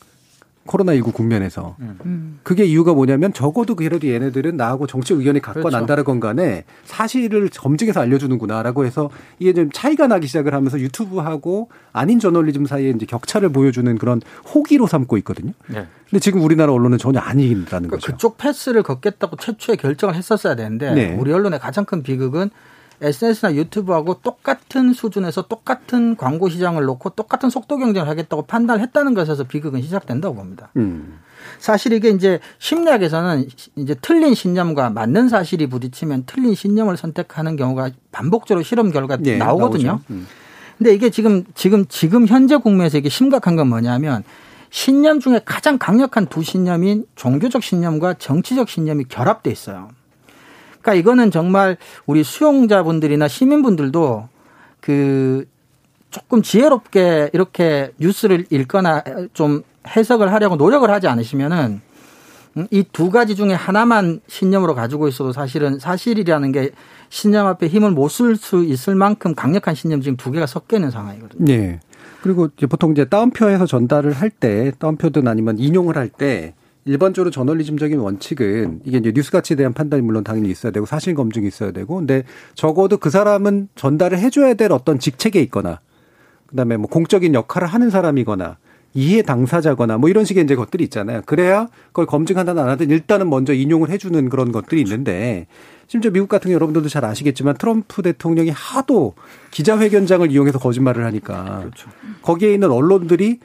코로나19 0.67 1.13
국면에서. 1.13 1.75
음. 1.79 2.39
그게 2.43 2.65
이유가 2.65 2.93
뭐냐면 2.93 3.33
적어도 3.33 3.75
그래도 3.75 4.07
얘네들은 4.07 4.57
나하고 4.57 4.85
정치 4.85 5.13
의견이 5.13 5.41
같건 5.41 5.63
그렇죠. 5.63 5.77
안 5.77 5.85
다르건 5.85 6.19
간에 6.19 6.65
사실을 6.85 7.49
검증해서 7.49 8.01
알려주는구나라고 8.01 8.85
해서 8.85 9.09
이게 9.39 9.53
좀 9.53 9.69
차이가 9.71 10.07
나기 10.07 10.27
시작을 10.27 10.53
하면서 10.53 10.79
유튜브하고 10.79 11.69
아닌 11.93 12.19
저널리즘 12.19 12.65
사이에 12.65 12.89
이제 12.91 13.05
격차를 13.05 13.49
보여주는 13.49 13.97
그런 13.97 14.21
호기로 14.53 14.87
삼고 14.87 15.17
있거든요. 15.19 15.53
네. 15.67 15.87
근데 16.09 16.19
지금 16.19 16.41
우리나라 16.41 16.71
언론은 16.73 16.97
전혀 16.97 17.19
아니라는 17.19 17.65
그러니까 17.65 17.89
거죠. 17.97 18.11
그쪽 18.11 18.37
패스를 18.37 18.83
걷겠다고 18.83 19.37
최초에 19.37 19.75
결정을 19.75 20.15
했었어야 20.15 20.55
되는데 20.55 20.93
네. 20.93 21.15
우리 21.17 21.33
언론의 21.33 21.59
가장 21.59 21.85
큰 21.85 22.03
비극은 22.03 22.49
SNS나 23.01 23.53
유튜브하고 23.55 24.21
똑같은 24.21 24.93
수준에서 24.93 25.43
똑같은 25.43 26.15
광고 26.15 26.49
시장을 26.49 26.83
놓고 26.83 27.11
똑같은 27.11 27.49
속도 27.49 27.77
경쟁을 27.77 28.07
하겠다고 28.07 28.43
판단을 28.43 28.81
했다는 28.81 29.13
것에서 29.13 29.43
비극은 29.43 29.81
시작된다고 29.81 30.35
봅니다. 30.35 30.69
음. 30.77 31.19
사실 31.59 31.93
이게 31.93 32.09
이제 32.09 32.39
심리학에서는 32.59 33.47
이제 33.75 33.95
틀린 34.01 34.33
신념과 34.33 34.89
맞는 34.89 35.29
사실이 35.29 35.67
부딪히면 35.67 36.23
틀린 36.25 36.55
신념을 36.55 36.97
선택하는 36.97 37.55
경우가 37.55 37.91
반복적으로 38.11 38.63
실험 38.63 38.91
결과 38.91 39.17
네, 39.17 39.37
나오거든요. 39.37 39.99
음. 40.09 40.27
근데 40.77 40.93
이게 40.93 41.09
지금 41.09 41.43
지금 41.55 41.85
지금 41.87 42.27
현재 42.27 42.57
국면에서 42.57 42.97
이게 42.97 43.09
심각한 43.09 43.55
건 43.55 43.67
뭐냐면 43.67 44.23
신념 44.69 45.19
중에 45.19 45.41
가장 45.43 45.77
강력한 45.77 46.27
두 46.27 46.43
신념인 46.43 47.05
종교적 47.15 47.63
신념과 47.63 48.15
정치적 48.15 48.69
신념이 48.69 49.05
결합돼 49.05 49.49
있어요. 49.49 49.89
그러니까 50.87 50.93
이거는 50.93 51.31
정말 51.31 51.75
우리 52.05 52.23
수용자분들이나 52.23 53.27
시민분들도 53.27 54.29
그 54.79 55.45
조금 56.11 56.41
지혜롭게 56.41 57.31
이렇게 57.33 57.91
뉴스를 57.99 58.45
읽거나 58.49 59.03
좀 59.33 59.63
해석을 59.85 60.31
하려고 60.31 60.55
노력을 60.55 60.89
하지 60.89 61.09
않으시면은 61.09 61.81
이 62.71 62.83
두 62.93 63.11
가지 63.11 63.35
중에 63.35 63.53
하나만 63.53 64.21
신념으로 64.27 64.73
가지고 64.75 65.09
있어도 65.09 65.33
사실은 65.33 65.77
사실이라는 65.77 66.51
게 66.53 66.71
신념 67.09 67.45
앞에 67.47 67.67
힘을 67.67 67.91
못 67.91 68.07
쓸 68.09 68.37
수 68.37 68.63
있을 68.63 68.95
만큼 68.95 69.35
강력한 69.35 69.75
신념 69.75 70.01
지금 70.01 70.15
두 70.15 70.31
개가 70.31 70.45
섞여 70.47 70.77
있는 70.77 70.89
상황이거든요. 70.89 71.45
네. 71.45 71.79
그리고 72.23 72.47
이제 72.57 72.65
보통 72.65 72.93
이제 72.93 73.05
따옴표에서 73.05 73.65
전달을 73.67 74.13
할 74.13 74.29
때, 74.29 74.71
따옴표든 74.79 75.27
아니면 75.27 75.59
인용을 75.59 75.97
할때 75.97 76.55
일반적으로 76.87 77.29
저널리즘적인 77.31 77.99
원칙은 77.99 78.81
이게 78.85 78.97
이제 78.97 79.11
뉴스 79.11 79.31
가치에 79.31 79.55
대한 79.55 79.73
판단이 79.73 80.01
물론 80.01 80.23
당연히 80.23 80.49
있어야 80.49 80.71
되고 80.71 80.85
사실 80.85 81.13
검증이 81.13 81.47
있어야 81.47 81.71
되고 81.71 81.95
근데 81.95 82.23
적어도 82.55 82.97
그 82.97 83.09
사람은 83.09 83.69
전달을 83.75 84.17
해줘야 84.17 84.53
될 84.53 84.71
어떤 84.71 84.97
직책에 84.97 85.39
있거나 85.41 85.79
그다음에 86.47 86.77
뭐 86.77 86.87
공적인 86.89 87.33
역할을 87.33 87.67
하는 87.67 87.89
사람이거나 87.89 88.57
이해 88.93 89.21
당사자거나 89.21 89.97
뭐 89.97 90.09
이런 90.09 90.25
식의 90.25 90.45
이제 90.45 90.55
것들이 90.55 90.83
있잖아요. 90.85 91.21
그래야 91.25 91.67
그걸 91.87 92.07
검증하든 92.07 92.57
안 92.57 92.69
하든 92.69 92.89
일단은 92.89 93.29
먼저 93.29 93.53
인용을 93.53 93.89
해주는 93.89 94.29
그런 94.29 94.51
것들이 94.51 94.81
있는데 94.81 95.45
심지어 95.87 96.09
미국 96.09 96.29
같은 96.29 96.49
경우 96.49 96.55
여러분들도 96.55 96.89
잘 96.89 97.05
아시겠지만 97.05 97.57
트럼프 97.57 98.01
대통령이 98.01 98.49
하도 98.49 99.13
기자회견장을 99.51 100.31
이용해서 100.31 100.57
거짓말을 100.57 101.05
하니까 101.05 101.59
그렇죠. 101.59 101.89
거기에 102.23 102.53
있는 102.53 102.71
언론들이 102.71 103.39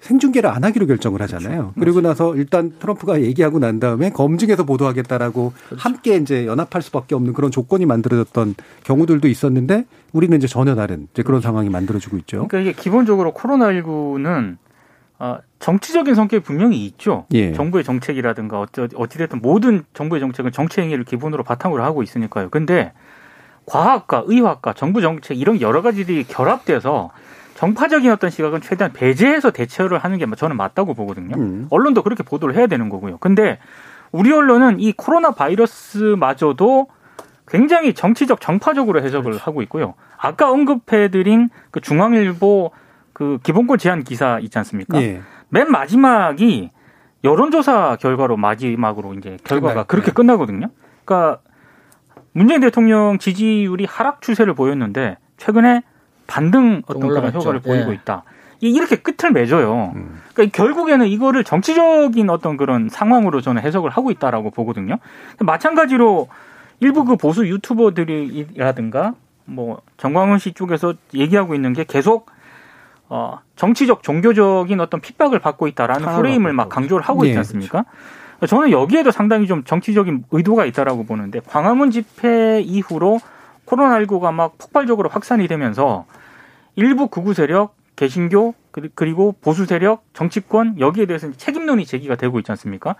생중계를 0.00 0.48
안 0.48 0.64
하기로 0.64 0.86
결정을 0.86 1.20
하잖아요. 1.22 1.50
그렇죠. 1.50 1.72
그리고 1.78 2.00
나서 2.00 2.36
일단 2.36 2.72
트럼프가 2.78 3.20
얘기하고 3.22 3.58
난 3.58 3.80
다음에 3.80 4.10
검증해서 4.10 4.64
보도하겠다라고 4.64 5.52
그렇죠. 5.66 5.82
함께 5.82 6.16
이제 6.16 6.46
연합할 6.46 6.82
수밖에 6.82 7.14
없는 7.14 7.32
그런 7.32 7.50
조건이 7.50 7.84
만들어졌던 7.86 8.54
경우들도 8.84 9.26
있었는데 9.26 9.86
우리는 10.12 10.36
이제 10.36 10.46
전혀 10.46 10.74
다른 10.74 11.08
이제 11.12 11.22
그런 11.22 11.40
상황이 11.40 11.68
만들어지고 11.68 12.16
있죠. 12.18 12.46
그러니까 12.48 12.70
이게 12.70 12.80
기본적으로 12.80 13.32
코로나19는 13.34 14.56
어, 15.20 15.38
정치적인 15.58 16.14
성격이 16.14 16.44
분명히 16.44 16.86
있죠. 16.86 17.26
예. 17.34 17.52
정부의 17.52 17.82
정책이라든가 17.82 18.60
어찌, 18.60 18.86
어찌됐든 18.94 19.40
모든 19.42 19.84
정부의 19.92 20.20
정책은 20.20 20.52
정치 20.52 20.80
행위를 20.80 21.04
기본으로 21.04 21.42
바탕으로 21.42 21.82
하고 21.82 22.04
있으니까요. 22.04 22.50
근데 22.50 22.92
과학과 23.66 24.22
의학과 24.26 24.72
정부 24.72 25.00
정책 25.00 25.38
이런 25.38 25.60
여러 25.60 25.82
가지들이 25.82 26.24
결합돼서 26.24 27.10
정파적인 27.58 28.08
어떤 28.12 28.30
시각은 28.30 28.60
최대한 28.60 28.92
배제해서 28.92 29.50
대처를 29.50 29.98
하는 29.98 30.18
게 30.18 30.26
저는 30.36 30.56
맞다고 30.56 30.94
보거든요. 30.94 31.34
음. 31.36 31.66
언론도 31.70 32.04
그렇게 32.04 32.22
보도를 32.22 32.54
해야 32.54 32.68
되는 32.68 32.88
거고요. 32.88 33.18
근데 33.18 33.58
우리 34.12 34.32
언론은 34.32 34.78
이 34.78 34.92
코로나 34.92 35.32
바이러스마저도 35.32 36.86
굉장히 37.48 37.94
정치적 37.94 38.40
정파적으로 38.40 39.02
해석을 39.02 39.32
그렇죠. 39.32 39.44
하고 39.44 39.62
있고요. 39.62 39.94
아까 40.16 40.52
언급해드린 40.52 41.50
그 41.72 41.80
중앙일보 41.80 42.70
그 43.12 43.40
기본권 43.42 43.78
제한 43.78 44.04
기사 44.04 44.38
있지 44.38 44.56
않습니까? 44.58 45.02
예. 45.02 45.20
맨 45.48 45.68
마지막이 45.68 46.70
여론조사 47.24 47.96
결과로 47.96 48.36
마지막으로 48.36 49.14
이제 49.14 49.36
결과가 49.42 49.82
그렇게 49.82 50.10
네. 50.10 50.12
끝나거든요. 50.12 50.68
그러니까 51.04 51.40
문재인 52.30 52.60
대통령 52.60 53.18
지지율이 53.18 53.84
하락 53.84 54.22
추세를 54.22 54.54
보였는데 54.54 55.16
최근에 55.38 55.82
반등 56.28 56.82
어떤 56.86 57.08
그런 57.08 57.34
효과를 57.34 57.58
보이고 57.58 57.90
예. 57.90 57.94
있다. 57.94 58.22
이렇게 58.60 58.96
끝을 58.96 59.32
맺어요. 59.32 59.92
음. 59.96 60.20
그러니까 60.34 60.56
결국에는 60.56 61.06
이거를 61.06 61.42
정치적인 61.42 62.28
어떤 62.30 62.56
그런 62.56 62.88
상황으로 62.88 63.40
저는 63.40 63.62
해석을 63.62 63.90
하고 63.90 64.10
있다라고 64.12 64.50
보거든요. 64.50 64.98
마찬가지로 65.40 66.28
일부 66.80 67.04
그 67.04 67.16
보수 67.16 67.46
유튜버들이라든가 67.48 69.14
뭐 69.44 69.80
정광훈 69.96 70.38
씨 70.38 70.52
쪽에서 70.52 70.94
얘기하고 71.14 71.54
있는 71.54 71.72
게 71.72 71.84
계속 71.84 72.30
어 73.08 73.38
정치적 73.56 74.02
종교적인 74.02 74.78
어떤 74.80 75.00
핍박을 75.00 75.38
받고 75.38 75.66
있다라는 75.68 76.16
프레임을 76.16 76.52
막 76.52 76.68
강조를 76.68 77.02
하고 77.02 77.24
있지 77.24 77.32
네, 77.32 77.38
않습니까? 77.38 77.84
네, 78.40 78.46
저는 78.46 78.70
여기에도 78.70 79.10
상당히 79.10 79.46
좀 79.46 79.64
정치적인 79.64 80.24
의도가 80.30 80.66
있다라고 80.66 81.06
보는데 81.06 81.40
광화문 81.40 81.90
집회 81.90 82.60
이후로 82.60 83.18
코로나19가 83.66 84.32
막 84.32 84.58
폭발적으로 84.58 85.08
확산이 85.08 85.48
되면서 85.48 86.04
일부 86.78 87.08
극우 87.08 87.34
세력, 87.34 87.74
개신교 87.96 88.54
그리고 88.94 89.34
보수 89.40 89.66
세력, 89.66 90.04
정치권 90.12 90.78
여기에 90.78 91.06
대해서는 91.06 91.36
책임론이 91.36 91.84
제기가 91.84 92.14
되고 92.14 92.38
있지 92.38 92.52
않습니까? 92.52 92.94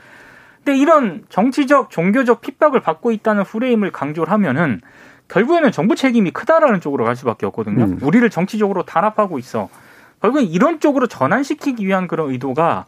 근데 0.64 0.76
이런 0.76 1.24
정치적, 1.29 1.91
종교적 1.91 2.41
핍박을 2.41 2.81
받고 2.81 3.12
있다는 3.12 3.45
프레임을 3.45 3.93
강조를 3.93 4.33
하면은 4.33 4.81
결국에는 5.29 5.70
정부 5.70 5.95
책임이 5.95 6.33
크다라는 6.33 6.81
쪽으로 6.81 7.05
갈 7.05 7.14
수밖에 7.14 7.47
없거든요. 7.47 7.85
음. 7.85 7.99
우리를 8.03 8.29
정치적으로 8.31 8.83
단합하고 8.83 9.39
있어. 9.39 9.68
결국엔 10.22 10.47
이런 10.47 10.81
쪽으로 10.81 11.07
전환시키기 11.07 11.87
위한 11.87 12.09
그런 12.09 12.31
의도가 12.33 12.87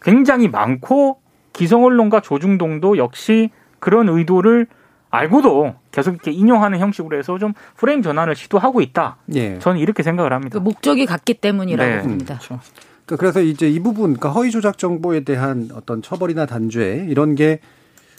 굉장히 0.00 0.48
많고 0.48 1.20
기성 1.52 1.84
언론과 1.84 2.18
조중동도 2.18 2.96
역시 2.96 3.50
그런 3.78 4.08
의도를 4.08 4.66
알고도 5.08 5.76
계속 5.92 6.14
이렇게 6.14 6.32
인용하는 6.32 6.78
형식으로 6.80 7.16
해서 7.16 7.38
좀 7.38 7.52
프레임 7.76 8.02
전환을 8.02 8.34
시도하고 8.34 8.80
있다. 8.80 9.18
예. 9.34 9.58
저는 9.58 9.78
이렇게 9.78 10.02
생각을 10.02 10.32
합니다. 10.32 10.58
그 10.58 10.62
목적이 10.62 11.06
같기 11.06 11.34
때문이라고 11.34 11.90
네. 11.90 12.02
봅니다. 12.02 12.34
음, 12.34 12.38
그렇죠. 12.38 12.60
그러니까 13.04 13.16
그래서 13.16 13.40
이제 13.42 13.68
이 13.68 13.78
부분, 13.78 14.14
그러니까 14.14 14.30
허위 14.30 14.50
조작 14.50 14.78
정보에 14.78 15.20
대한 15.20 15.68
어떤 15.74 16.02
처벌이나 16.02 16.46
단죄 16.46 17.06
이런 17.08 17.34
게 17.34 17.60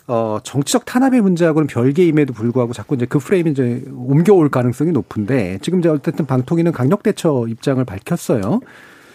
어, 0.06 0.40
정치적 0.44 0.86
탄압의 0.86 1.22
문제하고는 1.22 1.68
별개임에도 1.68 2.34
불구하고 2.34 2.74
자꾸 2.74 2.96
이제 2.96 3.06
그 3.06 3.20
프레임이 3.20 3.52
이제 3.52 3.84
옮겨올 3.92 4.50
가능성이 4.50 4.92
높은데 4.92 5.60
지금 5.62 5.80
이제 5.80 5.90
어쨌든 5.90 6.26
방통위는 6.26 6.74
강력 6.74 7.04
대처 7.04 7.46
입장을 7.48 7.84
밝혔어요. 7.84 8.60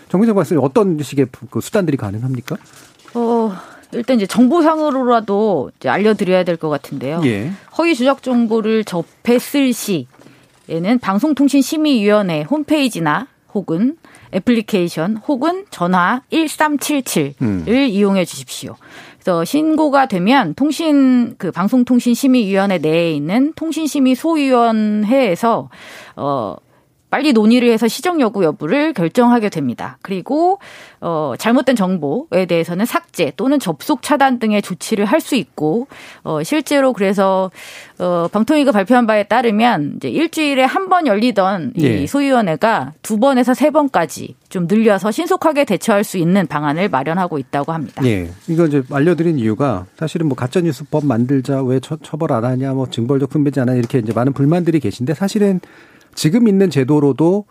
정기정 0.09 0.34
박사님 0.34 0.64
어떤 0.64 0.98
식의 1.00 1.26
그 1.50 1.61
수단들이 1.61 1.98
가능합니까? 1.98 2.56
어, 3.14 3.52
일단 3.93 4.16
이제 4.16 4.26
정보상으로라도 4.26 5.70
이제 5.78 5.89
알려드려야 5.89 6.45
될 6.45 6.57
것 6.57 6.68
같은데요. 6.68 7.22
예. 7.24 7.51
허위 7.78 7.95
조작 7.95 8.22
정보를 8.22 8.84
접했을 8.84 9.72
시에는 9.72 10.99
방송통신심의위원회 11.01 12.43
홈페이지나 12.43 13.28
혹은 13.55 13.97
애플리케이션 14.34 15.16
혹은 15.16 15.64
전화 15.70 16.22
1377을 16.32 17.34
음. 17.43 17.64
이용해 17.68 18.24
주십시오. 18.24 18.76
그래서 19.20 19.45
신고가 19.45 20.07
되면 20.07 20.55
통신 20.55 21.34
그 21.39 21.51
방송통신심의위원회 21.51 22.78
내에 22.78 23.12
있는 23.12 23.53
통신심의 23.55 24.14
소위원회에서 24.14 25.70
어 26.16 26.57
빨리 27.11 27.32
논의를 27.32 27.70
해서 27.70 27.88
시정 27.88 28.20
여부 28.20 28.44
여부를 28.44 28.92
결정하게 28.92 29.48
됩니다. 29.48 29.98
그리고 30.02 30.59
어 31.00 31.34
잘못된 31.38 31.76
정보에 31.76 32.46
대해서는 32.46 32.84
삭제 32.86 33.32
또는 33.36 33.59
접속 33.59 34.02
차단 34.02 34.38
등의 34.38 34.62
조치를 34.62 35.04
할 35.04 35.18
수 35.20 35.34
있고 35.34 35.88
어 36.22 36.42
실제로 36.44 36.92
그래서 36.92 37.50
어 37.98 38.28
방통위가 38.32 38.72
발표한 38.72 39.06
바에 39.06 39.24
따르면 39.24 39.94
이제 39.96 40.09
일주일에 40.09 40.64
한 40.64 40.88
번 40.88 41.06
열리던 41.06 41.72
이 41.76 41.82
예. 41.84 42.06
소위원회가 42.06 42.92
두 43.02 43.18
번에서 43.18 43.52
세 43.52 43.70
번까지 43.70 44.36
좀 44.48 44.66
늘려서 44.66 45.11
신속하게 45.11 45.64
대처할 45.66 46.02
수 46.02 46.16
있는 46.16 46.46
방안을 46.46 46.88
마련하고 46.88 47.38
있다고 47.38 47.72
합니다. 47.72 48.02
예. 48.06 48.30
이거 48.48 48.64
이제 48.66 48.82
알려드린 48.90 49.38
이유가 49.38 49.84
사실은 49.98 50.28
뭐 50.28 50.36
가짜뉴스법 50.36 51.04
만들자 51.04 51.62
왜 51.62 51.78
처, 51.80 51.96
처벌 52.02 52.32
안 52.32 52.44
하냐 52.44 52.72
뭐 52.72 52.86
징벌적 52.88 53.28
분배지 53.28 53.61
않아 53.61 53.74
이렇게 53.74 53.98
이제 53.98 54.12
많은 54.14 54.32
불만들이 54.32 54.80
계신데 54.80 55.12
사실은 55.14 55.61
지금 56.18 56.48
있는 56.48 56.68
제도로도 56.68 57.44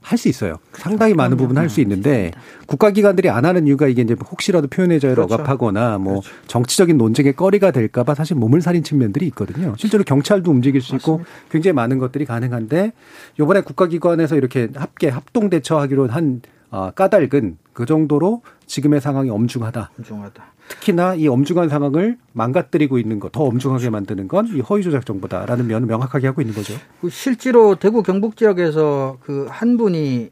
할 0.00 0.18
수 0.18 0.28
있어요. 0.28 0.56
상당히 0.72 1.14
많은 1.14 1.36
부분 1.36 1.56
할 1.56 1.70
수 1.70 1.80
있는데 1.82 2.32
국가기관들이 2.66 3.30
안 3.30 3.44
하는 3.44 3.68
이유가 3.68 3.86
이게 3.86 4.02
이제 4.02 4.16
혹시라도 4.28 4.66
표현의 4.66 4.98
자유를 4.98 5.24
그렇죠. 5.26 5.34
억압하거나 5.34 5.98
뭐 5.98 6.14
그렇죠. 6.20 6.28
정치적인 6.48 6.98
논쟁의 6.98 7.34
거리가 7.36 7.70
될까봐 7.70 8.16
사실 8.16 8.34
몸을 8.36 8.60
살인 8.60 8.82
측면들이 8.82 9.26
있거든요. 9.28 9.76
실제로 9.78 10.02
경찰도 10.02 10.50
움직일 10.50 10.82
수 10.82 10.96
있고 10.96 11.18
맞습니다. 11.18 11.48
굉장히 11.52 11.74
많은 11.74 11.98
것들이 11.98 12.24
가능한데 12.24 12.92
이번에 13.40 13.60
국가기관에서 13.60 14.34
이렇게 14.34 14.68
합계 14.74 15.08
합동 15.08 15.48
대처하기로 15.48 16.08
한 16.08 16.42
어, 16.72 16.90
까닭은 16.90 17.58
그 17.72 17.86
정도로 17.86 18.42
지금의 18.72 19.02
상황이 19.02 19.28
엄중하다. 19.28 19.90
엄중하다. 19.98 20.44
특히나 20.68 21.14
이 21.14 21.28
엄중한 21.28 21.68
상황을 21.68 22.16
망가뜨리고 22.32 22.98
있는 22.98 23.20
것, 23.20 23.30
더 23.30 23.44
엄중하게 23.44 23.90
만드는 23.90 24.28
건 24.28 24.46
이 24.46 24.60
허위 24.60 24.82
조작 24.82 25.04
정보다라는 25.04 25.66
면을 25.66 25.86
명확하게 25.88 26.28
하고 26.28 26.40
있는 26.40 26.54
거죠. 26.54 26.72
그 27.02 27.10
실제로 27.10 27.74
대구 27.74 28.02
경북 28.02 28.34
지역에서 28.36 29.18
그 29.20 29.46
한 29.50 29.76
분이 29.76 30.30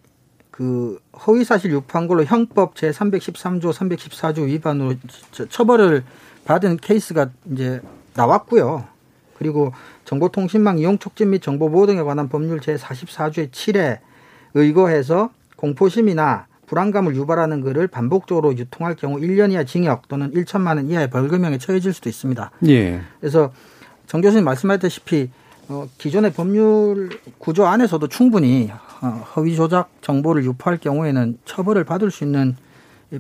그 0.51 0.99
허위 1.27 1.45
사실 1.45 1.71
유포한 1.71 2.09
걸로 2.09 2.25
형법 2.25 2.77
제 2.77 2.91
313조, 2.91 3.75
314조 3.75 4.47
위반으로 4.47 4.95
처벌을 5.51 6.03
받은 6.47 6.79
케이스가 6.79 7.29
이제 7.53 7.83
나왔고요. 8.15 8.85
그리고 9.37 9.73
정보통신망 10.07 10.79
이용 10.79 10.99
촉진 10.99 11.29
및 11.31 11.43
정보 11.43 11.71
보호 11.71 11.85
등에 11.87 12.03
관한 12.03 12.31
법률 12.31 12.61
제 12.61 12.77
44조의 12.77 13.51
7에 13.51 13.99
의거해서 14.55 15.29
공포심이나 15.57 16.47
불안감을 16.71 17.17
유발하는 17.17 17.63
글을 17.63 17.89
반복적으로 17.89 18.57
유통할 18.57 18.95
경우 18.95 19.19
1년 19.19 19.51
이하 19.51 19.65
징역 19.65 20.07
또는 20.07 20.31
1천만 20.31 20.77
원 20.77 20.89
이하의 20.89 21.11
벌금형에 21.11 21.59
처해질 21.59 21.93
수도 21.93 22.09
있습니다. 22.09 22.53
예. 22.69 23.01
그래서 23.19 23.51
정 24.07 24.21
교수님 24.21 24.45
말씀하셨다시피 24.45 25.31
어, 25.69 25.89
기존의 25.99 26.33
법률 26.33 27.11
구조 27.39 27.67
안에서도 27.67 28.07
충분히 28.07 28.71
어, 29.03 29.07
허위 29.35 29.57
조작 29.57 29.91
정보를 30.01 30.45
유포할 30.45 30.79
경우에는 30.79 31.39
처벌을 31.45 31.83
받을 31.83 32.13
수 32.13 32.23
있는 32.23 32.57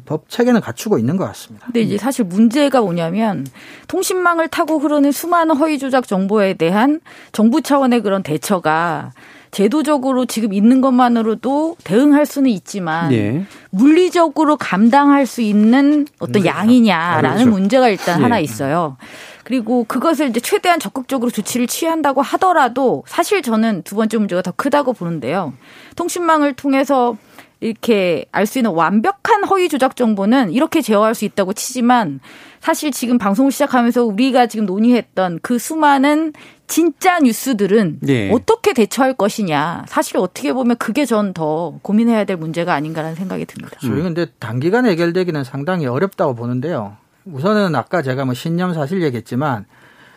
법 0.04 0.28
체계는 0.28 0.60
갖추고 0.60 1.00
있는 1.00 1.16
것 1.16 1.24
같습니다. 1.24 1.66
근데 1.66 1.80
이제 1.80 1.98
사실 1.98 2.24
문제가 2.24 2.80
뭐냐면 2.80 3.44
통신망을 3.88 4.46
타고 4.46 4.78
흐르는 4.78 5.10
수많은 5.10 5.56
허위 5.56 5.80
조작 5.80 6.06
정보에 6.06 6.54
대한 6.54 7.00
정부 7.32 7.62
차원의 7.62 8.02
그런 8.02 8.22
대처가 8.22 9.10
제도적으로 9.50 10.26
지금 10.26 10.52
있는 10.52 10.80
것만으로도 10.80 11.76
대응할 11.82 12.26
수는 12.26 12.50
있지만 12.50 13.12
예. 13.12 13.44
물리적으로 13.70 14.56
감당할 14.56 15.26
수 15.26 15.40
있는 15.40 16.06
어떤 16.18 16.42
음, 16.42 16.46
양이냐라는 16.46 17.30
그렇죠. 17.30 17.50
문제가 17.50 17.88
일단 17.88 18.18
예. 18.18 18.22
하나 18.22 18.38
있어요. 18.38 18.96
그리고 19.44 19.84
그것을 19.84 20.28
이제 20.28 20.38
최대한 20.38 20.78
적극적으로 20.78 21.30
조치를 21.30 21.66
취한다고 21.66 22.22
하더라도 22.22 23.02
사실 23.08 23.42
저는 23.42 23.82
두 23.82 23.96
번째 23.96 24.18
문제가 24.18 24.42
더 24.42 24.52
크다고 24.52 24.92
보는데요. 24.92 25.52
통신망을 25.96 26.52
통해서 26.54 27.16
이렇게 27.60 28.24
알 28.32 28.46
수 28.46 28.58
있는 28.58 28.70
완벽한 28.72 29.44
허위 29.44 29.68
조작 29.68 29.94
정보는 29.94 30.50
이렇게 30.52 30.80
제어할 30.80 31.14
수 31.14 31.24
있다고 31.24 31.52
치지만 31.52 32.20
사실 32.60 32.90
지금 32.90 33.18
방송을 33.18 33.52
시작하면서 33.52 34.04
우리가 34.04 34.46
지금 34.46 34.66
논의했던 34.66 35.40
그 35.42 35.58
수많은 35.58 36.32
진짜 36.66 37.18
뉴스들은 37.18 38.00
예. 38.08 38.30
어떻게 38.30 38.72
대처할 38.72 39.14
것이냐. 39.14 39.84
사실 39.88 40.16
어떻게 40.18 40.52
보면 40.52 40.76
그게 40.78 41.04
전 41.04 41.32
더 41.34 41.74
고민해야 41.82 42.24
될 42.24 42.36
문제가 42.36 42.74
아닌가라는 42.74 43.14
생각이 43.16 43.44
듭니다. 43.44 43.76
그렇죠. 43.78 44.02
근데 44.02 44.26
단기간에 44.38 44.90
해결되기는 44.90 45.44
상당히 45.44 45.86
어렵다고 45.86 46.34
보는데요. 46.34 46.96
우선은 47.26 47.74
아까 47.74 48.02
제가 48.02 48.24
뭐 48.24 48.34
신념 48.34 48.72
사실 48.74 49.02
얘기했지만 49.02 49.66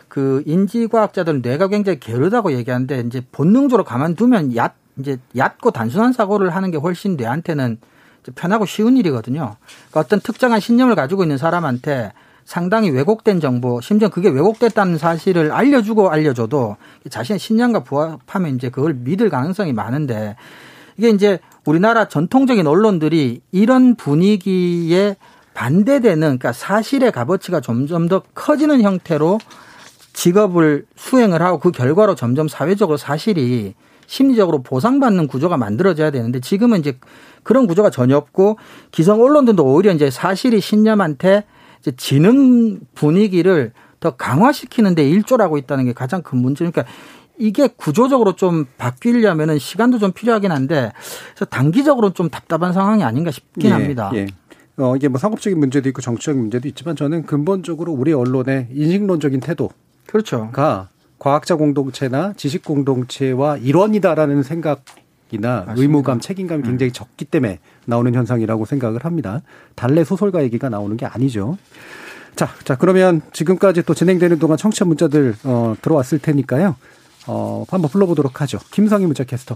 그 0.08 0.44
인지과학자들은 0.46 1.42
뇌가 1.42 1.68
굉장히 1.68 2.00
게으르다고 2.00 2.54
얘기하는데 2.54 3.00
이제 3.08 3.22
본능적으로 3.32 3.84
가만두면 3.84 4.56
얕 4.56 4.76
이제 5.00 5.18
얕고 5.36 5.72
단순한 5.72 6.14
사고를 6.14 6.56
하는 6.56 6.72
게 6.72 6.78
훨씬 6.78 7.16
뇌한테는 7.16 7.78
편하고 8.36 8.66
쉬운 8.66 8.98
일이거든요. 8.98 9.56
그러니까 9.90 10.00
어떤 10.00 10.20
특정한 10.22 10.60
신념을 10.60 10.96
가지고 10.96 11.24
있는 11.24 11.38
사람한테 11.38 12.14
상당히 12.46 12.90
왜곡된 12.90 13.40
정보, 13.40 13.80
심지어 13.82 14.10
그게 14.10 14.30
왜곡됐다는 14.30 14.98
사실을 14.98 15.52
알려주고 15.52 16.10
알려줘도 16.10 16.78
자신의 17.10 17.40
신념과 17.40 17.84
부합하면 17.84 18.56
이제 18.56 18.70
그걸 18.70 18.94
믿을 18.94 19.30
가능성이 19.30 19.74
많은데 19.74 20.36
이게 20.98 21.10
이제 21.10 21.40
우리나라 21.66 22.08
전통적인 22.08 22.68
언론들이 22.68 23.42
이런 23.52 23.96
분위기에 23.96 25.16
반대되는 25.54 26.20
그러니까 26.20 26.52
사실의 26.52 27.12
값어치가 27.12 27.62
점점 27.62 28.08
더 28.08 28.24
커지는 28.34 28.82
형태로 28.82 29.40
직업을 30.14 30.86
수행을 30.96 31.42
하고 31.42 31.60
그 31.60 31.72
결과로 31.72 32.16
점점 32.16 32.48
사회적으로 32.48 32.98
사실이 32.98 33.74
심리적으로 34.14 34.62
보상받는 34.62 35.26
구조가 35.26 35.58
만들어져야 35.58 36.12
되는데 36.12 36.40
지금은 36.40 36.80
이제 36.80 37.00
그런 37.42 37.66
구조가 37.66 37.90
전혀 37.90 38.16
없고 38.16 38.58
기성 38.92 39.24
언론들도 39.24 39.66
오히려 39.66 39.92
이제 39.92 40.12
사실이 40.12 40.62
신념한테 40.62 41.46
이제 41.80 41.92
지능 41.98 42.80
분위기를 42.94 43.74
더 44.00 44.12
강화시키는데 44.12 45.10
일조라고 45.10 45.58
있다는 45.58 45.86
게 45.86 45.94
가장 45.94 46.22
큰 46.22 46.38
문제니까 46.38 46.84
그러니까 46.84 46.94
이게 47.40 47.68
구조적으로 47.76 48.36
좀 48.36 48.66
바뀌려면은 48.78 49.58
시간도 49.58 49.98
좀 49.98 50.12
필요하긴 50.12 50.52
한데 50.52 50.92
그래서 51.34 51.46
단기적으로 51.46 52.12
좀 52.14 52.30
답답한 52.30 52.72
상황이 52.72 53.04
아닌가 53.04 53.32
싶긴 53.32 53.70
예, 53.70 53.74
합니다. 53.74 54.12
예. 54.14 54.28
어, 54.78 54.96
이게 54.96 55.08
뭐 55.08 55.18
상업적인 55.18 55.58
문제도 55.58 55.90
있고 55.90 56.02
정치적인 56.02 56.40
문제도 56.40 56.68
있지만 56.68 56.96
저는 56.96 57.26
근본적으로 57.26 57.92
우리 57.92 58.14
언론의 58.14 58.68
인식론적인 58.74 59.40
태도. 59.40 59.72
그렇죠. 60.06 60.52
가 60.52 60.90
과학자 61.24 61.56
공동체나 61.56 62.34
지식 62.36 62.66
공동체와 62.66 63.56
일원이다라는 63.56 64.44
생각이나 64.44 64.84
맞습니다. 65.32 65.74
의무감, 65.78 66.20
책임감이 66.20 66.64
음. 66.64 66.68
굉장히 66.68 66.90
음. 66.90 66.94
적기 66.94 67.24
때문에 67.24 67.60
나오는 67.86 68.14
현상이라고 68.14 68.66
생각을 68.66 69.06
합니다. 69.06 69.42
달래 69.76 70.04
소설가 70.04 70.44
얘기가 70.44 70.68
나오는 70.68 70.98
게 70.98 71.06
아니죠. 71.06 71.58
자, 72.36 72.50
자 72.66 72.76
그러면 72.76 73.22
지금까지 73.32 73.84
또 73.84 73.94
진행되는 73.94 74.38
동안 74.38 74.58
청취자 74.58 74.84
문자들 74.84 75.36
어, 75.46 75.76
들어왔을 75.82 76.20
테니까요. 76.20 76.76
어, 77.28 77.64
한번 77.70 77.90
불러보도록 77.90 78.42
하죠. 78.42 78.60
김성희 78.72 79.06
문자 79.06 79.24
캐스터. 79.24 79.56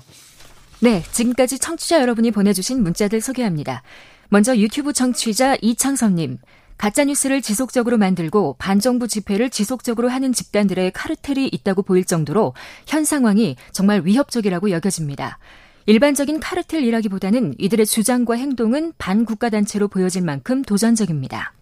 네, 0.79 1.03
지금까지 1.11 1.59
청취자 1.59 1.99
여러분이 1.99 2.31
보내주신 2.31 2.81
문자들 2.81 3.19
소개합니다. 3.19 3.83
먼저 4.29 4.55
유튜브 4.55 4.93
청취자 4.93 5.57
이창선님. 5.61 6.37
가짜뉴스를 6.77 7.41
지속적으로 7.41 7.97
만들고 7.97 8.55
반정부 8.59 9.07
집회를 9.07 9.49
지속적으로 9.49 10.09
하는 10.09 10.33
집단들의 10.33 10.91
카르텔이 10.91 11.49
있다고 11.51 11.83
보일 11.83 12.05
정도로 12.05 12.53
현 12.85 13.03
상황이 13.03 13.55
정말 13.71 14.01
위협적이라고 14.05 14.71
여겨집니다. 14.71 15.39
일반적인 15.87 16.39
카르텔이라기보다는 16.39 17.55
이들의 17.57 17.85
주장과 17.85 18.35
행동은 18.35 18.93
반국가단체로 18.97 19.87
보여질 19.87 20.21
만큼 20.21 20.61
도전적입니다. 20.61 21.53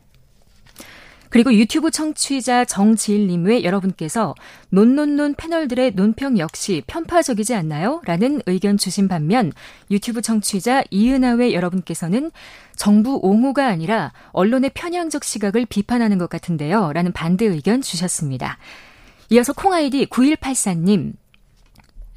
그리고 1.36 1.54
유튜브 1.54 1.92
청취자 1.92 2.64
정지일님 2.64 3.44
외 3.44 3.66
여러분께서 3.66 4.36
논논논 4.70 5.36
패널들의 5.36 5.92
논평 5.94 6.40
역시 6.40 6.82
편파적이지 6.88 7.54
않나요? 7.54 8.02
라는 8.06 8.42
의견 8.46 8.78
주신 8.78 9.10
반면 9.10 9.52
유튜브 9.92 10.22
청취자 10.22 10.86
이은하 10.92 11.34
외 11.34 11.52
여러분께서는 11.52 12.32
정부 12.78 13.20
옹호가 13.22 13.68
아니라 13.68 14.14
언론의 14.32 14.72
편향적 14.76 15.26
시각을 15.26 15.66
비판하는 15.66 16.18
것 16.20 16.30
같은데요. 16.30 16.94
라는 16.94 17.12
반대 17.12 17.44
의견 17.44 17.82
주셨습니다. 17.82 18.58
이어서 19.30 19.52
콩아이디 19.52 20.06
9184님, 20.06 21.16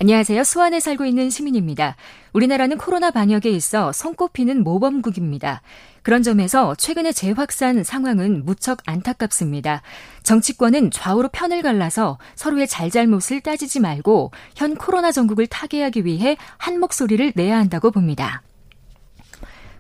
안녕하세요. 0.01 0.45
수원에 0.45 0.79
살고 0.79 1.07
있는 1.07 1.29
시민입니다. 1.29 1.97
우리나라는 2.33 2.79
코로나 2.79 3.11
방역에 3.11 3.51
있어 3.51 3.91
손꼽히는 3.91 4.63
모범국입니다. 4.63 5.61
그런 6.03 6.23
점에서 6.23 6.77
최근의 6.77 7.13
재확산 7.13 7.83
상황은 7.83 8.45
무척 8.45 8.79
안타깝습니다. 8.87 9.83
정치권은 10.23 10.93
좌우로 10.93 11.31
편을 11.31 11.63
갈라서 11.63 12.19
서로의 12.37 12.69
잘잘못을 12.69 13.41
따지지 13.41 13.81
말고 13.81 14.31
현 14.55 14.77
코로나 14.77 15.11
전국을 15.11 15.49
타개하기 15.49 16.05
위해 16.05 16.37
한 16.59 16.79
목소리를 16.79 17.33
내야 17.35 17.59
한다고 17.59 17.91
봅니다. 17.91 18.43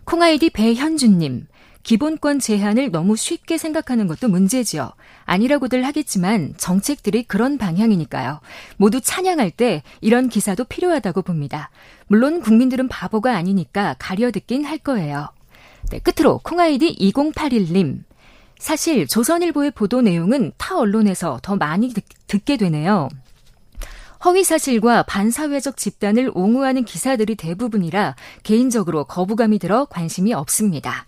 콩아이디 0.02 0.50
배현주님. 0.50 1.46
기본권 1.88 2.38
제한을 2.38 2.90
너무 2.90 3.16
쉽게 3.16 3.56
생각하는 3.56 4.08
것도 4.08 4.28
문제지요. 4.28 4.92
아니라고들 5.24 5.86
하겠지만 5.86 6.52
정책들이 6.58 7.22
그런 7.22 7.56
방향이니까요. 7.56 8.40
모두 8.76 9.00
찬양할 9.00 9.50
때 9.50 9.82
이런 10.02 10.28
기사도 10.28 10.64
필요하다고 10.64 11.22
봅니다. 11.22 11.70
물론 12.06 12.42
국민들은 12.42 12.88
바보가 12.88 13.34
아니니까 13.34 13.96
가려 13.98 14.30
듣긴 14.30 14.66
할 14.66 14.76
거예요. 14.76 15.30
네, 15.90 15.98
끝으로 16.00 16.40
콩아이디 16.44 16.94
2081님. 16.96 18.04
사실 18.58 19.06
조선일보의 19.06 19.70
보도 19.70 20.02
내용은 20.02 20.52
타 20.58 20.76
언론에서 20.76 21.38
더 21.40 21.56
많이 21.56 21.94
듣, 21.94 22.44
게 22.44 22.58
되네요. 22.58 23.08
허위 24.26 24.44
사실과 24.44 25.04
반사회적 25.04 25.78
집단을 25.78 26.32
옹호하는 26.34 26.84
기사들이 26.84 27.34
대부분이라 27.36 28.14
개인적으로 28.42 29.04
거부감이 29.04 29.58
들어 29.58 29.86
관심이 29.86 30.34
없습니다. 30.34 31.07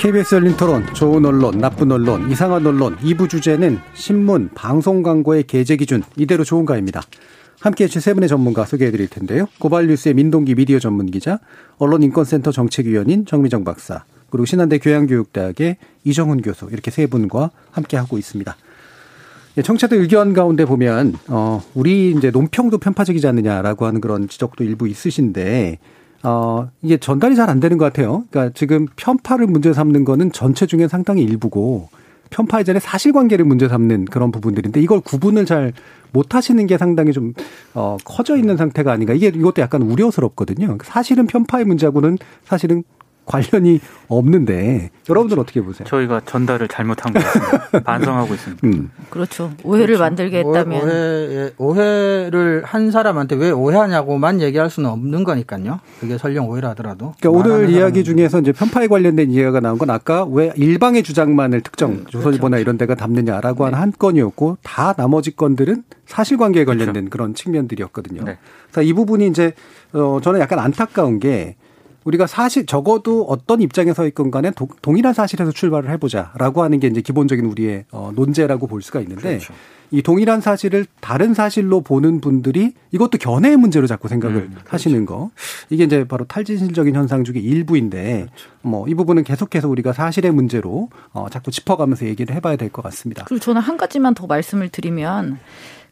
KBS 0.00 0.36
열린 0.36 0.56
토론, 0.56 0.86
좋은 0.94 1.26
언론, 1.26 1.58
나쁜 1.58 1.92
언론, 1.92 2.30
이상한 2.30 2.66
언론, 2.66 2.96
2부 3.00 3.28
주제는 3.28 3.80
신문, 3.92 4.48
방송 4.54 5.02
광고의 5.02 5.42
게재 5.42 5.76
기준, 5.76 6.02
이대로 6.16 6.42
좋은가입니다. 6.42 7.02
함께 7.60 7.84
해주신 7.84 8.00
세 8.00 8.14
분의 8.14 8.26
전문가 8.26 8.64
소개해 8.64 8.92
드릴 8.92 9.08
텐데요. 9.08 9.44
고발뉴스의 9.58 10.14
민동기 10.14 10.54
미디어 10.54 10.78
전문 10.78 11.10
기자, 11.10 11.38
언론인권센터 11.76 12.50
정책위원인 12.50 13.26
정미정 13.26 13.62
박사, 13.62 14.04
그리고 14.30 14.46
신한대 14.46 14.78
교양교육대학의 14.78 15.76
이정훈 16.04 16.40
교수, 16.40 16.70
이렇게 16.72 16.90
세 16.90 17.06
분과 17.06 17.50
함께 17.70 17.98
하고 17.98 18.16
있습니다. 18.16 18.56
예, 19.58 19.62
청취자들 19.62 19.98
의견 19.98 20.32
가운데 20.32 20.64
보면, 20.64 21.12
어, 21.28 21.62
우리 21.74 22.14
이제 22.16 22.30
논평도 22.30 22.78
편파적이지 22.78 23.26
않느냐라고 23.26 23.84
하는 23.84 24.00
그런 24.00 24.28
지적도 24.28 24.64
일부 24.64 24.88
있으신데, 24.88 25.78
어, 26.22 26.68
이게 26.82 26.98
전달이 26.98 27.34
잘 27.36 27.48
안 27.48 27.60
되는 27.60 27.78
것 27.78 27.84
같아요. 27.86 28.24
그러니까 28.30 28.52
지금 28.54 28.86
편파를 28.96 29.46
문제 29.46 29.72
삼는 29.72 30.04
거는 30.04 30.32
전체 30.32 30.66
중에 30.66 30.86
상당히 30.88 31.22
일부고 31.22 31.88
편파 32.30 32.60
이전에 32.60 32.78
사실관계를 32.78 33.44
문제 33.44 33.68
삼는 33.68 34.04
그런 34.04 34.30
부분들인데 34.30 34.80
이걸 34.80 35.00
구분을 35.00 35.46
잘 35.46 35.72
못하시는 36.12 36.64
게 36.66 36.78
상당히 36.78 37.12
좀 37.12 37.34
어, 37.74 37.96
커져 38.04 38.36
있는 38.36 38.56
상태가 38.56 38.92
아닌가 38.92 39.14
이게 39.14 39.28
이것도 39.28 39.62
약간 39.62 39.82
우려스럽거든요. 39.82 40.78
사실은 40.84 41.26
편파의 41.26 41.64
문제하고는 41.64 42.18
사실은 42.44 42.84
관련이 43.30 43.80
없는데 44.08 44.90
여러분들 45.08 45.38
은 45.38 45.42
어떻게 45.42 45.60
보세요? 45.60 45.86
저희가 45.86 46.22
전달을 46.26 46.66
잘못한 46.66 47.12
것 47.12 47.22
같습니다. 47.22 47.80
반성하고 47.84 48.34
있습니다. 48.34 48.66
음. 48.66 48.90
그렇죠. 49.08 49.52
오해를 49.62 49.86
그렇죠. 49.96 50.02
만들게 50.02 50.38
했다면 50.38 50.82
오해, 50.82 51.50
오해를 51.56 52.62
한 52.64 52.90
사람한테 52.90 53.36
왜 53.36 53.50
오해하냐고만 53.50 54.40
얘기할 54.40 54.68
수는 54.68 54.90
없는 54.90 55.22
거니까요. 55.22 55.78
그게 56.00 56.18
설령 56.18 56.48
오해를 56.48 56.68
하더라도. 56.70 57.14
그러니까 57.20 57.30
오늘 57.40 57.70
이야기 57.70 58.02
중에서 58.02 58.40
이제 58.40 58.52
편파에 58.52 58.88
관련된 58.88 59.30
이야기가 59.30 59.60
나온 59.60 59.78
건 59.78 59.90
아까 59.90 60.24
왜 60.24 60.52
일방의 60.56 61.04
주장만을 61.04 61.60
특정 61.60 61.92
음, 61.92 62.04
조선일보나 62.08 62.56
그렇죠. 62.56 62.62
이런 62.62 62.78
데가 62.78 62.96
담느냐라고 62.96 63.64
네. 63.66 63.70
한한 63.70 63.92
건이었고 63.96 64.58
다 64.62 64.92
나머지 64.94 65.36
건들은 65.36 65.84
사실관계에 66.06 66.64
관련된 66.64 66.92
그렇죠. 66.92 67.10
그런 67.10 67.34
측면들이었거든요. 67.34 68.24
네. 68.24 68.38
그래서 68.70 68.82
이 68.82 68.92
부분이 68.92 69.28
이제 69.28 69.52
어 69.92 70.18
저는 70.22 70.40
약간 70.40 70.58
안타까운 70.58 71.20
게 71.20 71.56
우리가 72.04 72.26
사실 72.26 72.66
적어도 72.66 73.24
어떤 73.24 73.60
입장에 73.60 73.92
서 73.92 74.06
있건 74.06 74.30
간에 74.30 74.50
도, 74.52 74.68
동일한 74.82 75.12
사실에서 75.12 75.52
출발을 75.52 75.90
해보자라고 75.90 76.62
하는 76.62 76.80
게 76.80 76.86
이제 76.86 77.00
기본적인 77.00 77.44
우리의 77.44 77.84
어, 77.92 78.12
논제라고 78.14 78.66
볼 78.66 78.82
수가 78.82 79.00
있는데 79.00 79.22
그렇죠. 79.22 79.52
이 79.92 80.02
동일한 80.02 80.40
사실을 80.40 80.86
다른 81.00 81.34
사실로 81.34 81.80
보는 81.80 82.20
분들이 82.20 82.74
이것도 82.92 83.18
견해의 83.18 83.56
문제로 83.56 83.86
자꾸 83.88 84.06
생각을 84.08 84.36
음, 84.36 84.50
그렇죠. 84.50 84.66
하시는 84.68 85.04
거 85.04 85.30
이게 85.68 85.84
이제 85.84 86.04
바로 86.04 86.24
탈진실적인 86.24 86.94
현상 86.94 87.24
중에 87.24 87.38
일부인데 87.40 88.26
그렇죠. 88.28 88.50
뭐이 88.62 88.94
부분은 88.94 89.24
계속해서 89.24 89.68
우리가 89.68 89.92
사실의 89.92 90.30
문제로 90.30 90.88
어, 91.12 91.26
자꾸 91.28 91.50
짚어가면서 91.50 92.06
얘기를 92.06 92.34
해봐야 92.34 92.56
될 92.56 92.70
것 92.70 92.82
같습니다. 92.82 93.24
그리고 93.24 93.40
저는 93.42 93.60
한 93.60 93.76
가지만 93.76 94.14
더 94.14 94.26
말씀을 94.28 94.68
드리면 94.68 95.38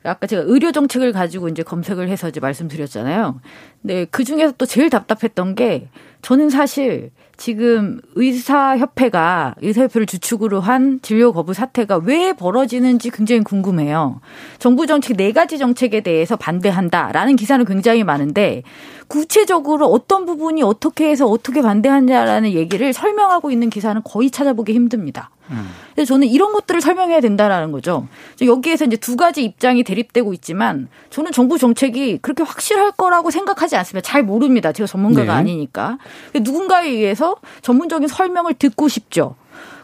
아까 0.05 0.29
제가 0.29 0.45
의료 0.47 0.71
정책을 0.71 1.13
가지고 1.13 1.49
이제 1.49 1.65
검색을 1.65 2.09
해서 2.09 2.29
이제 2.29 2.39
말씀드렸잖아요. 2.39 3.41
근데 3.83 4.07
그 4.11 4.25
중에서 4.25 4.53
또 4.59 4.67
제일 4.67 4.91
답답했던 4.91 5.55
게 5.55 5.89
저는 6.23 6.51
사실 6.51 7.11
지금 7.39 8.01
의사협회가 8.17 9.55
의사협회를 9.63 10.07
주축으로 10.07 10.61
한 10.61 10.99
진료 11.03 11.33
거부 11.33 11.55
사태가 11.55 11.99
왜 11.99 12.33
벌어지는지 12.33 13.11
굉장히 13.11 13.43
궁금해요. 13.45 14.21
정부 14.59 14.89
정책 14.89 15.17
네 15.17 15.31
가지 15.31 15.57
정책에 15.57 16.01
대해서 16.01 16.35
반대한다라는 16.35 17.37
기사는 17.37 17.65
굉장히 17.65 18.03
많은데 18.03 18.65
구체적으로 19.07 19.87
어떤 19.87 20.27
부분이 20.27 20.63
어떻게 20.63 21.09
해서 21.09 21.27
어떻게 21.27 21.63
반대하냐라는 21.63 22.53
얘기를 22.53 22.93
설명하고 22.93 23.53
있는 23.53 23.71
기사는 23.71 24.03
거의 24.05 24.31
찾아보기 24.31 24.73
힘듭니다. 24.75 25.31
음. 25.51 25.69
그래서 25.95 26.09
저는 26.15 26.29
이런 26.29 26.53
것들을 26.53 26.81
설명해야 26.81 27.21
된다라는 27.21 27.73
거죠. 27.73 28.07
여기에서 28.43 28.85
이제 28.85 28.97
두 28.97 29.17
가지 29.17 29.45
입장이 29.45 29.83
대립되고 29.83 30.35
있지만 30.35 30.89
저는 31.11 31.33
정부 31.33 31.57
정책이 31.57 32.19
그렇게 32.19 32.43
확실할 32.43 32.93
거라고 32.93 33.31
생각하지 33.31 33.68
않습니다. 33.77 34.07
잘 34.07 34.23
모릅니다. 34.23 34.73
제가 34.73 34.87
전문가가 34.87 35.35
네. 35.35 35.39
아니니까. 35.39 35.99
누군가에 36.35 36.89
의해서 36.89 37.37
전문적인 37.63 38.09
설명을 38.09 38.55
듣고 38.55 38.89
싶죠. 38.89 39.35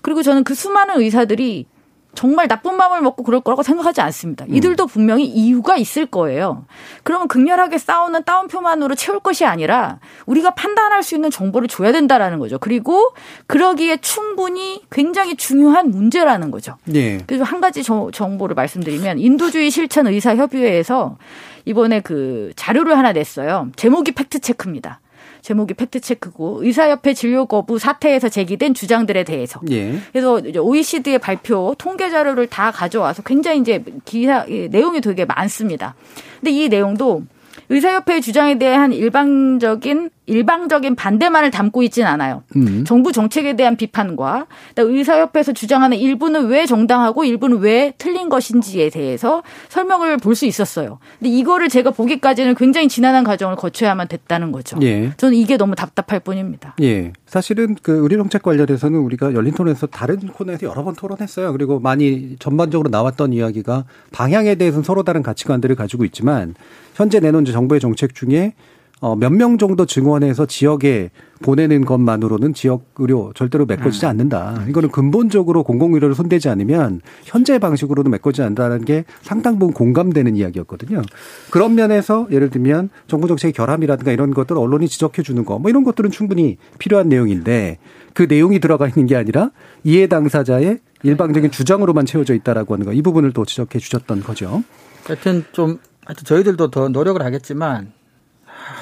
그리고 0.03 0.23
저는 0.23 0.45
그 0.45 0.55
수많은 0.55 1.01
의사들이 1.01 1.67
정말 2.15 2.49
나쁜 2.49 2.77
마음을 2.77 3.01
먹고 3.01 3.23
그럴 3.23 3.41
거라고 3.41 3.63
생각하지 3.63 4.01
않습니다. 4.01 4.45
음. 4.47 4.55
이들도 4.55 4.87
분명히 4.87 5.25
이유가 5.25 5.77
있을 5.77 6.07
거예요. 6.07 6.65
그러면 7.03 7.29
극렬하게 7.29 7.79
싸우는 7.79 8.25
따옴표만으로 8.25 8.95
채울 8.95 9.21
것이 9.21 9.45
아니라 9.45 9.99
우리가 10.27 10.51
판단할 10.55 11.03
수 11.03 11.15
있는 11.15 11.31
정보를 11.31 11.69
줘야 11.69 11.93
된다라는 11.93 12.39
거죠. 12.39 12.59
그리고 12.59 13.13
그러기에 13.47 13.99
충분히 13.99 14.83
굉장히 14.91 15.37
중요한 15.37 15.91
문제라는 15.91 16.51
거죠. 16.51 16.77
네. 16.85 17.19
그래서 17.27 17.45
한 17.45 17.61
가지 17.61 17.83
정보를 17.83 18.55
말씀드리면 18.55 19.19
인도주의 19.19 19.71
실천 19.71 20.07
의사 20.07 20.37
협의회에서 20.37 21.17
이번에 21.65 22.01
그 22.01 22.53
자료를 22.57 22.97
하나 22.97 23.13
냈어요. 23.13 23.69
제목이 23.77 24.13
팩트 24.13 24.41
체크입니다. 24.41 25.01
제목이 25.45 25.75
팩트체크고 25.75 26.65
의사협회 26.65 27.13
진료 27.13 27.45
거부 27.45 27.79
사태에서 27.79 28.31
제기된 28.31 28.73
주장들에 28.73 29.25
대해서. 29.25 29.61
예. 29.71 29.95
그래서 30.11 30.41
OECD의 30.59 31.19
발표 31.19 31.75
통계 31.77 32.09
자료를 32.09 32.47
다 32.47 32.71
가져와서 32.71 33.23
굉장히 33.23 33.61
이제 33.61 33.85
기사 34.07 34.47
내용이 34.47 35.03
되게 35.03 35.27
많습니다. 35.27 35.97
근데 36.41 36.51
이 36.51 36.71
내용도 36.71 37.25
의사협회의 37.69 38.21
주장에 38.23 38.59
대한 38.59 38.93
일방적인 38.93 40.11
일방적인 40.27 40.95
반대만을 40.95 41.51
담고 41.51 41.83
있지는 41.83 42.09
않아요. 42.09 42.45
음. 42.57 42.85
정부 42.87 43.13
정책에 43.13 43.57
대한 43.57 43.77
비판과 43.77 44.47
의사협회에서 44.77 45.53
주장하는 45.53 45.99
일부는 45.99 46.47
왜 46.47 46.65
정당하고 46.65 47.25
일부는 47.25 47.59
왜 47.59 47.93
틀린 47.99 48.31
것인지에 48.31 48.89
대해서 48.91 49.43
설명을 49.69 50.17
볼 50.19 50.35
수 50.35 50.47
있었어요. 50.47 50.99
근데 51.21 51.31
이거를 51.31 51.69
제가 51.69 51.93
보기까지는 51.93 52.57
굉장히 52.57 52.89
지난한 52.89 53.23
과정을 53.23 53.55
거쳐야만 53.55 54.09
됐다는 54.09 54.51
거죠. 54.51 54.77
예. 54.83 55.13
저는 55.17 55.37
이게 55.37 55.57
너무 55.57 55.77
답답할 55.77 56.19
뿐입니다. 56.21 56.75
예. 56.83 57.13
사실은 57.27 57.77
그 57.83 57.93
의료 58.03 58.17
정책 58.17 58.43
관련해서는 58.43 58.99
우리가 58.99 59.33
열린 59.35 59.55
토론에서 59.55 59.87
다른 59.87 60.17
코너에서 60.19 60.67
여러 60.67 60.83
번 60.83 60.95
토론했어요. 60.97 61.53
그리고 61.53 61.79
많이 61.79 62.35
전반적으로 62.41 62.89
나왔던 62.89 63.33
이야기가 63.33 63.85
방향에 64.11 64.57
대해서는 64.57 64.83
서로 64.83 65.05
다른 65.05 65.23
가치관들을 65.23 65.77
가지고 65.77 66.05
있지만 66.05 66.55
현재 66.95 67.21
내놓은 67.21 67.45
정부의 67.45 67.81
정책 67.81 68.15
중에 68.15 68.55
어, 69.01 69.17
몇 69.17 69.33
명 69.33 69.59
정도 69.59 69.85
증원해서 69.85 70.47
지역에 70.47 71.11
보내는 71.43 71.85
것만으로는 71.85 72.55
지역 72.55 72.87
의료 72.97 73.33
절대로 73.35 73.67
메꿔지지 73.67 74.07
음. 74.07 74.11
않는다. 74.11 74.65
이거는 74.69 74.91
근본적으로 74.91 75.63
공공의료를 75.63 76.15
손대지 76.15 76.49
않으면 76.49 77.03
현재 77.25 77.59
방식으로도 77.59 78.09
메꿔지지 78.09 78.41
않는다는 78.43 78.87
게 78.87 79.05
상당 79.21 79.59
부분 79.59 79.75
공감되는 79.75 80.37
이야기였거든요. 80.37 81.03
그런 81.51 81.75
면에서 81.75 82.27
예를 82.31 82.49
들면 82.49 82.89
정부 83.07 83.29
정책의 83.29 83.53
결함이라든가 83.53 84.11
이런 84.13 84.33
것들 84.33 84.57
언론이 84.57 84.89
지적해 84.89 85.23
주는 85.23 85.45
거 85.45 85.59
뭐 85.59 85.69
이런 85.69 85.85
것들은 85.85 86.11
충분히 86.11 86.57
필요한 86.79 87.11
내용인데 87.11 87.79
그 88.15 88.23
내용이 88.23 88.59
들어가 88.61 88.89
있는 88.89 89.05
게 89.07 89.17
아니라 89.17 89.51
이해 89.83 90.07
당사자의 90.07 90.79
일방적인 91.03 91.51
주장으로만 91.51 92.07
채워져 92.07 92.33
있다라고 92.33 92.73
하는 92.73 92.87
거 92.87 92.93
이 92.93 93.03
부분을 93.03 93.33
또 93.35 93.45
지적해 93.45 93.79
주셨던 93.81 94.23
거죠. 94.23 94.63
하여튼 95.05 95.45
좀 95.53 95.79
하여튼 96.05 96.25
저희들도 96.25 96.71
더 96.71 96.89
노력을 96.89 97.21
하겠지만 97.23 97.93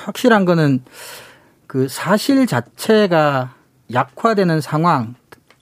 확실한 0.05 0.45
거는 0.45 0.83
그 1.67 1.89
사실 1.89 2.47
자체가 2.47 3.55
약화되는 3.93 4.61
상황, 4.61 5.15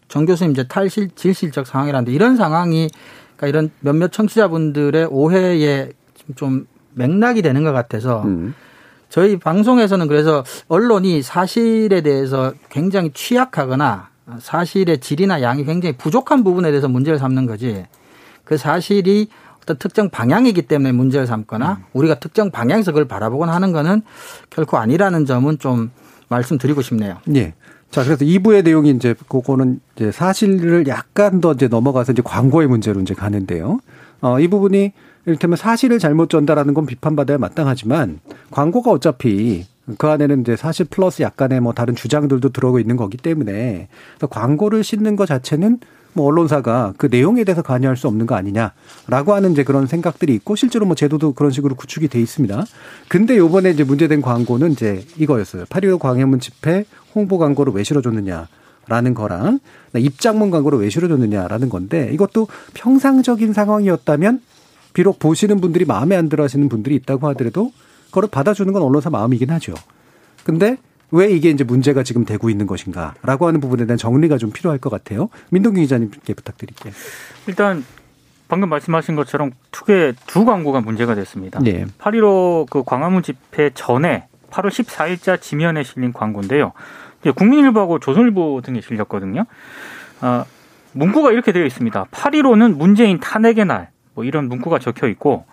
정 0.09 0.27
교수님 0.27 0.53
이제 0.53 0.67
탈실 0.67 1.11
질실적 1.15 1.67
상황이라는데 1.67 2.13
이런 2.13 2.37
상황이 2.37 2.89
그러니까 3.37 3.47
이런 3.47 3.71
몇몇 3.81 4.11
청취자분들의 4.13 5.07
오해에 5.07 5.93
좀 6.37 6.67
맥락이 6.95 7.43
되는 7.43 7.63
것 7.63 7.73
같아서 7.73 8.23
음. 8.25 8.55
저희 9.09 9.39
방송에서는 9.39 10.07
그래서 10.09 10.45
언론이 10.69 11.23
사실에 11.23 12.01
대해서 12.01 12.53
굉장히 12.69 13.11
취약하거나 13.13 14.09
사실의 14.39 14.99
질이나 14.99 15.43
양이 15.43 15.65
굉장히 15.65 15.97
부족한 15.97 16.45
부분에 16.45 16.71
대해서 16.71 16.89
문제를 16.89 17.19
삼는 17.19 17.47
거지 17.47 17.87
그 18.45 18.57
사실이 18.57 19.29
어떤 19.63 19.77
특정 19.79 20.09
방향이기 20.11 20.63
때문에 20.63 20.93
문제를 20.93 21.27
삼거나 21.27 21.73
음. 21.81 21.85
우리가 21.93 22.19
특정 22.19 22.51
방향에서 22.51 22.93
그걸 22.93 23.07
바라보거나 23.07 23.53
하는 23.53 23.73
거는 23.73 24.03
결코 24.51 24.79
아니라는 24.79 25.27
점은 25.27 25.59
좀 25.59 25.91
말씀드리고 26.29 26.83
싶네요. 26.83 27.19
예. 27.35 27.55
자, 27.91 28.05
그래서 28.05 28.25
2부의 28.25 28.65
내용이 28.65 28.91
이제 28.91 29.15
그거는 29.29 29.81
이제 29.97 30.13
사실을 30.13 30.87
약간 30.87 31.41
더 31.41 31.53
이제 31.53 31.67
넘어가서 31.67 32.13
이제 32.13 32.23
광고의 32.25 32.69
문제로 32.69 33.01
이제 33.01 33.15
가는데요. 33.15 33.81
어, 34.21 34.39
이 34.39 34.49
부분이 34.49 34.93
이를테면 35.27 35.57
사실을 35.57 35.99
잘못 35.99 36.31
전달하는 36.31 36.73
건 36.73 36.87
비판받아야 36.87 37.39
마땅하지만 37.39 38.21
광고가 38.51 38.91
어차피 38.91 39.67
그 39.99 40.07
안에는 40.07 40.43
이제 40.43 40.57
사실 40.57 40.87
플러스 40.87 41.23
약간의 41.23 41.61
뭐 41.61 41.73
다른 41.73 41.95
주장들도 41.95 42.51
들어오고 42.51 42.79
있는 42.79 42.97
거기 42.97 43.17
때문에 43.17 43.89
광고를 44.31 44.85
싣는 44.85 45.17
것 45.17 45.27
자체는 45.27 45.81
뭐 46.13 46.27
언론사가 46.27 46.95
그 46.97 47.07
내용에 47.11 47.45
대해서 47.45 47.63
관여할 47.63 47.97
수 47.97 48.09
없는 48.09 48.27
거 48.27 48.35
아니냐라고 48.35 49.35
하는 49.35 49.53
이제 49.53 49.65
그런 49.65 49.87
생각들이 49.87 50.35
있고 50.35 50.57
실제로 50.57 50.87
뭐 50.87 50.95
제도도 50.95 51.33
그런 51.33 51.51
식으로 51.53 51.75
구축이 51.75 52.09
돼 52.09 52.21
있습니다. 52.21 52.65
근데 53.09 53.37
요번에 53.37 53.71
이제 53.71 53.85
문제된 53.85 54.21
광고는 54.21 54.73
이제 54.73 55.05
이거였어요. 55.17 55.65
8.15 55.67 55.99
광화문 55.99 56.41
집회 56.41 56.85
홍보 57.15 57.39
광고를 57.39 57.73
왜 57.73 57.85
실어줬느냐. 57.85 58.49
라는 58.89 59.15
거랑 59.15 59.61
입장문 59.95 60.51
광고를 60.51 60.81
왜 60.81 60.91
실어줬느냐라는 60.91 61.69
건데 61.69 62.11
이것도 62.13 62.49
평상적인 62.75 63.53
상황이었다면 63.53 64.41
비록 64.95 65.21
보시는 65.21 65.61
분들이 65.61 65.85
마음에 65.85 66.17
안 66.17 66.29
들어 66.29 66.43
하시는 66.43 66.69
분들이 66.69 66.97
있다고 66.97 67.29
하더라도 67.29 67.73
그걸 68.07 68.29
받아주는 68.29 68.73
건 68.73 68.83
언론사 68.83 69.09
마음이긴 69.11 69.51
하죠. 69.51 69.75
근데 70.43 70.77
왜 71.13 71.31
이게 71.31 71.51
이제 71.51 71.65
문제가 71.65 72.03
지금 72.03 72.25
되고 72.25 72.51
있는 72.51 72.67
것인가라고 72.67 73.47
하는 73.47 73.61
부분에 73.61 73.87
대한 73.87 73.99
정리가 73.99 74.39
좀 74.39 74.51
필요할 74.53 74.79
것 74.79 74.91
같아요. 74.91 75.29
민동기 75.51 75.81
기자님께 75.83 76.35
부탁드릴게요. 76.35 76.93
일단 77.47 77.85
방금 78.49 78.69
말씀하신 78.69 79.17
것처럼 79.17 79.53
투개 79.71 80.13
두 80.27 80.45
광고가 80.45 80.81
문제가 80.81 81.15
됐습니다. 81.15 81.61
네. 81.61 81.87
8.15그 81.99 82.85
광화문 82.85 83.23
집회 83.23 83.71
전에 83.71 84.27
8월 84.51 84.69
14일자 84.69 85.41
지면에 85.41 85.83
실린 85.85 86.13
광고인데요. 86.13 86.73
국민일보하고 87.37 87.99
조선일보 88.01 88.61
등에 88.65 88.81
실렸거든요. 88.81 89.47
어, 90.23 90.45
문구가 90.93 91.33
이렇게 91.33 91.53
되어 91.53 91.65
있습니다. 91.65 92.07
8.15는 92.11 92.77
문재인 92.77 93.21
탄핵의 93.21 93.67
날. 93.67 93.91
뭐 94.15 94.25
이런 94.25 94.49
문구가 94.49 94.81
적혀 94.81 95.07
있고 95.09 95.45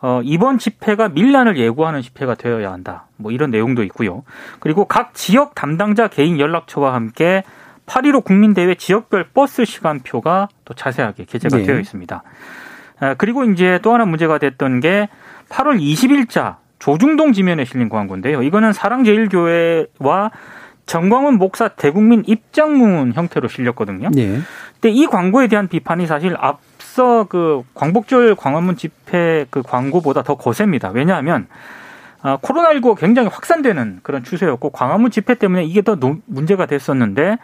어, 0.00 0.20
이번 0.22 0.58
집회가 0.58 1.08
밀란을 1.08 1.58
예고하는 1.58 2.02
집회가 2.02 2.34
되어야 2.34 2.72
한다. 2.72 3.06
뭐 3.16 3.32
이런 3.32 3.50
내용도 3.50 3.82
있고요. 3.84 4.22
그리고 4.60 4.84
각 4.84 5.14
지역 5.14 5.54
담당자 5.54 6.08
개인 6.08 6.38
연락처와 6.38 6.94
함께 6.94 7.42
8.15 7.86 8.24
국민대회 8.24 8.74
지역별 8.74 9.30
버스 9.34 9.64
시간표가 9.64 10.48
또 10.64 10.74
자세하게 10.74 11.24
게재가 11.24 11.56
네. 11.56 11.62
되어 11.64 11.80
있습니다. 11.80 12.22
아, 13.00 13.14
그리고 13.14 13.44
이제 13.44 13.78
또 13.82 13.94
하나 13.94 14.04
문제가 14.04 14.38
됐던 14.38 14.80
게 14.80 15.08
8월 15.48 15.80
20일자 15.80 16.56
조중동 16.78 17.32
지면에 17.32 17.64
실린 17.64 17.88
광고인데요. 17.88 18.42
이거는 18.42 18.72
사랑제일교회와 18.72 20.30
정광훈 20.86 21.38
목사 21.38 21.68
대국민 21.68 22.22
입장문 22.26 23.12
형태로 23.14 23.48
실렸거든요. 23.48 24.10
네. 24.12 24.38
근데 24.80 24.90
이 24.90 25.06
광고에 25.06 25.48
대한 25.48 25.68
비판이 25.68 26.06
사실 26.06 26.36
앞 26.38 26.60
서 26.98 27.26
그 27.28 27.62
광복절 27.74 28.34
광화문 28.34 28.76
집회 28.76 29.46
그 29.50 29.62
광고보다 29.62 30.24
더 30.24 30.36
거셉니다. 30.36 30.90
왜냐하면 30.92 31.46
아, 32.22 32.38
코로나19가 32.38 32.98
굉장히 32.98 33.28
확산되는 33.28 34.00
그런 34.02 34.24
추세였고 34.24 34.70
광화문 34.70 35.12
집회 35.12 35.36
때문에 35.36 35.64
이게 35.64 35.82
더 35.82 35.96
문제가 36.26 36.66
됐었는데 36.66 37.38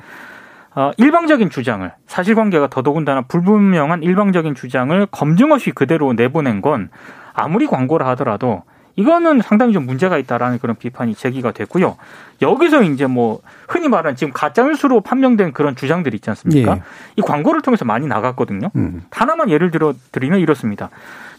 어, 0.74 0.90
일방적인 0.96 1.50
주장을 1.50 1.88
사실관계가 2.09 2.66
더더군다나 2.66 3.22
불분명한 3.22 4.02
일방적인 4.02 4.57
주장을 4.57 5.07
검증 5.12 5.52
없이 5.52 5.70
그대로 5.70 6.12
내보낸 6.14 6.61
건 6.61 6.90
아무리 7.32 7.68
광고를 7.68 8.07
하더라도 8.09 8.64
이거는 8.97 9.40
상당히 9.42 9.72
좀 9.72 9.86
문제가 9.86 10.18
있다라는 10.18 10.59
그런 10.59 10.76
비판이 10.76 11.14
제기가 11.14 11.53
됐고요. 11.53 11.97
여기서 12.42 12.82
이제 12.82 13.07
뭐 13.07 13.40
흔히 13.68 13.88
말하는 13.88 14.16
지금 14.16 14.32
가짜뉴스로 14.32 15.01
판명된 15.01 15.53
그런 15.53 15.74
주장들 15.74 16.14
있지 16.14 16.30
않습니까? 16.30 16.76
예. 16.76 16.82
이 17.16 17.22
광고를 17.22 17.62
통해서 17.62 17.84
많이 17.84 18.07
나갔거든요. 18.07 18.70
음. 18.76 19.05
하나만 19.11 19.51
예를 19.51 19.70
들어 19.70 19.95
드리면 20.12 20.40
이렇습니다. 20.40 20.90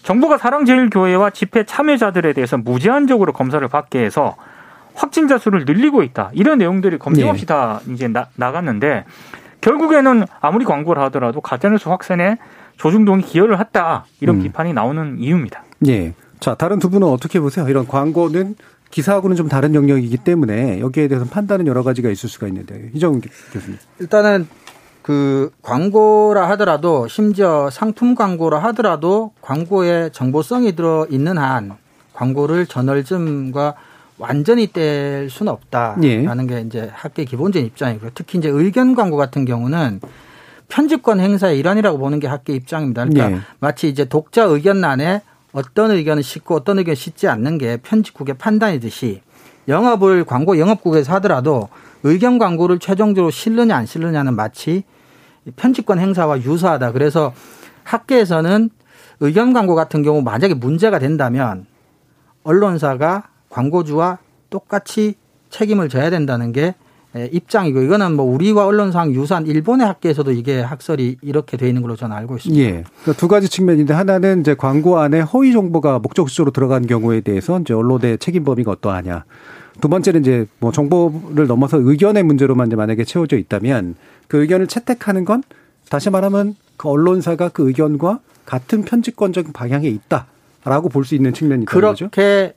정부가 0.04 0.38
사랑제일교회와 0.38 1.30
집회 1.32 1.64
참여자들에 1.64 2.34
대해서 2.34 2.58
무제한적으로 2.58 3.34
검사를 3.34 3.66
받게 3.68 4.04
해서 4.04 4.36
확진자 4.94 5.38
수를 5.38 5.66
늘리고 5.66 6.04
있다. 6.04 6.32
이런 6.34 6.58
내용들이 6.58 7.00
검증 7.00 7.30
없이 7.30 7.46
네. 7.46 7.54
다 7.54 7.80
이제 7.90 8.08
나, 8.08 8.28
나갔는데 8.36 9.06
결국에는 9.62 10.26
아무리 10.42 10.66
광고를 10.66 11.02
하더라도 11.04 11.42
가짜뉴스 11.42 11.90
확산에 11.90 12.38
조중동이 12.78 13.24
기여를 13.24 13.60
했다. 13.60 14.06
이런 14.20 14.38
음. 14.38 14.44
비판이 14.44 14.74
나오는 14.74 15.18
이유입니다. 15.18 15.64
예. 15.88 16.14
자, 16.46 16.54
다른 16.54 16.78
두 16.78 16.92
분은 16.92 17.08
어떻게 17.08 17.40
보세요? 17.40 17.68
이런 17.68 17.88
광고는 17.88 18.56
기사하고는 18.92 19.36
좀 19.36 19.50
다른 19.50 19.74
영역이기 19.74 20.18
때문에 20.18 20.80
여기에 20.80 21.08
대해서 21.08 21.26
판단은 21.26 21.66
여러 21.66 21.82
가지가 21.82 22.12
있을 22.12 22.30
수가 22.30 22.46
있는데 22.50 22.92
이정훈 22.94 23.20
교수님. 23.52 23.80
일단은 24.00 24.48
그 25.02 25.50
광고라 25.64 26.48
하더라도 26.52 27.08
심지어 27.08 27.72
상품 27.72 28.14
광고라 28.14 28.60
하더라도 28.60 29.32
광고에 29.42 30.12
정보성이 30.12 30.76
들어 30.76 31.08
있는 31.10 31.40
한 31.40 31.74
광고를 32.14 32.68
저널즘과 32.68 33.74
완전히 34.20 34.68
뗄 34.68 35.28
수는 35.32 35.52
없다라는 35.52 36.04
예. 36.04 36.46
게 36.46 36.62
이제 36.62 36.92
학계의 36.94 37.26
기본적인 37.26 37.66
입장이고요. 37.66 38.12
특히 38.14 38.38
이제 38.38 38.50
의견 38.50 38.94
광고 38.94 39.18
같은 39.18 39.46
경우는 39.46 40.00
편집권 40.68 41.22
행사의 41.22 41.58
일환이라고 41.58 41.98
보는 41.98 42.20
게 42.20 42.28
학계 42.28 42.54
입장입니다. 42.54 43.06
그러니까 43.06 43.32
예. 43.32 43.42
마치 43.60 43.90
이제 43.90 44.06
독자 44.06 44.44
의견란에 44.44 45.24
어떤 45.56 45.92
의견을 45.92 46.22
싣고 46.22 46.54
어떤 46.54 46.80
의견을 46.80 46.98
싣지 46.98 47.30
않는 47.30 47.58
게 47.58 47.78
편집국의 47.78 48.36
판단이듯이 48.38 49.22
영업을 49.70 50.26
광고 50.26 50.60
영업국에서 50.60 51.14
하더라도 51.14 51.70
의견 52.04 52.38
광고를 52.38 52.80
최종적으로 52.80 53.32
실느냐 53.32 53.78
안 53.78 53.86
실느냐는 53.86 54.36
마치 54.36 54.84
편집권 55.56 55.98
행사와 55.98 56.42
유사하다. 56.42 56.92
그래서 56.92 57.34
학계에서는 57.86 58.70
의견 59.22 59.54
광고 59.54 59.76
같은 59.76 60.04
경우 60.04 60.22
만약에 60.22 60.56
문제가 60.56 61.00
된다면 61.00 61.66
언론사가 62.44 63.30
광고주와 63.50 64.18
똑같이 64.50 65.16
책임을 65.50 65.88
져야 65.88 66.10
된다는 66.10 66.52
게 66.52 66.76
입장이고 67.32 67.82
이거는 67.82 68.16
뭐 68.16 68.26
우리와 68.26 68.66
언론상 68.66 69.14
유사한 69.14 69.48
일본의 69.48 69.88
학계에서도 69.88 70.32
이게 70.32 70.60
학설이 70.60 71.18
이렇게 71.22 71.56
돼 71.56 71.68
있는 71.68 71.82
걸로 71.82 71.96
저는 71.96 72.16
알고 72.16 72.38
있습니다. 72.38 72.62
예. 72.64 72.84
그러니까 73.02 73.14
두 73.14 73.28
가지 73.28 73.48
측면인데 73.48 73.94
하나는 73.94 74.42
이제 74.42 74.54
광고 74.54 75.00
안에 75.00 75.22
허위 75.22 75.54
정보가 75.54 76.00
목적지로 76.00 76.52
들어간 76.52 76.88
경우에 76.88 77.22
대해서 77.22 77.60
이제 77.60 77.74
언론의 77.74 78.18
책임 78.18 78.44
범위가 78.44 78.72
어떠하냐. 78.72 79.24
두 79.82 79.90
번째는 79.90 80.22
이제 80.22 80.46
뭐 80.60 80.72
정보를 80.72 81.48
넘어서 81.48 81.78
의견의 81.80 82.24
문제로만 82.24 82.68
이제 82.68 82.76
만약에 82.76 83.04
채워져 83.04 83.38
있다면 83.38 83.96
그 84.28 84.42
의견을 84.42 84.68
채택하는 84.68 85.26
건 85.26 85.44
다시 85.90 86.10
말하면 86.10 86.56
그 86.78 86.90
언론사가 86.90 87.50
그 87.50 87.68
의견과 87.68 88.20
같은 88.46 88.84
편집권적 88.84 89.54
방향에 89.54 89.88
있다라고 89.88 90.90
볼 90.90 91.06
수 91.06 91.16
있는 91.16 91.34
측면이 91.34 91.64
있다는 91.64 91.82
거죠. 91.82 92.10
그렇게 92.12 92.54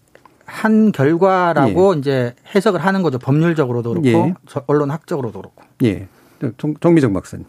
한 0.48 0.92
결과라고 0.92 1.94
예. 1.94 1.98
이제 1.98 2.34
해석을 2.54 2.80
하는 2.80 3.02
거죠. 3.02 3.18
법률적으로도 3.18 3.90
그렇고 3.90 4.08
예. 4.08 4.34
언론학적으로도 4.66 5.40
그렇고. 5.40 5.62
예. 5.84 6.08
정, 6.56 6.74
정미정 6.80 7.12
박사님. 7.12 7.46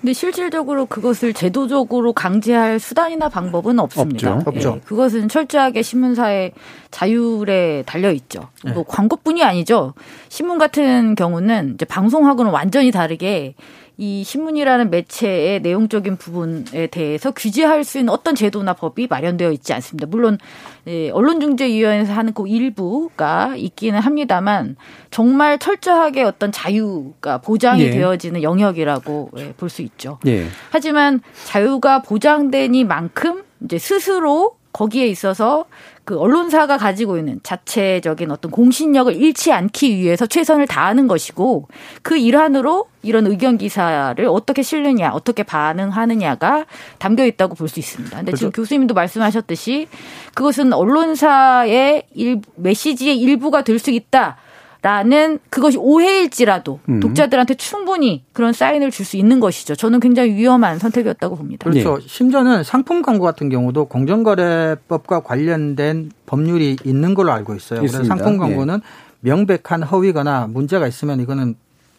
근데 0.00 0.14
실질적으로 0.14 0.86
그것을 0.86 1.34
제도적으로 1.34 2.14
강제할 2.14 2.78
수단이나 2.78 3.28
방법은 3.28 3.78
없습니다. 3.78 4.36
없죠. 4.36 4.50
없죠. 4.50 4.74
예, 4.76 4.80
그것은 4.86 5.28
철저하게 5.28 5.82
신문사의 5.82 6.52
자율에 6.90 7.82
달려 7.84 8.10
있죠. 8.12 8.48
네. 8.64 8.72
뭐 8.72 8.84
광고뿐이 8.84 9.44
아니죠. 9.44 9.92
신문 10.30 10.56
같은 10.56 11.14
경우는 11.16 11.74
이제 11.74 11.84
방송하고는 11.84 12.50
완전히 12.50 12.90
다르게 12.90 13.54
이 14.00 14.24
신문이라는 14.24 14.88
매체의 14.88 15.60
내용적인 15.60 16.16
부분에 16.16 16.86
대해서 16.86 17.32
규제할 17.32 17.84
수 17.84 17.98
있는 17.98 18.10
어떤 18.10 18.34
제도나 18.34 18.72
법이 18.72 19.08
마련되어 19.10 19.52
있지 19.52 19.74
않습니다. 19.74 20.06
물론 20.06 20.38
예, 20.86 21.10
언론중재위원회에서 21.10 22.14
하는 22.14 22.32
그 22.32 22.48
일부가 22.48 23.54
있기는 23.56 24.00
합니다만 24.00 24.76
정말 25.10 25.58
철저하게 25.58 26.22
어떤 26.22 26.50
자유가 26.50 27.42
보장이 27.42 27.82
예. 27.82 27.90
되어지는 27.90 28.42
영역이라고 28.42 29.32
예, 29.36 29.52
볼수 29.52 29.82
있죠. 29.82 30.18
예. 30.26 30.46
하지만 30.70 31.20
자유가 31.44 32.00
보장되니만큼 32.00 33.42
이제 33.64 33.76
스스로 33.78 34.56
거기에 34.72 35.06
있어서 35.08 35.64
그 36.04 36.18
언론사가 36.18 36.76
가지고 36.76 37.18
있는 37.18 37.40
자체적인 37.42 38.30
어떤 38.30 38.50
공신력을 38.50 39.14
잃지 39.14 39.52
않기 39.52 39.96
위해서 39.96 40.26
최선을 40.26 40.66
다하는 40.66 41.06
것이고 41.06 41.68
그 42.02 42.16
일환으로 42.16 42.86
이런 43.02 43.26
의견 43.26 43.58
기사를 43.58 44.24
어떻게 44.26 44.62
실느냐, 44.62 45.10
어떻게 45.12 45.42
반응하느냐가 45.42 46.66
담겨 46.98 47.24
있다고 47.24 47.54
볼 47.54 47.68
수 47.68 47.78
있습니다. 47.78 48.16
근데 48.16 48.32
지금 48.32 48.50
그렇죠. 48.50 48.62
교수님도 48.62 48.94
말씀하셨듯이 48.94 49.88
그것은 50.34 50.72
언론사의 50.72 52.04
일, 52.14 52.40
메시지의 52.56 53.18
일부가 53.18 53.62
될 53.62 53.78
수 53.78 53.90
있다. 53.90 54.36
라는 54.82 55.38
그것이 55.50 55.76
오해일지라도 55.78 56.80
음. 56.88 57.00
독자들한테 57.00 57.54
충분히 57.54 58.24
그런 58.32 58.52
사인을 58.54 58.90
줄 58.90 59.04
수 59.04 59.16
있는 59.16 59.40
것이죠. 59.40 59.74
저는 59.74 59.98
굉장히 60.00 60.34
위험한 60.34 60.78
선택이었다고 60.78 61.36
봅니다. 61.36 61.68
그렇죠. 61.68 61.98
네. 61.98 62.06
심지어는 62.06 62.62
상품 62.64 63.02
광고 63.02 63.24
같은 63.24 63.48
경우도 63.48 63.86
공정거래법과 63.86 65.20
관련된 65.20 66.12
법률이 66.26 66.76
있는 66.84 67.14
걸로 67.14 67.32
알고 67.32 67.54
있어요. 67.54 67.82
있습니다. 67.82 67.98
그래서 67.98 68.04
상품 68.04 68.38
광고는 68.38 68.76
네. 68.76 68.80
명백한 69.20 69.82
허위거나 69.82 70.46
문제가 70.48 70.86
있으면 70.86 71.20
이거는 71.20 71.56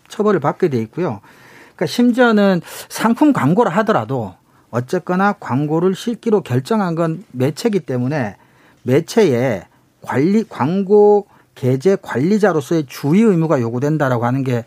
처벌을 0.07 0.39
받게 0.39 0.69
돼 0.69 0.77
있고요. 0.83 1.21
그러니까 1.75 1.85
심지어는 1.87 2.61
상품 2.89 3.33
광고를 3.33 3.71
하더라도 3.77 4.33
어쨌거나 4.69 5.33
광고를 5.33 5.95
실기로 5.95 6.41
결정한 6.41 6.95
건 6.95 7.23
매체이기 7.31 7.81
때문에 7.81 8.37
매체에 8.83 9.63
관리 10.01 10.43
광고 10.47 11.27
게재 11.61 11.97
관리자로서의 12.01 12.87
주의 12.87 13.21
의무가 13.21 13.61
요구된다라고 13.61 14.25
하는 14.25 14.43
게 14.43 14.65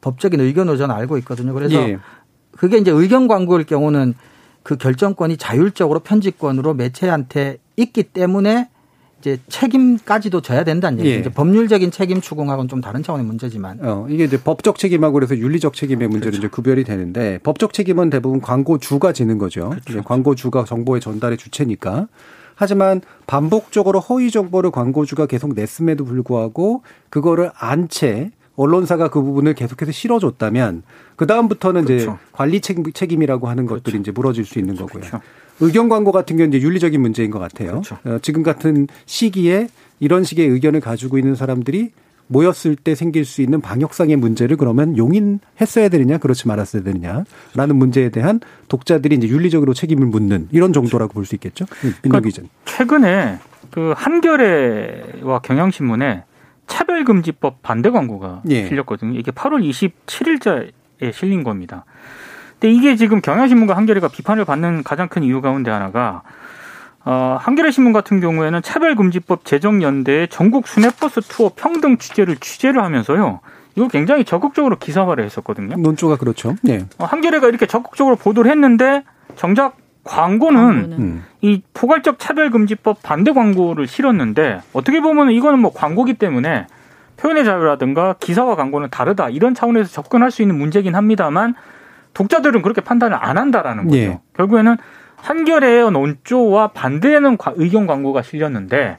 법적인 0.00 0.40
의견으로 0.40 0.78
저는 0.78 0.94
알고 0.94 1.18
있거든요. 1.18 1.52
그래서 1.52 1.74
예. 1.74 1.98
그게 2.52 2.78
이제 2.78 2.90
의견 2.90 3.28
광고일 3.28 3.66
경우는 3.66 4.14
그 4.62 4.78
결정권이 4.78 5.36
자율적으로 5.36 6.00
편집권으로 6.00 6.72
매체한테 6.72 7.58
있기 7.76 8.04
때문에 8.04 8.70
이제 9.24 9.38
책임까지도 9.48 10.42
져야 10.42 10.64
된다는 10.64 10.98
얘기죠. 10.98 11.14
예. 11.14 11.20
이제 11.20 11.30
법률적인 11.30 11.90
책임 11.90 12.20
추궁하고는 12.20 12.68
좀 12.68 12.82
다른 12.82 13.02
차원의 13.02 13.24
문제지만. 13.24 13.78
어, 13.80 14.06
이게 14.10 14.24
이제 14.24 14.38
법적 14.38 14.78
책임하고 14.78 15.14
그래서 15.14 15.36
윤리적 15.38 15.72
책임의 15.72 16.08
문제로 16.08 16.32
그렇죠. 16.32 16.38
이제 16.38 16.48
구별이 16.48 16.84
되는데 16.84 17.38
법적 17.42 17.72
책임은 17.72 18.10
대부분 18.10 18.42
광고주가 18.42 19.12
지는 19.12 19.38
거죠. 19.38 19.70
그렇죠. 19.86 20.02
광고주가 20.02 20.64
정보의 20.64 21.00
전달의 21.00 21.38
주체니까. 21.38 22.08
하지만 22.54 23.00
반복적으로 23.26 23.98
허위 23.98 24.30
정보를 24.30 24.70
광고주가 24.70 25.24
계속 25.24 25.54
냈음에도 25.54 26.04
불구하고 26.04 26.82
그거를 27.08 27.50
안채 27.58 28.30
언론사가 28.56 29.08
그 29.08 29.20
부분을 29.22 29.54
계속해서 29.54 29.90
실어줬다면 29.90 30.82
그 31.16 31.26
다음부터는 31.26 31.86
그렇죠. 31.86 32.04
이제 32.04 32.12
관리 32.32 32.60
책임, 32.60 33.22
이라고 33.22 33.48
하는 33.48 33.66
그렇죠. 33.66 33.82
것들이 33.82 34.00
이제 34.00 34.12
물어질 34.12 34.44
수 34.44 34.58
있는 34.58 34.76
거고요. 34.76 35.00
그렇죠. 35.00 35.20
의견 35.60 35.88
광고 35.88 36.12
같은 36.12 36.36
경우는 36.36 36.56
이제 36.56 36.66
윤리적인 36.66 37.00
문제인 37.00 37.30
것 37.30 37.38
같아요. 37.38 37.70
그렇죠. 37.82 37.98
어, 38.04 38.18
지금 38.22 38.42
같은 38.42 38.86
시기에 39.06 39.68
이런 40.00 40.24
식의 40.24 40.46
의견을 40.48 40.80
가지고 40.80 41.18
있는 41.18 41.34
사람들이 41.34 41.90
모였을 42.26 42.74
때 42.74 42.94
생길 42.94 43.24
수 43.26 43.42
있는 43.42 43.60
방역상의 43.60 44.16
문제를 44.16 44.56
그러면 44.56 44.96
용인했어야 44.96 45.88
되느냐 45.90 46.16
그렇지 46.18 46.48
말았어야 46.48 46.82
되느냐라는 46.82 47.76
문제에 47.76 48.08
대한 48.08 48.40
독자들이 48.68 49.16
이제 49.16 49.28
윤리적으로 49.28 49.74
책임을 49.74 50.06
묻는 50.06 50.48
이런 50.50 50.72
정도라고 50.72 51.12
볼 51.12 51.26
수 51.26 51.34
있겠죠. 51.34 51.66
기자. 51.66 51.98
그러니까 52.02 52.30
최근에 52.64 53.38
그 53.70 53.92
한겨레와 53.96 55.40
경향신문에 55.42 56.24
차별금지법 56.66 57.62
반대 57.62 57.90
광고가 57.90 58.42
예. 58.48 58.66
실렸거든요. 58.68 59.18
이게 59.18 59.30
8월 59.30 59.62
27일자에 59.68 61.12
실린 61.12 61.44
겁니다. 61.44 61.84
근데 62.64 62.74
이게 62.74 62.96
지금 62.96 63.20
경향신문과 63.20 63.76
한겨레가 63.76 64.08
비판을 64.08 64.46
받는 64.46 64.84
가장 64.84 65.08
큰 65.08 65.22
이유 65.22 65.42
가운데 65.42 65.70
하나가 65.70 66.22
어, 67.04 67.36
한겨레 67.38 67.70
신문 67.70 67.92
같은 67.92 68.20
경우에는 68.20 68.62
차별금지법 68.62 69.44
제정연대의 69.44 70.28
전국 70.28 70.66
순회버스 70.66 71.20
투어 71.28 71.50
평등 71.54 71.98
취재를 71.98 72.36
취재를 72.36 72.82
하면서요. 72.82 73.40
이거 73.76 73.88
굉장히 73.88 74.24
적극적으로 74.24 74.78
기사화를 74.78 75.24
했었거든요. 75.24 75.76
논조가 75.76 76.16
그렇죠. 76.16 76.54
네. 76.62 76.86
어, 76.96 77.04
한겨레가 77.04 77.48
이렇게 77.48 77.66
적극적으로 77.66 78.16
보도를 78.16 78.50
했는데 78.50 79.02
정작 79.36 79.76
광고는, 80.04 80.58
광고는. 80.58 80.98
음. 80.98 81.24
이 81.42 81.60
포괄적 81.74 82.18
차별금지법 82.18 83.02
반대 83.02 83.32
광고를 83.32 83.86
실었는데 83.86 84.62
어떻게 84.72 85.02
보면 85.02 85.32
이거는 85.32 85.58
뭐 85.58 85.70
광고기 85.70 86.14
때문에 86.14 86.66
표현의 87.18 87.44
자유라든가 87.44 88.14
기사와 88.20 88.56
광고는 88.56 88.88
다르다 88.88 89.28
이런 89.28 89.54
차원에서 89.54 89.90
접근할 89.90 90.30
수 90.30 90.40
있는 90.40 90.56
문제긴 90.56 90.94
합니다만 90.94 91.54
독자들은 92.14 92.62
그렇게 92.62 92.80
판단을 92.80 93.16
안 93.20 93.38
한다라는 93.38 93.84
거죠. 93.84 93.96
예. 93.96 94.20
결국에는 94.34 94.76
한겨레의 95.16 95.90
논조와 95.90 96.68
반대되는 96.68 97.36
의견 97.56 97.86
광고가 97.86 98.22
실렸는데 98.22 98.98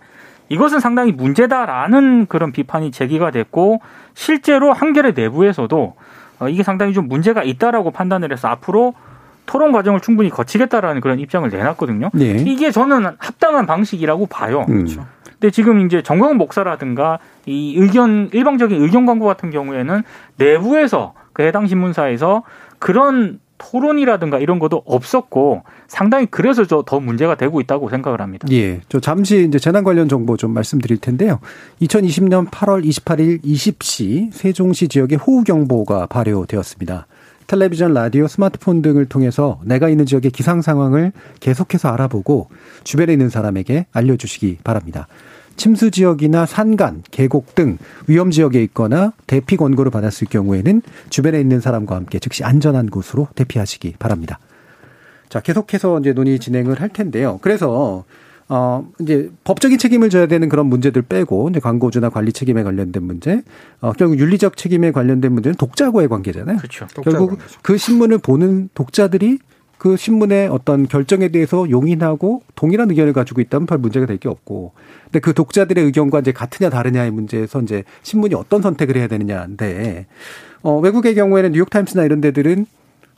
이것은 0.50 0.80
상당히 0.80 1.12
문제다라는 1.12 2.28
그런 2.28 2.52
비판이 2.52 2.92
제기가 2.92 3.32
됐고 3.32 3.82
실제로 4.14 4.74
한겨레 4.74 5.12
내부에서도 5.12 5.96
어, 6.40 6.50
이게 6.50 6.64
상당히 6.64 6.94
좀 6.94 7.08
문제가 7.08 7.44
있다라고 7.44 7.92
판단을 7.92 8.32
해서 8.32 8.48
앞으로 8.50 8.94
토론 9.46 9.72
과정을 9.72 10.02
충분히 10.02 10.30
거치겠다라는 10.30 11.02
그런 11.02 11.20
입장을 11.20 11.48
내놨거든요. 11.50 12.10
네. 12.14 12.44
이게 12.46 12.72
저는 12.72 13.16
합당한 13.18 13.66
방식이라고 13.66 14.26
봐요. 14.26 14.66
음. 14.70 14.86
그렇죠. 14.86 15.06
근데 15.24 15.52
지금 15.52 15.86
이제 15.86 16.02
정광훈 16.02 16.38
목사라든가 16.38 17.20
이 17.46 17.76
의견 17.78 18.30
일방적인 18.32 18.82
의견 18.82 19.06
광고 19.06 19.26
같은 19.26 19.52
경우에는 19.52 20.04
내부에서 20.38 21.14
그 21.34 21.44
해당 21.44 21.68
신문사에서 21.68 22.44
그런 22.86 23.40
토론이라든가 23.58 24.38
이런 24.38 24.60
것도 24.60 24.84
없었고 24.86 25.64
상당히 25.88 26.28
그래서 26.30 26.66
저 26.66 26.84
더 26.86 27.00
문제가 27.00 27.34
되고 27.34 27.60
있다고 27.60 27.90
생각을 27.90 28.22
합니다. 28.22 28.48
예. 28.52 28.82
저 28.90 29.00
잠시 29.00 29.44
이제 29.48 29.58
재난 29.58 29.84
관련 29.84 30.08
정보 30.08 30.38
좀 30.38 30.52
말씀드릴 30.52 31.00
텐데요. 31.00 31.40
2020년 31.82 32.52
8월 32.52 32.86
28일 32.86 33.44
20시 33.44 34.32
세종시 34.32 34.88
지역에 34.88 35.16
호우 35.16 35.44
경보가 35.44 36.06
발효되었습니다. 36.06 37.08
텔레비전, 37.48 37.96
라디오, 37.96 38.28
스마트폰 38.28 38.84
등을 38.84 39.06
통해서 39.06 39.60
내가 39.64 39.90
있는 39.90 40.06
지역의 40.06 40.30
기상 40.30 40.62
상황을 40.62 41.12
계속해서 41.40 41.90
알아보고 41.90 42.50
주변에 42.84 43.14
있는 43.14 43.30
사람에게 43.30 43.88
알려주시기 43.94 44.60
바랍니다. 44.64 45.08
침수 45.56 45.92
지역이나 45.92 46.46
산간, 46.46 47.04
계곡 47.12 47.56
등 47.56 47.78
위험 48.08 48.32
지역에 48.32 48.62
있거나 48.64 49.14
대피 49.28 49.58
권고를 49.58 49.92
받았을 49.92 50.28
경우에는 50.30 50.82
주변에 51.10 51.40
있는 51.40 51.60
사람과 51.60 51.96
함께 51.96 52.20
즉시 52.20 52.44
안전한 52.44 52.88
곳으로 52.88 53.28
대피하시기 53.36 53.96
바랍니다. 54.00 54.40
자, 55.30 55.40
계속해서 55.40 56.00
이제 56.00 56.14
논의 56.14 56.40
진행을 56.40 56.82
할 56.82 56.90
텐데요. 56.90 57.40
그래서 57.42 58.04
어, 58.48 58.88
이제 59.00 59.32
법적인 59.44 59.80
책임을 59.80 60.12
져야 60.12 60.28
되는 60.28 60.50
그런 60.50 60.68
문제들 60.68 61.02
빼고, 61.02 61.50
이제 61.50 61.60
광고주나 61.60 62.10
관리 62.10 62.32
책임에 62.32 62.62
관련된 62.62 63.02
문제, 63.02 63.42
어, 63.82 63.92
결국 63.94 64.20
윤리적 64.20 64.56
책임에 64.56 64.92
관련된 64.92 65.32
문제는 65.32 65.56
독자와의 65.56 66.08
관계잖아요. 66.08 66.58
그렇죠. 66.58 66.86
결국 67.04 67.40
그 67.64 67.78
신문을 67.78 68.20
보는 68.20 68.70
독자들이 68.76 69.40
그 69.78 69.98
신문의 69.98 70.48
어떤 70.48 70.88
결정에 70.88 71.28
대해서 71.30 71.70
용인하고 71.70 72.42
동일한 72.56 72.90
의견을 72.90 73.14
가지고 73.14 73.42
있다면 73.42 73.66
별 73.68 73.78
문제가 73.78 74.06
될 74.06 74.18
게 74.18 74.30
없고. 74.30 74.72
근데 75.06 75.20
그 75.20 75.34
독자들의 75.34 75.84
의견과 75.84 76.20
이제 76.22 76.32
같으냐 76.32 76.70
다르냐의 76.70 77.12
문제에서 77.12 77.62
이제 77.62 77.84
신문이 78.04 78.34
어떤 78.36 78.62
선택을 78.62 78.96
해야 78.96 79.08
되느냐인데, 79.08 80.08
어, 80.64 80.80
외국의 80.80 81.16
경우에는 81.16 81.52
뉴욕타임스나 81.52 82.04
이런 82.06 82.22
데들은, 82.22 82.66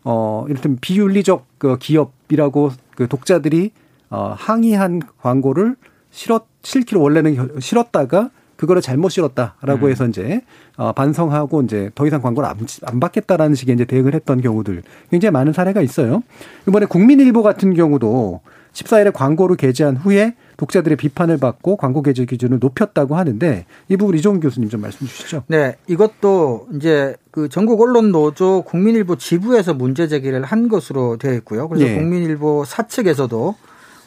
어, 0.03 0.45
이를테면 0.49 0.80
비윤리적 0.82 1.45
그 1.58 1.78
기업이라고 1.78 2.72
그 2.95 3.08
독자들이 3.08 3.72
어, 4.10 4.34
항의한 4.38 5.01
광고를 5.22 5.76
실었, 6.12 6.45
실기로 6.64 7.01
원래는 7.01 7.60
실었다가 7.60 8.32
그거를 8.58 8.82
잘못 8.82 9.10
실었다라고 9.10 9.86
음. 9.86 9.91
해서 9.91 10.08
이제 10.08 10.41
어, 10.76 10.91
반성하고 10.91 11.62
이제 11.62 11.89
더 11.95 12.05
이상 12.05 12.22
광고를 12.22 12.49
안, 12.49 12.58
안 12.84 12.99
받겠다라는 12.99 13.55
식의 13.55 13.76
이제 13.76 13.86
대응을 13.86 14.14
했던 14.14 14.41
경우들 14.41 14.84
굉장히 15.10 15.32
많은 15.32 15.53
사례가 15.53 15.82
있어요. 15.82 16.24
이번에 16.68 16.86
국민일보 16.88 17.43
같은 17.43 17.74
경우도 17.74 18.41
14일에 18.74 19.12
광고를 19.14 19.55
게재한 19.55 19.97
후에 19.97 20.36
독자들의 20.58 20.97
비판을 20.97 21.38
받고 21.38 21.78
광고 21.78 22.01
게재 22.01 22.26
기준을 22.26 22.60
높였다고 22.60 23.16
하는데 23.16 23.66
이 23.89 23.97
부분 23.97 24.16
이종훈 24.18 24.39
교수님 24.39 24.70
좀 24.70 24.82
말씀 24.82 25.08
주시죠. 25.08 25.43
네, 25.47 25.76
이것도 25.88 26.68
이제 26.76 27.16
그 27.32 27.49
전국 27.49 27.82
언론 27.82 28.12
노조 28.12 28.64
국민일보 28.64 29.18
지부에서 29.18 29.74
문제 29.74 30.08
제기를 30.08 30.43
한 30.43 30.68
것으로 30.68 31.18
되어 31.18 31.34
있고요. 31.36 31.68
그래서 31.70 31.86
네. 31.86 31.95
국민일보 31.95 32.66
사측에서도 32.66 33.55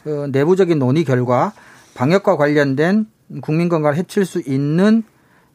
어, 0.05 0.27
내부적인 0.31 0.79
논의 0.79 1.03
결과 1.03 1.53
방역과 1.93 2.37
관련된 2.37 3.07
국민 3.41 3.69
건강을 3.69 3.95
해칠 3.95 4.25
수 4.25 4.41
있는 4.45 5.03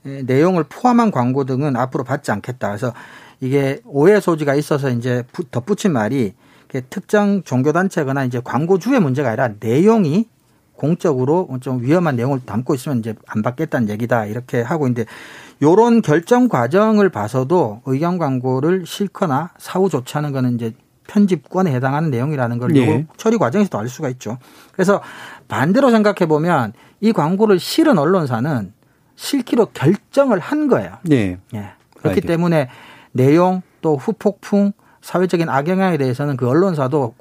내용을 0.03 0.65
포함한 0.69 1.11
광고 1.11 1.45
등은 1.45 1.77
앞으로 1.77 2.05
받지 2.05 2.31
않겠다. 2.31 2.69
그래서 2.69 2.93
이게 3.41 3.81
오해 3.85 4.21
소지가 4.21 4.55
있어서 4.55 4.89
이제 4.91 5.25
덧붙인 5.51 5.93
말이 5.93 6.35
특정 6.91 7.43
종교 7.43 7.73
단체거나 7.73 8.25
이제 8.25 8.41
광고주의 8.43 9.01
문제가 9.01 9.29
아니라 9.29 9.51
내용이 9.61 10.29
공적으로 10.75 11.49
좀 11.61 11.83
위험한 11.83 12.17
내용을 12.17 12.41
담고 12.45 12.75
있으면 12.75 12.99
이제 12.99 13.15
안 13.27 13.43
받겠다는 13.43 13.89
얘기다 13.89 14.27
이렇게 14.27 14.61
하고 14.61 14.87
있는데 14.87 15.11
요런 15.63 16.03
결정 16.03 16.49
과정을 16.49 17.09
봐서도 17.09 17.81
의견 17.87 18.19
광고를 18.19 18.85
싫거나 18.85 19.51
사후 19.59 19.89
조치하는 19.89 20.33
거는 20.33 20.57
이제 20.57 20.75
편집권에 21.07 21.73
해당하는 21.73 22.11
내용이라는 22.11 22.59
걸 22.59 22.77
예. 22.77 23.07
처리 23.17 23.39
과정에서도 23.39 23.79
알 23.79 23.89
수가 23.89 24.09
있죠. 24.11 24.39
그래서 24.73 25.01
반대로 25.49 25.91
생각해 25.91 26.27
보면 26.27 26.73
이 27.01 27.13
광고를 27.13 27.59
실은 27.59 27.99
언론사는 27.99 28.73
실기로 29.17 29.67
결정을 29.73 30.39
한 30.39 30.69
거예요. 30.69 30.99
예. 31.11 31.39
예. 31.55 31.71
그렇기 31.97 32.09
알겠. 32.21 32.27
때문에 32.27 32.69
내용 33.13 33.63
또 33.81 33.97
후폭풍 33.97 34.73
사회적인 35.01 35.49
악영향에 35.49 35.97
대해서는 35.99 36.37
그 36.37 36.49
언론사도 36.49 37.15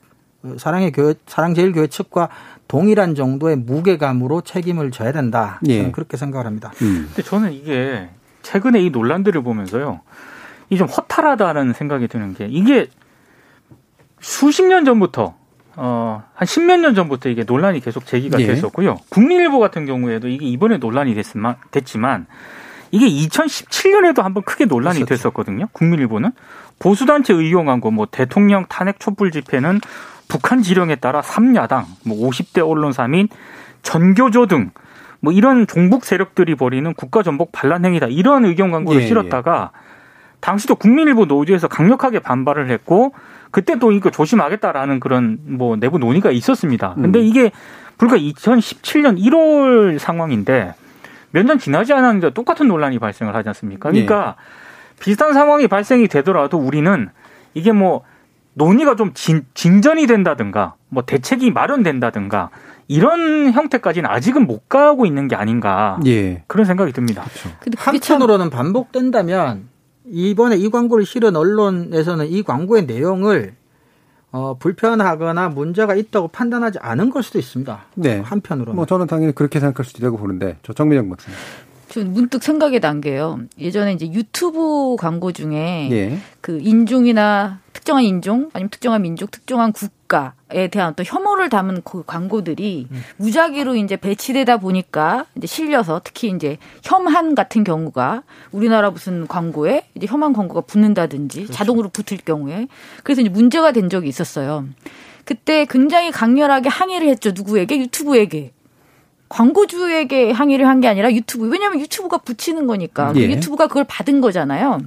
사랑의 0.58 0.92
교회 0.92 1.14
사랑제일교회 1.26 1.88
측과 1.88 2.30
동일한 2.68 3.16
정도의 3.16 3.56
무게감으로 3.58 4.42
책임을 4.42 4.92
져야 4.92 5.12
된다. 5.12 5.60
예. 5.68 5.78
저는 5.78 5.92
그렇게 5.92 6.18
생각을 6.18 6.46
합니다. 6.46 6.72
음. 6.82 7.06
근데 7.08 7.22
저는 7.24 7.54
이게 7.54 8.10
최근에 8.44 8.82
이 8.82 8.90
논란들을 8.90 9.42
보면서요. 9.44 10.02
이 10.72 10.78
좀 10.78 10.88
허탈하다는 10.88 11.74
생각이 11.74 12.08
드는 12.08 12.34
게 12.34 12.48
이게 12.48 12.88
수십 14.20 14.64
년 14.66 14.84
전부터 14.86 15.36
어, 15.76 16.24
한 16.34 16.46
십몇 16.46 16.80
년 16.80 16.96
전부터 16.96 17.30
이게 17.30 17.44
논란이 17.44 17.80
계속 17.82 18.06
제기가 18.06 18.40
예. 18.40 18.48
됐었고요. 18.48 18.98
국민일보 19.10 19.60
같은 19.60 19.86
경우에도 19.86 20.28
이게 20.28 20.46
이번에 20.46 20.78
논란이 20.78 21.14
됐지만, 21.16 21.56
됐지만 21.72 22.28
이게 22.92 23.08
2017년에도 23.08 24.22
한번 24.22 24.44
크게 24.44 24.66
논란이 24.66 25.00
그렇죠. 25.00 25.16
됐었거든요. 25.16 25.68
국민일보는 25.74 26.32
보수단체 26.80 27.34
의용 27.34 27.66
광고, 27.66 27.92
뭐 27.92 28.08
대통령 28.10 28.66
탄핵 28.68 29.00
촛불 29.00 29.32
집회는 29.32 29.82
북한 30.28 30.62
지령에 30.62 30.96
따라 30.96 31.22
3야당, 31.22 31.86
뭐 32.06 32.30
50대 32.30 32.68
언론사 32.68 33.08
및 33.08 33.30
전교조 33.82 34.48
등 34.48 34.72
뭐 35.26 35.34
이런 35.34 35.66
종북 35.66 36.06
세력들이 36.06 36.54
벌이는 36.54 36.94
국가 36.94 37.24
전복 37.24 37.52
반란 37.52 37.84
행위다 37.84 38.06
이런 38.06 38.46
의견 38.46 38.70
광고를 38.70 39.02
예, 39.02 39.08
실었다가 39.08 39.72
예. 39.74 39.80
당시도 40.40 40.76
국민일보 40.76 41.26
노조에서 41.26 41.68
강력하게 41.68 42.20
반발을 42.20 42.70
했고 42.70 43.14
그때 43.56 43.80
또 43.80 43.94
이거 43.94 44.12
조심하겠다라는 44.12 45.00
그런 45.00 45.38
뭐 45.46 45.78
내부 45.78 45.98
논의가 45.98 46.30
있었습니다. 46.30 46.94
근데 46.96 47.20
음. 47.20 47.24
이게 47.24 47.52
불과 47.98 48.18
2017년 48.18 49.18
1월 49.18 49.98
상황인데 49.98 50.74
몇 51.32 51.46
년 51.46 51.58
지나지 51.58 51.94
않았는데 51.94 52.32
똑같은 52.34 52.68
논란이 52.68 53.00
발생을 53.00 53.34
하지 53.34 53.48
않습니까? 53.48 53.92
그러니까 53.92 54.36
예. 54.38 55.00
비슷한 55.00 55.32
상황이 55.32 55.70
발생이 55.70 56.10
되더라도 56.10 56.58
우리는 56.58 57.08
이게 57.54 57.72
뭐 57.72 58.02
논의가 58.56 58.98
좀 58.98 59.14
진, 59.14 59.46
진전이 59.54 60.06
된다든가 60.06 60.74
뭐 60.90 61.04
대책이 61.06 61.52
마련된다든가 61.52 62.50
이런 62.90 63.54
형태까지는 63.54 64.10
아직은 64.10 64.48
못 64.48 64.68
가고 64.68 65.06
있는 65.06 65.30
게 65.30 65.38
아닌가 65.38 65.98
예. 66.06 66.44
그런 66.48 66.66
생각이 66.66 66.92
듭니다. 66.92 67.24
그렇죠. 67.24 67.56
한편으로는 67.78 68.50
반복된다면 68.50 69.70
이번에 70.08 70.58
이 70.58 70.70
광고를 70.70 71.06
실은 71.06 71.36
언론에서는 71.36 72.28
이 72.28 72.44
광고의 72.44 72.86
내용을 72.86 73.56
어, 74.32 74.58
불편하거나 74.60 75.50
문제가 75.50 75.96
있다고 75.96 76.28
판단하지 76.28 76.80
않은 76.80 77.10
걸 77.10 77.24
수도 77.24 77.40
있습니다. 77.40 77.86
네. 77.96 78.20
한편으로는. 78.20 78.76
뭐 78.76 78.86
저는 78.86 79.08
당연히 79.08 79.34
그렇게 79.34 79.62
생각할 79.62 79.86
수도 79.86 80.00
있다고 80.00 80.18
보는데 80.18 80.58
저 80.62 80.74
정민영 80.74 81.10
박사님. 81.10 81.38
좀 81.96 82.12
문득 82.12 82.44
생각이 82.44 82.82
난 82.82 83.00
게요. 83.00 83.40
예전에 83.58 83.94
이제 83.94 84.06
유튜브 84.12 84.98
광고 85.00 85.32
중에 85.32 85.88
예. 85.94 86.18
그 86.42 86.60
인종이나 86.62 87.62
특정한 87.72 88.04
인종 88.04 88.50
아니면 88.52 88.70
특정한 88.70 89.02
민족, 89.02 89.32
특정한 89.32 89.72
국가에 89.72 90.68
대한 90.70 90.90
어떤 90.90 91.06
혐오를 91.06 91.48
담은 91.48 91.84
그 91.86 92.04
광고들이 92.06 92.88
음. 92.92 93.04
무작위로 93.16 93.78
이제 93.78 93.96
배치되다 93.96 94.58
보니까 94.58 95.26
이제 95.38 95.48
실려서 95.48 96.02
특히 96.04 96.32
이제 96.36 96.58
혐한 96.84 97.34
같은 97.34 97.64
경우가 97.64 98.24
우리나라 98.52 98.92
무슨 98.92 99.26
광고에 99.26 99.88
이제 99.96 100.06
혐한 100.06 100.34
광고가 100.34 100.62
붙는다든지 100.62 101.44
그렇죠. 101.44 101.54
자동으로 101.54 101.88
붙을 101.88 102.20
경우에 102.26 102.68
그래서 103.04 103.22
이제 103.22 103.30
문제가 103.30 103.72
된 103.72 103.90
적이 103.90 104.10
있었어요. 104.10 104.66
그때 105.24 105.66
굉장히 105.70 106.12
강렬하게 106.12 106.68
항의를 106.68 107.08
했죠. 107.08 107.32
누구에게? 107.34 107.80
유튜브에게. 107.80 108.52
광고주에게 109.36 110.32
항의를 110.32 110.68
한 110.68 110.80
게 110.80 110.88
아니라 110.88 111.12
유튜브. 111.14 111.48
왜냐하면 111.48 111.80
유튜브가 111.80 112.18
붙이는 112.20 112.68
거니까. 112.68 113.14
예. 113.16 113.22
유튜브가 113.30 113.68
그걸 113.68 113.86
받은 113.86 114.22
거잖아요. 114.22 114.80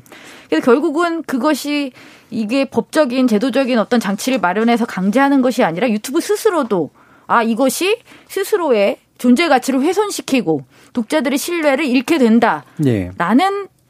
그래서 0.49 0.64
결국은 0.64 1.22
그것이 1.22 1.92
이게 2.30 2.66
법적인 2.66 3.26
제도적인 3.26 3.78
어떤 3.78 4.01
장치를 4.01 4.38
마련해서 4.40 4.84
강제하는 4.84 5.40
것이 5.42 5.64
아니라 5.64 5.88
유튜브 5.90 6.20
스스로도 6.20 6.90
아 7.26 7.42
이것이 7.42 7.99
스스로의 8.28 8.99
존재 9.16 9.49
가치를 9.49 9.80
훼손시키고 9.82 10.64
독자들의 10.92 11.36
신뢰를 11.38 11.84
잃게 11.86 12.18
된다라는 12.18 12.64
예. 12.86 13.11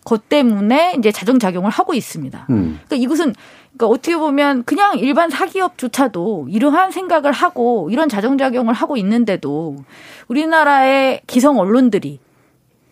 것 0.05 0.29
때문에 0.29 0.95
이제 0.99 1.13
자정 1.13 1.39
작용을 1.39 1.71
하고 1.71 1.95
있습니다. 1.95 2.47
음. 2.51 2.81
그러니까 2.87 2.97
이것은 2.97 3.35
그러니까 3.79 3.87
어떻게 3.87 4.17
보면 4.17 4.65
그냥 4.65 4.99
일반 4.99 5.31
사기업조차도 5.31 6.49
이러한 6.51 6.91
생각을 6.91 7.31
하고 7.31 7.89
이런 7.91 8.09
자정작용을 8.09 8.75
하고 8.75 8.97
있는데도 8.97 9.77
우리나라의 10.27 11.23
기성 11.29 11.59
언론들이 11.59 12.19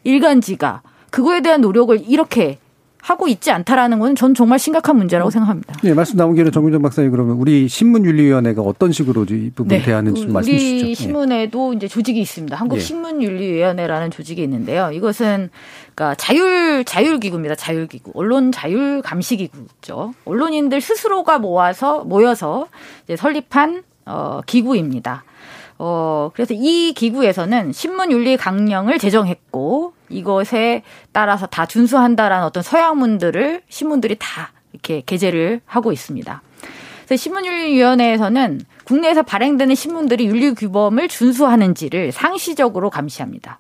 일간지가 0.05 0.83
그거에 1.11 1.41
대한 1.41 1.61
노력을 1.61 2.01
이렇게 2.09 2.59
하고 3.01 3.29
있지 3.29 3.51
않다라는 3.51 3.99
것은 3.99 4.17
전 4.17 4.35
정말 4.35 4.59
심각한 4.59 4.97
문제라고 4.97 5.31
생각합니다. 5.31 5.75
네, 5.83 5.95
말씀 5.95 6.17
나온 6.17 6.35
김에 6.35 6.51
정윤정 6.51 6.83
박사님 6.83 7.11
그러면 7.11 7.37
우리 7.37 7.69
신문윤리위원회가 7.69 8.63
어떤 8.63 8.93
식으로 8.93 9.25
이 9.31 9.51
부분 9.55 9.69
네, 9.69 9.83
대하는지 9.83 10.27
말씀 10.27 10.53
주시죠. 10.53 10.85
우리 10.85 10.91
예. 10.91 10.95
신문에도 10.95 11.71
네. 11.71 11.77
이제 11.77 11.89
조직이 11.89 12.21
있습니다. 12.21 12.57
한국 12.57 12.77
네. 12.77 12.81
신문윤리위원회라는 12.83 14.11
조직이 14.11 14.43
있는데요. 14.43 14.91
이것은 14.93 15.51
그러니까 15.95 16.15
자율 16.17 16.85
자율 16.85 17.21
기구입니다. 17.21 17.55
자율 17.55 17.87
기구. 17.87 18.11
언론 18.15 18.51
자율 18.51 19.03
감시 19.03 19.37
기구죠. 19.37 20.15
언론인들 20.25 20.81
스스로가 20.81 21.39
모아서 21.39 22.05
모여서 22.05 22.67
설립한 23.17 23.83
어 24.07 24.41
기구입니다. 24.47 25.25
어, 25.79 26.31
그래서 26.35 26.55
이 26.55 26.95
기구에서는 26.95 27.73
신문윤리 27.73 28.37
강령을 28.37 28.99
제정했고 28.99 29.93
이것에 30.09 30.83
따라서 31.13 31.47
다 31.47 31.67
준수한다라는 31.67 32.47
어떤 32.47 32.63
서양문들을 32.63 33.63
신문들이 33.69 34.17
다 34.19 34.53
이렇게 34.73 35.03
게재를 35.05 35.61
하고 35.65 35.93
있습니다. 35.93 36.43
그래서 37.07 37.23
신문윤리위원회에서는 37.23 38.61
국내에서 38.85 39.23
발행되는 39.23 39.75
신문들이 39.75 40.27
윤리 40.27 40.53
규범을 40.55 41.09
준수하는지를 41.09 42.13
상시적으로 42.13 42.91
감시합니다. 42.91 43.59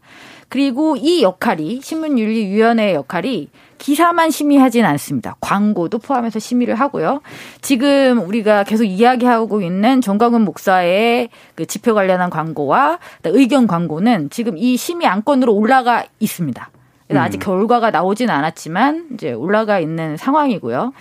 그리고 0.48 0.96
이 0.96 1.22
역할이 1.22 1.80
신문윤리위원회의 1.82 2.94
역할이 2.94 3.48
기사만 3.78 4.30
심의하진 4.30 4.84
않습니다. 4.84 5.36
광고도 5.40 5.98
포함해서 5.98 6.38
심의를 6.38 6.74
하고요. 6.74 7.20
지금 7.60 8.20
우리가 8.26 8.64
계속 8.64 8.84
이야기하고 8.84 9.60
있는 9.62 10.00
정광훈 10.00 10.42
목사의 10.42 11.28
그 11.54 11.66
집회 11.66 11.92
관련한 11.92 12.30
광고와 12.30 12.98
의견 13.24 13.66
광고는 13.66 14.30
지금 14.30 14.56
이 14.56 14.76
심의 14.76 15.06
안건으로 15.06 15.54
올라가 15.54 16.04
있습니다. 16.20 16.70
그래서 17.06 17.22
아직 17.22 17.38
음. 17.38 17.40
결과가 17.40 17.90
나오진 17.90 18.30
않았지만 18.30 19.08
이제 19.14 19.32
올라가 19.32 19.78
있는 19.78 20.16
상황이고요. 20.16 20.92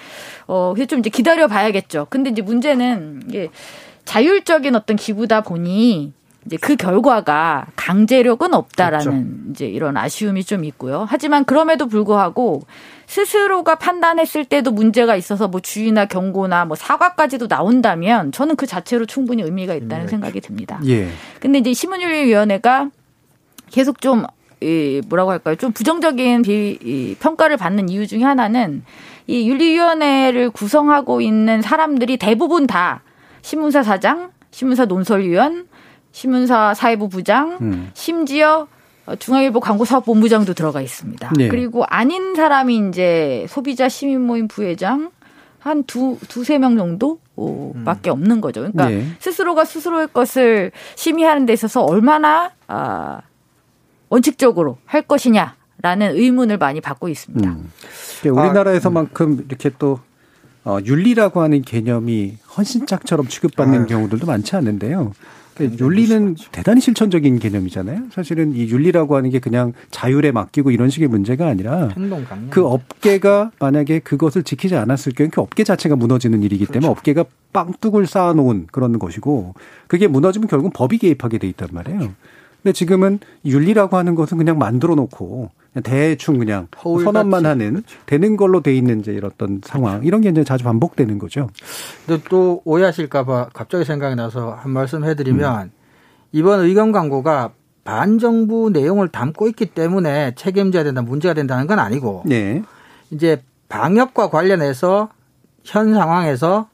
어, 0.47 0.71
그래서 0.75 0.87
좀 0.87 0.99
이제 0.99 1.09
기다려 1.09 1.47
봐야겠죠. 1.47 2.07
근데 2.09 2.29
이제 2.29 2.41
문제는 2.41 3.23
이게 3.27 3.49
자율적인 4.05 4.75
어떤 4.75 4.97
기부다 4.97 5.41
보니 5.41 6.13
이제 6.45 6.57
그 6.57 6.75
결과가 6.75 7.65
강제력은 7.75 8.53
없다라는 8.53 9.05
그렇죠. 9.05 9.51
이제 9.51 9.65
이런 9.65 9.97
아쉬움이 9.97 10.43
좀 10.43 10.63
있고요. 10.63 11.05
하지만 11.09 11.43
그럼에도 11.43 11.87
불구하고 11.87 12.61
스스로가 13.07 13.75
판단했을 13.75 14.45
때도 14.45 14.71
문제가 14.71 15.15
있어서 15.15 15.47
뭐 15.47 15.59
주의나 15.59 16.05
경고나 16.05 16.65
뭐 16.65 16.75
사과까지도 16.75 17.47
나온다면 17.47 18.31
저는 18.31 18.55
그 18.55 18.65
자체로 18.67 19.05
충분히 19.05 19.41
의미가 19.41 19.73
있다는 19.73 20.05
네. 20.05 20.07
생각이 20.07 20.41
듭니다. 20.41 20.79
예. 20.85 21.09
근데 21.39 21.59
이제 21.59 21.73
신문윤리위원회가 21.73 22.89
계속 23.71 24.01
좀 24.01 24.25
이, 24.61 25.01
뭐라고 25.07 25.31
할까요? 25.31 25.55
좀 25.55 25.71
부정적인 25.71 26.43
비, 26.43 26.77
이, 26.81 27.15
평가를 27.19 27.57
받는 27.57 27.89
이유 27.89 28.07
중에 28.07 28.23
하나는 28.23 28.83
이 29.27 29.49
윤리위원회를 29.49 30.51
구성하고 30.51 31.21
있는 31.21 31.61
사람들이 31.61 32.17
대부분 32.17 32.67
다 32.67 33.01
신문사 33.41 33.83
사장, 33.83 34.31
신문사 34.51 34.85
논설위원, 34.85 35.67
신문사 36.15 36.73
사회부 36.73 37.09
부장, 37.09 37.57
음. 37.59 37.91
심지어 37.93 38.67
중앙일보 39.19 39.59
광고사업본부장도 39.59 40.53
들어가 40.53 40.79
있습니다. 40.79 41.33
네. 41.35 41.49
그리고 41.49 41.83
아닌 41.89 42.35
사람이 42.35 42.87
이제 42.87 43.45
소비자 43.49 43.89
시민 43.89 44.21
모임 44.21 44.47
부회장 44.47 45.11
한 45.59 45.83
두, 45.83 46.17
두세 46.29 46.57
명 46.57 46.77
정도? 46.77 47.19
오, 47.35 47.73
음. 47.75 47.83
밖에 47.83 48.09
없는 48.11 48.39
거죠. 48.39 48.61
그러니까 48.61 48.87
네. 48.87 49.05
스스로가 49.19 49.65
스스로의 49.65 50.07
것을 50.13 50.71
심의하는 50.95 51.45
데 51.45 51.51
있어서 51.51 51.83
얼마나, 51.83 52.51
아, 52.67 53.19
원칙적으로 54.07 54.77
할 54.85 55.01
것이냐 55.01 55.55
라는 55.81 56.15
의문을 56.15 56.57
많이 56.57 56.79
받고 56.79 57.09
있습니다. 57.09 57.49
음. 57.49 57.71
우리나라에서만큼 58.23 59.43
이렇게 59.49 59.69
또 59.77 59.99
어, 60.63 60.77
윤리라고 60.83 61.41
하는 61.41 61.61
개념이 61.61 62.37
헌신짝처럼 62.55 63.27
취급받는 63.27 63.79
아유. 63.79 63.87
경우들도 63.87 64.25
많지 64.25 64.55
않은데요. 64.55 65.11
그러니까 65.55 65.83
윤리는 65.83 66.35
대단히 66.51 66.81
실천적인 66.81 67.39
개념이잖아요. 67.39 68.09
사실은 68.11 68.53
이 68.53 68.69
윤리라고 68.69 69.15
하는 69.15 69.29
게 69.29 69.39
그냥 69.39 69.73
자율에 69.89 70.31
맡기고 70.31 70.71
이런 70.71 70.89
식의 70.89 71.07
문제가 71.07 71.47
아니라 71.47 71.89
그 72.49 72.65
업계가 72.65 73.51
만약에 73.59 73.99
그것을 73.99 74.43
지키지 74.43 74.75
않았을 74.75 75.13
경우 75.13 75.29
그 75.31 75.41
업계 75.41 75.63
자체가 75.63 75.95
무너지는 75.95 76.43
일이기 76.43 76.65
때문에 76.65 76.81
그렇죠. 76.81 76.91
업계가 76.91 77.25
빵뚝을 77.53 78.05
쌓아놓은 78.05 78.67
그런 78.71 78.99
것이고 78.99 79.53
그게 79.87 80.07
무너지면 80.07 80.47
결국은 80.47 80.71
법이 80.73 80.97
개입하게 80.97 81.37
돼 81.37 81.47
있단 81.47 81.69
말이에요. 81.71 82.13
근데 82.61 82.73
지금은 82.73 83.19
윤리라고 83.45 83.95
하는 83.95 84.15
것은 84.15 84.37
그냥 84.37 84.57
만들어 84.57 84.95
놓고 84.95 85.51
대충 85.83 86.37
그냥 86.37 86.67
선언만 86.81 87.45
하는 87.45 87.69
그렇죠. 87.71 87.97
되는 88.05 88.37
걸로 88.37 88.61
돼 88.61 88.75
있는 88.75 88.99
이제 88.99 89.11
이런 89.11 89.31
어떤 89.33 89.61
상황 89.63 90.03
이런 90.03 90.21
게 90.21 90.29
이제 90.29 90.43
자주 90.43 90.63
반복되는 90.63 91.17
거죠. 91.19 91.49
근데 92.05 92.21
또 92.29 92.61
오해하실까봐 92.65 93.49
갑자기 93.53 93.83
생각이 93.83 94.15
나서 94.15 94.51
한 94.51 94.71
말씀 94.71 95.03
해드리면 95.03 95.63
음. 95.63 95.71
이번 96.31 96.61
의견 96.61 96.91
광고가 96.91 97.51
반정부 97.83 98.71
내용을 98.71 99.09
담고 99.09 99.47
있기 99.49 99.67
때문에 99.67 100.33
책임져야 100.35 100.83
된다, 100.83 101.01
문제가 101.01 101.33
된다는 101.33 101.67
건 101.67 101.79
아니고 101.79 102.23
네. 102.25 102.63
이제 103.11 103.43
방역과 103.69 104.29
관련해서 104.29 105.09
현 105.63 105.93
상황에서 105.93 106.69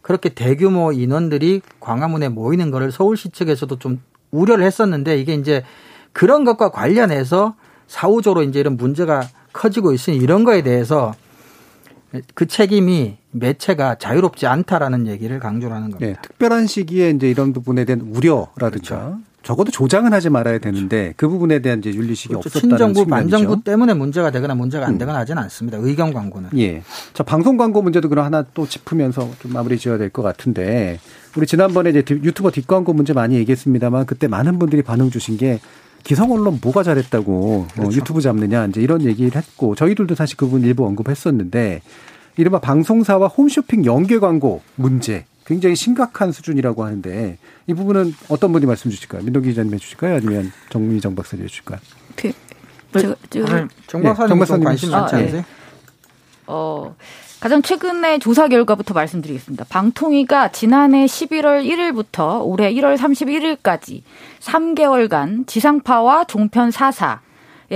그렇게 0.00 0.30
대규모 0.30 0.92
인원들이 0.92 1.60
광화문에 1.80 2.28
모이는 2.30 2.70
거를 2.70 2.90
서울시 2.90 3.30
측에서도 3.30 3.78
좀 3.78 4.00
우려를 4.30 4.64
했었는데 4.64 5.18
이게 5.18 5.34
이제 5.34 5.64
그런 6.12 6.44
것과 6.44 6.70
관련해서 6.70 7.54
사후적으로 7.88 8.42
이제 8.44 8.60
이런 8.60 8.76
문제가 8.76 9.26
커지고 9.52 9.92
있으니 9.92 10.16
이런 10.18 10.44
거에 10.44 10.62
대해서 10.62 11.14
그 12.34 12.46
책임이 12.46 13.16
매체가 13.32 13.96
자유롭지 13.96 14.46
않다라는 14.46 15.06
얘기를 15.08 15.38
강조하는 15.40 15.90
겁니다. 15.90 16.06
네, 16.06 16.16
특별한 16.22 16.66
시기에 16.66 17.10
이제 17.10 17.28
이런 17.28 17.52
부분에 17.52 17.84
대한 17.84 18.00
우려라든가 18.00 18.70
그렇죠. 18.70 19.18
적어도 19.42 19.70
조장은 19.70 20.12
하지 20.12 20.28
말아야 20.30 20.58
되는데 20.58 21.14
그 21.16 21.28
부분에 21.28 21.60
대한 21.60 21.78
이제 21.78 21.90
윤리식이 21.92 22.28
그렇죠. 22.34 22.48
없었다는 22.48 22.76
친정부 22.76 23.06
반정부 23.06 23.62
때문에 23.62 23.94
문제가 23.94 24.30
되거나 24.30 24.54
문제가 24.54 24.86
안 24.86 24.94
음. 24.94 24.98
되거나 24.98 25.18
하지는 25.18 25.42
않습니다. 25.44 25.78
의견 25.80 26.12
광고는. 26.12 26.50
예. 26.58 26.82
자 27.14 27.22
방송 27.22 27.56
광고 27.56 27.80
문제도 27.82 28.08
그럼 28.08 28.24
하나 28.24 28.44
또 28.54 28.66
짚으면서 28.66 29.30
좀 29.40 29.52
마무리 29.52 29.78
지어야 29.78 29.96
될 29.98 30.10
것 30.10 30.22
같은데 30.22 30.98
우리 31.36 31.46
지난번에 31.46 31.90
이제 31.90 32.02
유튜버 32.08 32.50
뒷광고 32.50 32.92
문제 32.94 33.12
많이 33.12 33.36
얘기했습니다만 33.36 34.06
그때 34.06 34.26
많은 34.28 34.58
분들이 34.58 34.82
반응 34.82 35.10
주신 35.10 35.36
게 35.36 35.60
기성 36.04 36.32
언론 36.32 36.58
뭐가 36.62 36.82
잘했다고 36.82 37.32
어, 37.32 37.68
그렇죠. 37.72 37.90
어, 37.90 37.92
유튜브 37.92 38.20
잡느냐 38.20 38.66
이제 38.66 38.80
이런 38.80 39.02
얘기를 39.02 39.34
했고 39.34 39.74
저희들도 39.74 40.14
사실 40.14 40.36
그분 40.36 40.62
일부 40.62 40.86
언급했었는데 40.86 41.82
이른바 42.36 42.60
방송사와 42.60 43.28
홈쇼핑 43.28 43.84
연계 43.84 44.18
광고 44.18 44.62
문제 44.76 45.24
굉장히 45.44 45.76
심각한 45.76 46.30
수준이라고 46.30 46.84
하는데 46.84 47.38
이 47.66 47.74
부분은 47.74 48.14
어떤 48.28 48.52
분이 48.52 48.66
말씀 48.66 48.90
주실까요? 48.90 49.22
민동기 49.22 49.48
기자님 49.50 49.72
해주실까요? 49.74 50.16
아니면 50.16 50.52
정미정 50.68 51.14
박사님 51.14 51.44
해주실까요? 51.44 51.80
그, 52.16 52.32
제가, 52.92 53.14
제가 53.30 53.68
정 53.86 54.02
박사님 54.02 54.38
네, 54.38 54.64
관심 54.64 54.90
많지 54.90 55.14
아, 55.14 55.18
않으세요? 55.18 55.40
네. 55.40 55.46
어, 56.46 56.94
가장 57.40 57.62
최근의 57.62 58.18
조사 58.18 58.48
결과부터 58.48 58.94
말씀드리겠습니다. 58.94 59.66
방통위가 59.68 60.50
지난해 60.50 61.06
11월 61.06 61.64
1일부터 61.64 62.40
올해 62.44 62.72
1월 62.74 62.96
31일까지 62.96 64.02
3개월간 64.40 65.46
지상파와 65.46 66.24
종편 66.24 66.70
4사 66.70 67.20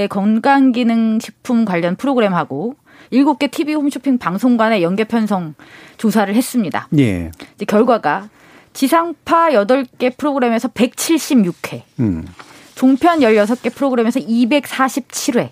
건강기능식품 0.09 1.65
관련 1.65 1.95
프로그램하고 1.95 2.75
7개 3.13 3.51
TV 3.51 3.75
홈쇼핑 3.75 4.19
방송관의 4.19 4.83
연계 4.83 5.05
편성 5.05 5.55
조사를 5.97 6.35
했습니다. 6.35 6.89
예. 6.99 7.31
이제 7.55 7.65
결과가 7.65 8.31
지상파 8.73 9.51
8개 9.51 10.17
프로그램에서 10.17 10.69
176회, 10.69 11.83
음. 12.01 12.27
종편 12.75 13.21
16개 13.21 13.73
프로그램에서 13.75 14.19
247회, 14.19 15.51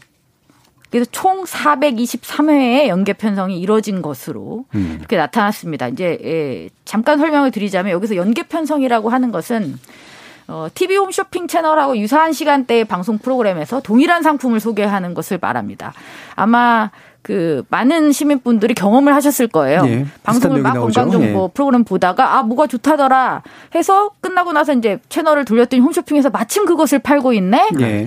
그래서 0.90 1.08
총 1.12 1.44
423회의 1.44 2.88
연계 2.88 3.12
편성이 3.12 3.60
이뤄진 3.60 4.02
것으로 4.02 4.64
음. 4.74 4.96
이렇게 4.98 5.16
나타났습니다. 5.16 5.88
이제 5.88 6.18
예, 6.24 6.68
잠깐 6.84 7.18
설명을 7.18 7.50
드리자면 7.52 7.92
여기서 7.92 8.16
연계 8.16 8.42
편성이라고 8.42 9.08
하는 9.08 9.30
것은 9.30 9.78
어, 10.48 10.66
TV 10.74 10.96
홈쇼핑 10.96 11.46
채널하고 11.46 11.96
유사한 11.96 12.32
시간대의 12.32 12.84
방송 12.86 13.18
프로그램에서 13.18 13.80
동일한 13.80 14.24
상품을 14.24 14.58
소개하는 14.58 15.14
것을 15.14 15.38
말합니다. 15.40 15.92
아마 16.34 16.90
그 17.22 17.62
많은 17.68 18.12
시민분들이 18.12 18.74
경험을 18.74 19.14
하셨을 19.14 19.48
거예요. 19.48 19.82
예, 19.86 20.06
방송을 20.22 20.62
막 20.62 20.74
건강 20.74 21.10
정보 21.10 21.44
예. 21.44 21.50
프로그램 21.52 21.84
보다가 21.84 22.36
아 22.38 22.42
뭐가 22.42 22.66
좋다더라 22.66 23.42
해서 23.74 24.10
끝나고 24.20 24.52
나서 24.52 24.72
이제 24.72 24.98
채널을 25.08 25.44
돌렸더니 25.44 25.82
홈쇼핑에서 25.82 26.30
마침 26.30 26.64
그것을 26.64 26.98
팔고 26.98 27.32
있네. 27.34 27.70
예. 27.80 28.06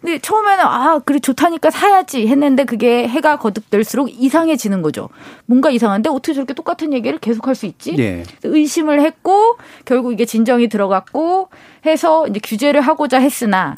근데 0.00 0.18
처음에는 0.18 0.64
아 0.64 1.00
그래 1.04 1.18
좋다니까 1.18 1.70
사야지 1.70 2.26
했는데 2.26 2.64
그게 2.64 3.06
해가 3.06 3.38
거듭될수록 3.38 4.08
이상해지는 4.10 4.80
거죠. 4.82 5.10
뭔가 5.46 5.70
이상한데 5.70 6.08
어떻게 6.08 6.32
저렇게 6.32 6.54
똑같은 6.54 6.92
얘기를 6.92 7.18
계속할 7.18 7.54
수 7.54 7.66
있지? 7.66 7.94
예. 7.98 8.24
의심을 8.42 9.00
했고 9.02 9.56
결국 9.84 10.12
이게 10.12 10.24
진정이 10.24 10.68
들어갔고 10.68 11.48
해서 11.84 12.26
이제 12.26 12.40
규제를 12.42 12.80
하고자 12.80 13.18
했으나 13.18 13.76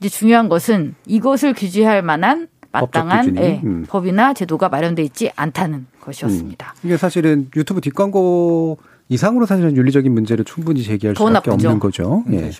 이제 0.00 0.08
중요한 0.08 0.48
것은 0.48 0.94
이것을 1.06 1.54
규제할 1.54 2.02
만한 2.02 2.48
마땅한 2.72 3.36
예, 3.38 3.60
음. 3.64 3.84
법이나 3.88 4.32
제도가 4.32 4.68
마련돼 4.68 5.02
있지 5.02 5.30
않다는 5.36 5.86
것이었습니다. 6.00 6.74
음. 6.76 6.86
이게 6.86 6.96
사실은 6.96 7.48
유튜브 7.56 7.80
뒷광고 7.80 8.78
이상으로 9.08 9.44
사실은 9.44 9.76
윤리적인 9.76 10.12
문제를 10.12 10.44
충분히 10.44 10.82
제기할 10.84 11.16
수밖에 11.16 11.32
나쁘죠. 11.32 11.52
없는 11.52 11.80
거죠. 11.80 12.24
음, 12.28 12.34
예. 12.34 12.50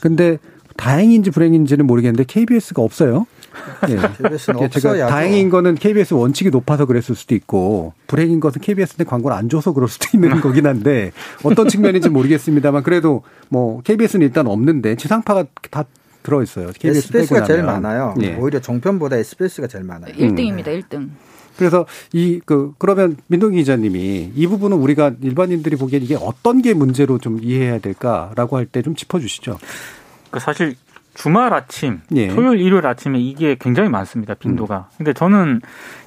근데 0.00 0.38
다행인지 0.76 1.32
불행인지는 1.32 1.86
모르겠는데 1.86 2.22
KBS가 2.24 2.82
없어요. 2.82 3.26
예. 3.88 3.96
KBS는 4.22 4.70
제가 4.70 5.08
다행인 5.08 5.50
거는 5.50 5.74
KBS 5.74 6.14
원칙이 6.14 6.50
높아서 6.50 6.86
그랬을 6.86 7.16
수도 7.16 7.34
있고 7.34 7.94
불행인 8.06 8.38
것은 8.38 8.60
KBS한테 8.60 9.02
광고를 9.04 9.36
안 9.36 9.48
줘서 9.48 9.72
그럴 9.72 9.88
수도 9.88 10.06
있는 10.14 10.30
거긴 10.40 10.66
한데 10.66 11.10
어떤 11.42 11.68
측면인지 11.68 12.10
모르겠습니다만 12.10 12.84
그래도 12.84 13.22
뭐 13.48 13.80
KBS는 13.82 14.24
일단 14.24 14.46
없는데 14.46 14.94
지상파가 14.94 15.46
다 15.72 15.84
들어 16.28 16.42
있어요. 16.42 16.70
SBS가 16.82 17.44
제일 17.44 17.62
많아요. 17.62 18.14
예. 18.22 18.34
오히려 18.36 18.60
종편보다 18.60 19.16
SBS가 19.16 19.66
제일 19.66 19.84
많아요. 19.84 20.12
1등입니다. 20.14 20.68
음. 20.68 20.82
1등. 20.82 21.08
그래서 21.56 21.86
이 22.12 22.40
그 22.44 22.72
그러면 22.78 23.16
민동 23.26 23.52
기자님이 23.52 24.32
이 24.34 24.46
부분은 24.46 24.76
우리가 24.76 25.12
일반인들이 25.20 25.76
보기엔 25.76 26.02
이게 26.02 26.14
어떤 26.20 26.62
게 26.62 26.72
문제로 26.74 27.18
좀 27.18 27.38
이해해야 27.42 27.78
될까라고 27.78 28.56
할 28.58 28.66
때 28.66 28.82
좀 28.82 28.94
짚어주시죠. 28.94 29.58
그 30.30 30.38
사실 30.38 30.76
주말 31.14 31.52
아침, 31.52 32.00
예. 32.14 32.28
토요일, 32.28 32.60
일요일 32.60 32.86
아침에 32.86 33.18
이게 33.18 33.56
굉장히 33.58 33.88
많습니다. 33.88 34.34
빈도가. 34.34 34.88
음. 34.92 34.94
근데 34.98 35.12
저는 35.12 35.60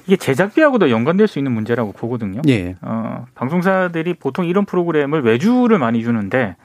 이게 0.06 0.16
제작비하고도 0.16 0.88
연관될 0.90 1.28
수 1.28 1.38
있는 1.38 1.52
문제라고 1.52 1.92
보거든요. 1.92 2.40
예. 2.48 2.76
어, 2.80 3.26
방송사들이 3.34 4.14
보통 4.14 4.46
이런 4.46 4.64
프로그램을 4.64 5.22
외주를 5.22 5.78
많이 5.78 6.02
주는데 6.02 6.56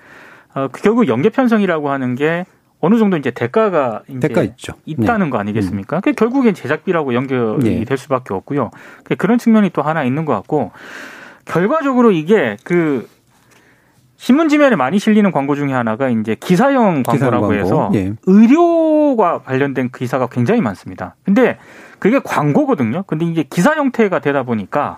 어, 0.56 0.70
결국 0.70 1.10
연계 1.10 1.28
편성이라고 1.30 1.90
하는 1.90 2.16
게 2.16 2.46
어느 2.80 2.98
정도 2.98 3.18
이제 3.18 3.32
대가가 3.32 4.02
이제 4.08 4.28
대가 4.28 4.44
있죠. 4.44 4.74
있다는 4.86 5.28
네. 5.28 5.30
거 5.32 5.38
아니겠습니까? 5.40 6.00
그 6.02 6.14
결국엔 6.14 6.54
제작비라고 6.54 7.14
연결이 7.14 7.80
네. 7.80 7.86
될 7.86 7.98
수밖에 7.98 8.34
없고요. 8.34 8.72
그런 9.18 9.38
측면이 9.38 9.72
또 9.72 9.82
하나 9.82 10.04
있는 10.04 10.26
것 10.26 10.34
같고 10.34 10.72
결과적으로 11.46 12.12
이게 12.12 12.58
그 12.64 13.08
신문 14.18 14.50
지면에 14.50 14.76
많이 14.76 15.00
실리는 15.00 15.32
광고 15.32 15.56
중에 15.56 15.72
하나가 15.72 16.10
이제 16.10 16.36
기사형 16.36 17.04
광고라고 17.04 17.50
기사형 17.50 17.66
해서 17.66 17.90
네. 17.94 18.14
의료와 18.26 19.44
관련된 19.44 19.90
기사가 19.96 20.28
굉장히 20.28 20.62
많습니다. 20.62 21.16
근데 21.24 21.58
그게 22.00 22.20
광고거든요. 22.24 23.04
근데 23.08 23.26
이제 23.26 23.44
기사 23.44 23.76
형태가 23.76 24.20
되다 24.20 24.44
보니까 24.44 24.98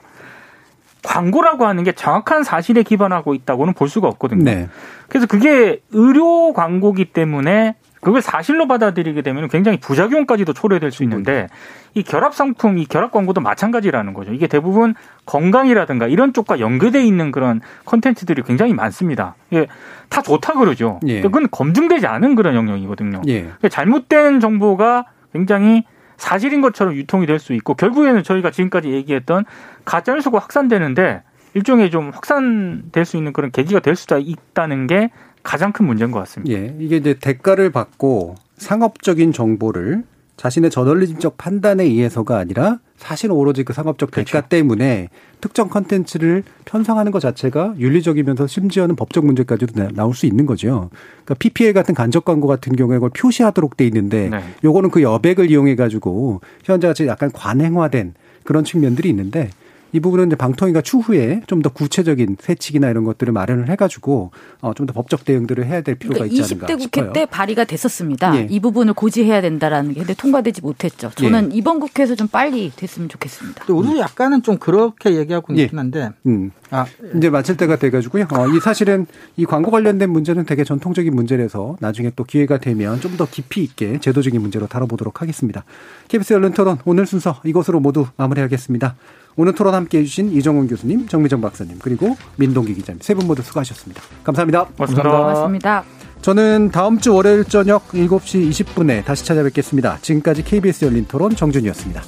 광고라고 1.03 1.65
하는 1.65 1.83
게 1.83 1.91
정확한 1.91 2.43
사실에 2.43 2.83
기반하고 2.83 3.33
있다고는 3.33 3.73
볼 3.73 3.89
수가 3.89 4.07
없거든요. 4.07 4.43
네. 4.43 4.69
그래서 5.07 5.27
그게 5.27 5.81
의료 5.91 6.53
광고기 6.53 7.05
때문에 7.05 7.75
그걸 8.01 8.21
사실로 8.21 8.67
받아들이게 8.67 9.21
되면 9.21 9.49
굉장히 9.49 9.77
부작용까지도 9.79 10.53
초래될 10.53 10.91
수 10.91 11.03
있는데 11.03 11.47
이 11.93 12.03
결합 12.03 12.33
상품, 12.33 12.77
이 12.77 12.85
결합 12.85 13.11
광고도 13.11 13.41
마찬가지라는 13.41 14.13
거죠. 14.13 14.33
이게 14.33 14.47
대부분 14.47 14.95
건강이라든가 15.25 16.07
이런 16.07 16.31
쪽과 16.31 16.59
연계돼 16.59 17.03
있는 17.03 17.31
그런 17.31 17.59
컨텐츠들이 17.85 18.43
굉장히 18.43 18.73
많습니다. 18.73 19.35
이게 19.49 19.67
다 20.07 20.21
좋다 20.21 20.53
그러죠. 20.53 20.99
예. 21.07 21.21
그건 21.21 21.49
검증되지 21.51 22.07
않은 22.07 22.35
그런 22.35 22.55
영역이거든요. 22.55 23.21
예. 23.27 23.41
그러니까 23.41 23.69
잘못된 23.69 24.39
정보가 24.39 25.05
굉장히 25.33 25.83
사실인 26.19 26.61
것처럼 26.61 26.93
유통이 26.95 27.25
될 27.25 27.39
수 27.39 27.53
있고 27.53 27.73
결국에는 27.73 28.21
저희가 28.23 28.51
지금까지 28.51 28.89
얘기했던 28.91 29.45
가짜 29.85 30.13
뉴스가 30.13 30.37
확산되는데 30.37 31.23
일종의 31.53 31.89
좀 31.89 32.11
확산될 32.11 33.05
수 33.05 33.17
있는 33.17 33.33
그런 33.33 33.49
계기가 33.51 33.79
될 33.79 33.95
수도 33.95 34.17
있다는 34.17 34.87
게 34.87 35.09
가장 35.41 35.71
큰 35.71 35.85
문제인 35.87 36.11
것 36.11 36.19
같습니다. 36.19 36.53
예, 36.53 36.75
이게 36.79 36.97
이제 36.97 37.15
대가를 37.15 37.71
받고 37.71 38.35
상업적인 38.57 39.31
정보를 39.31 40.03
자신의 40.37 40.69
저널리즘적 40.69 41.37
판단에 41.37 41.83
의해서가 41.85 42.37
아니라 42.37 42.79
사실은 42.99 43.33
오로지 43.33 43.63
그 43.63 43.73
상업적 43.73 44.11
대가 44.11 44.29
그렇죠. 44.29 44.47
때문에 44.47 45.09
특정 45.41 45.69
컨텐츠를 45.69 46.43
편성하는 46.65 47.11
것 47.11 47.19
자체가 47.19 47.75
윤리적이면서 47.79 48.45
심지어는 48.45 48.95
법적 48.97 49.25
문제까지도 49.25 49.93
나올 49.93 50.13
수 50.13 50.25
있는 50.25 50.45
거죠. 50.45 50.89
그러니까 51.23 51.35
PPL 51.35 51.73
같은 51.73 51.95
간접 51.95 52.25
광고 52.25 52.47
같은 52.47 52.75
경우에 52.75 52.97
그걸 52.97 53.09
표시하도록 53.11 53.77
돼 53.77 53.85
있는데 53.87 54.29
네. 54.29 54.43
요거는 54.63 54.91
그 54.91 55.01
여백을 55.01 55.49
이용해 55.49 55.75
가지고 55.75 56.41
현재 56.63 56.87
같이 56.87 57.07
약간 57.07 57.31
관행화된 57.31 58.13
그런 58.43 58.65
측면들이 58.65 59.09
있는데 59.09 59.49
이 59.91 59.99
부분은 59.99 60.27
이제 60.27 60.35
방통위가 60.35 60.81
추후에 60.81 61.41
좀 61.47 61.59
더 61.61 61.69
구체적인 61.69 62.37
세칙이나 62.39 62.89
이런 62.89 63.03
것들을 63.03 63.33
마련을 63.33 63.69
해가지고 63.69 64.31
어, 64.61 64.73
좀 64.73 64.85
더 64.87 64.93
법적 64.93 65.25
대응들을 65.25 65.65
해야 65.65 65.81
될 65.81 65.95
필요가 65.95 66.19
그러니까 66.19 66.41
있지 66.41 66.53
않은가 66.53 66.67
20대 66.67 66.77
국회 66.79 67.01
싶어요. 67.01 67.13
때 67.13 67.25
발의가 67.25 67.65
됐었습니다. 67.65 68.35
예. 68.37 68.47
이 68.49 68.59
부분을 68.59 68.93
고지해야 68.93 69.41
된다라는 69.41 69.93
게 69.93 69.99
근데 69.99 70.13
통과되지 70.13 70.61
못했죠. 70.61 71.11
저는 71.15 71.51
예. 71.51 71.57
이번 71.57 71.79
국회에서 71.79 72.15
좀 72.15 72.27
빨리 72.27 72.71
됐으면 72.75 73.09
좋겠습니다. 73.09 73.65
우리 73.69 73.99
약간은 73.99 74.41
좀 74.43 74.57
그렇게 74.57 75.15
얘기하고 75.15 75.55
예. 75.57 75.63
있긴 75.63 75.79
한데 75.79 76.09
음. 76.27 76.51
아, 76.71 76.85
이제 77.17 77.29
마칠 77.29 77.57
때가 77.57 77.75
돼가지고요. 77.77 78.27
어, 78.31 78.47
이 78.47 78.59
사실은 78.59 79.05
이 79.35 79.45
광고 79.45 79.71
관련된 79.71 80.09
문제는 80.09 80.45
되게 80.45 80.63
전통적인 80.63 81.13
문제라서 81.15 81.75
나중에 81.79 82.11
또 82.15 82.23
기회가 82.23 82.57
되면 82.59 82.99
좀 83.01 83.09
더 83.17 83.25
깊이 83.29 83.63
있게 83.63 83.99
제도적인 83.99 84.39
문제로 84.39 84.67
다뤄보도록 84.67 85.21
하겠습니다. 85.21 85.65
KBS 86.07 86.33
열린 86.33 86.53
토론 86.53 86.77
오늘 86.85 87.05
순서 87.07 87.41
이것으로 87.43 87.79
모두 87.81 88.05
마무리하겠습니다. 88.17 88.95
오늘 89.41 89.53
토론 89.53 89.73
함께 89.73 89.99
해주신 89.99 90.33
이정훈 90.33 90.67
교수님, 90.67 91.07
정미정 91.07 91.39
박사님, 91.39 91.77
그리고 91.81 92.17
민동기 92.35 92.73
기자님 92.73 92.99
세 93.01 93.13
분 93.13 93.25
모두 93.25 93.41
수고하셨습니다. 93.41 94.01
감사합니다. 94.25 94.65
고맙습니다. 94.65 95.09
고맙습니다. 95.09 95.83
저는 96.21 96.71
다음 96.73 96.99
주 96.99 97.13
월요일 97.15 97.45
저녁 97.45 97.87
7시 97.87 98.49
20분에 98.49 99.05
다시 99.05 99.23
찾아뵙겠습니다. 99.23 99.99
지금까지 100.01 100.43
KBS 100.43 100.83
열린 100.83 101.05
토론 101.07 101.33
정준이었습니다. 101.37 102.01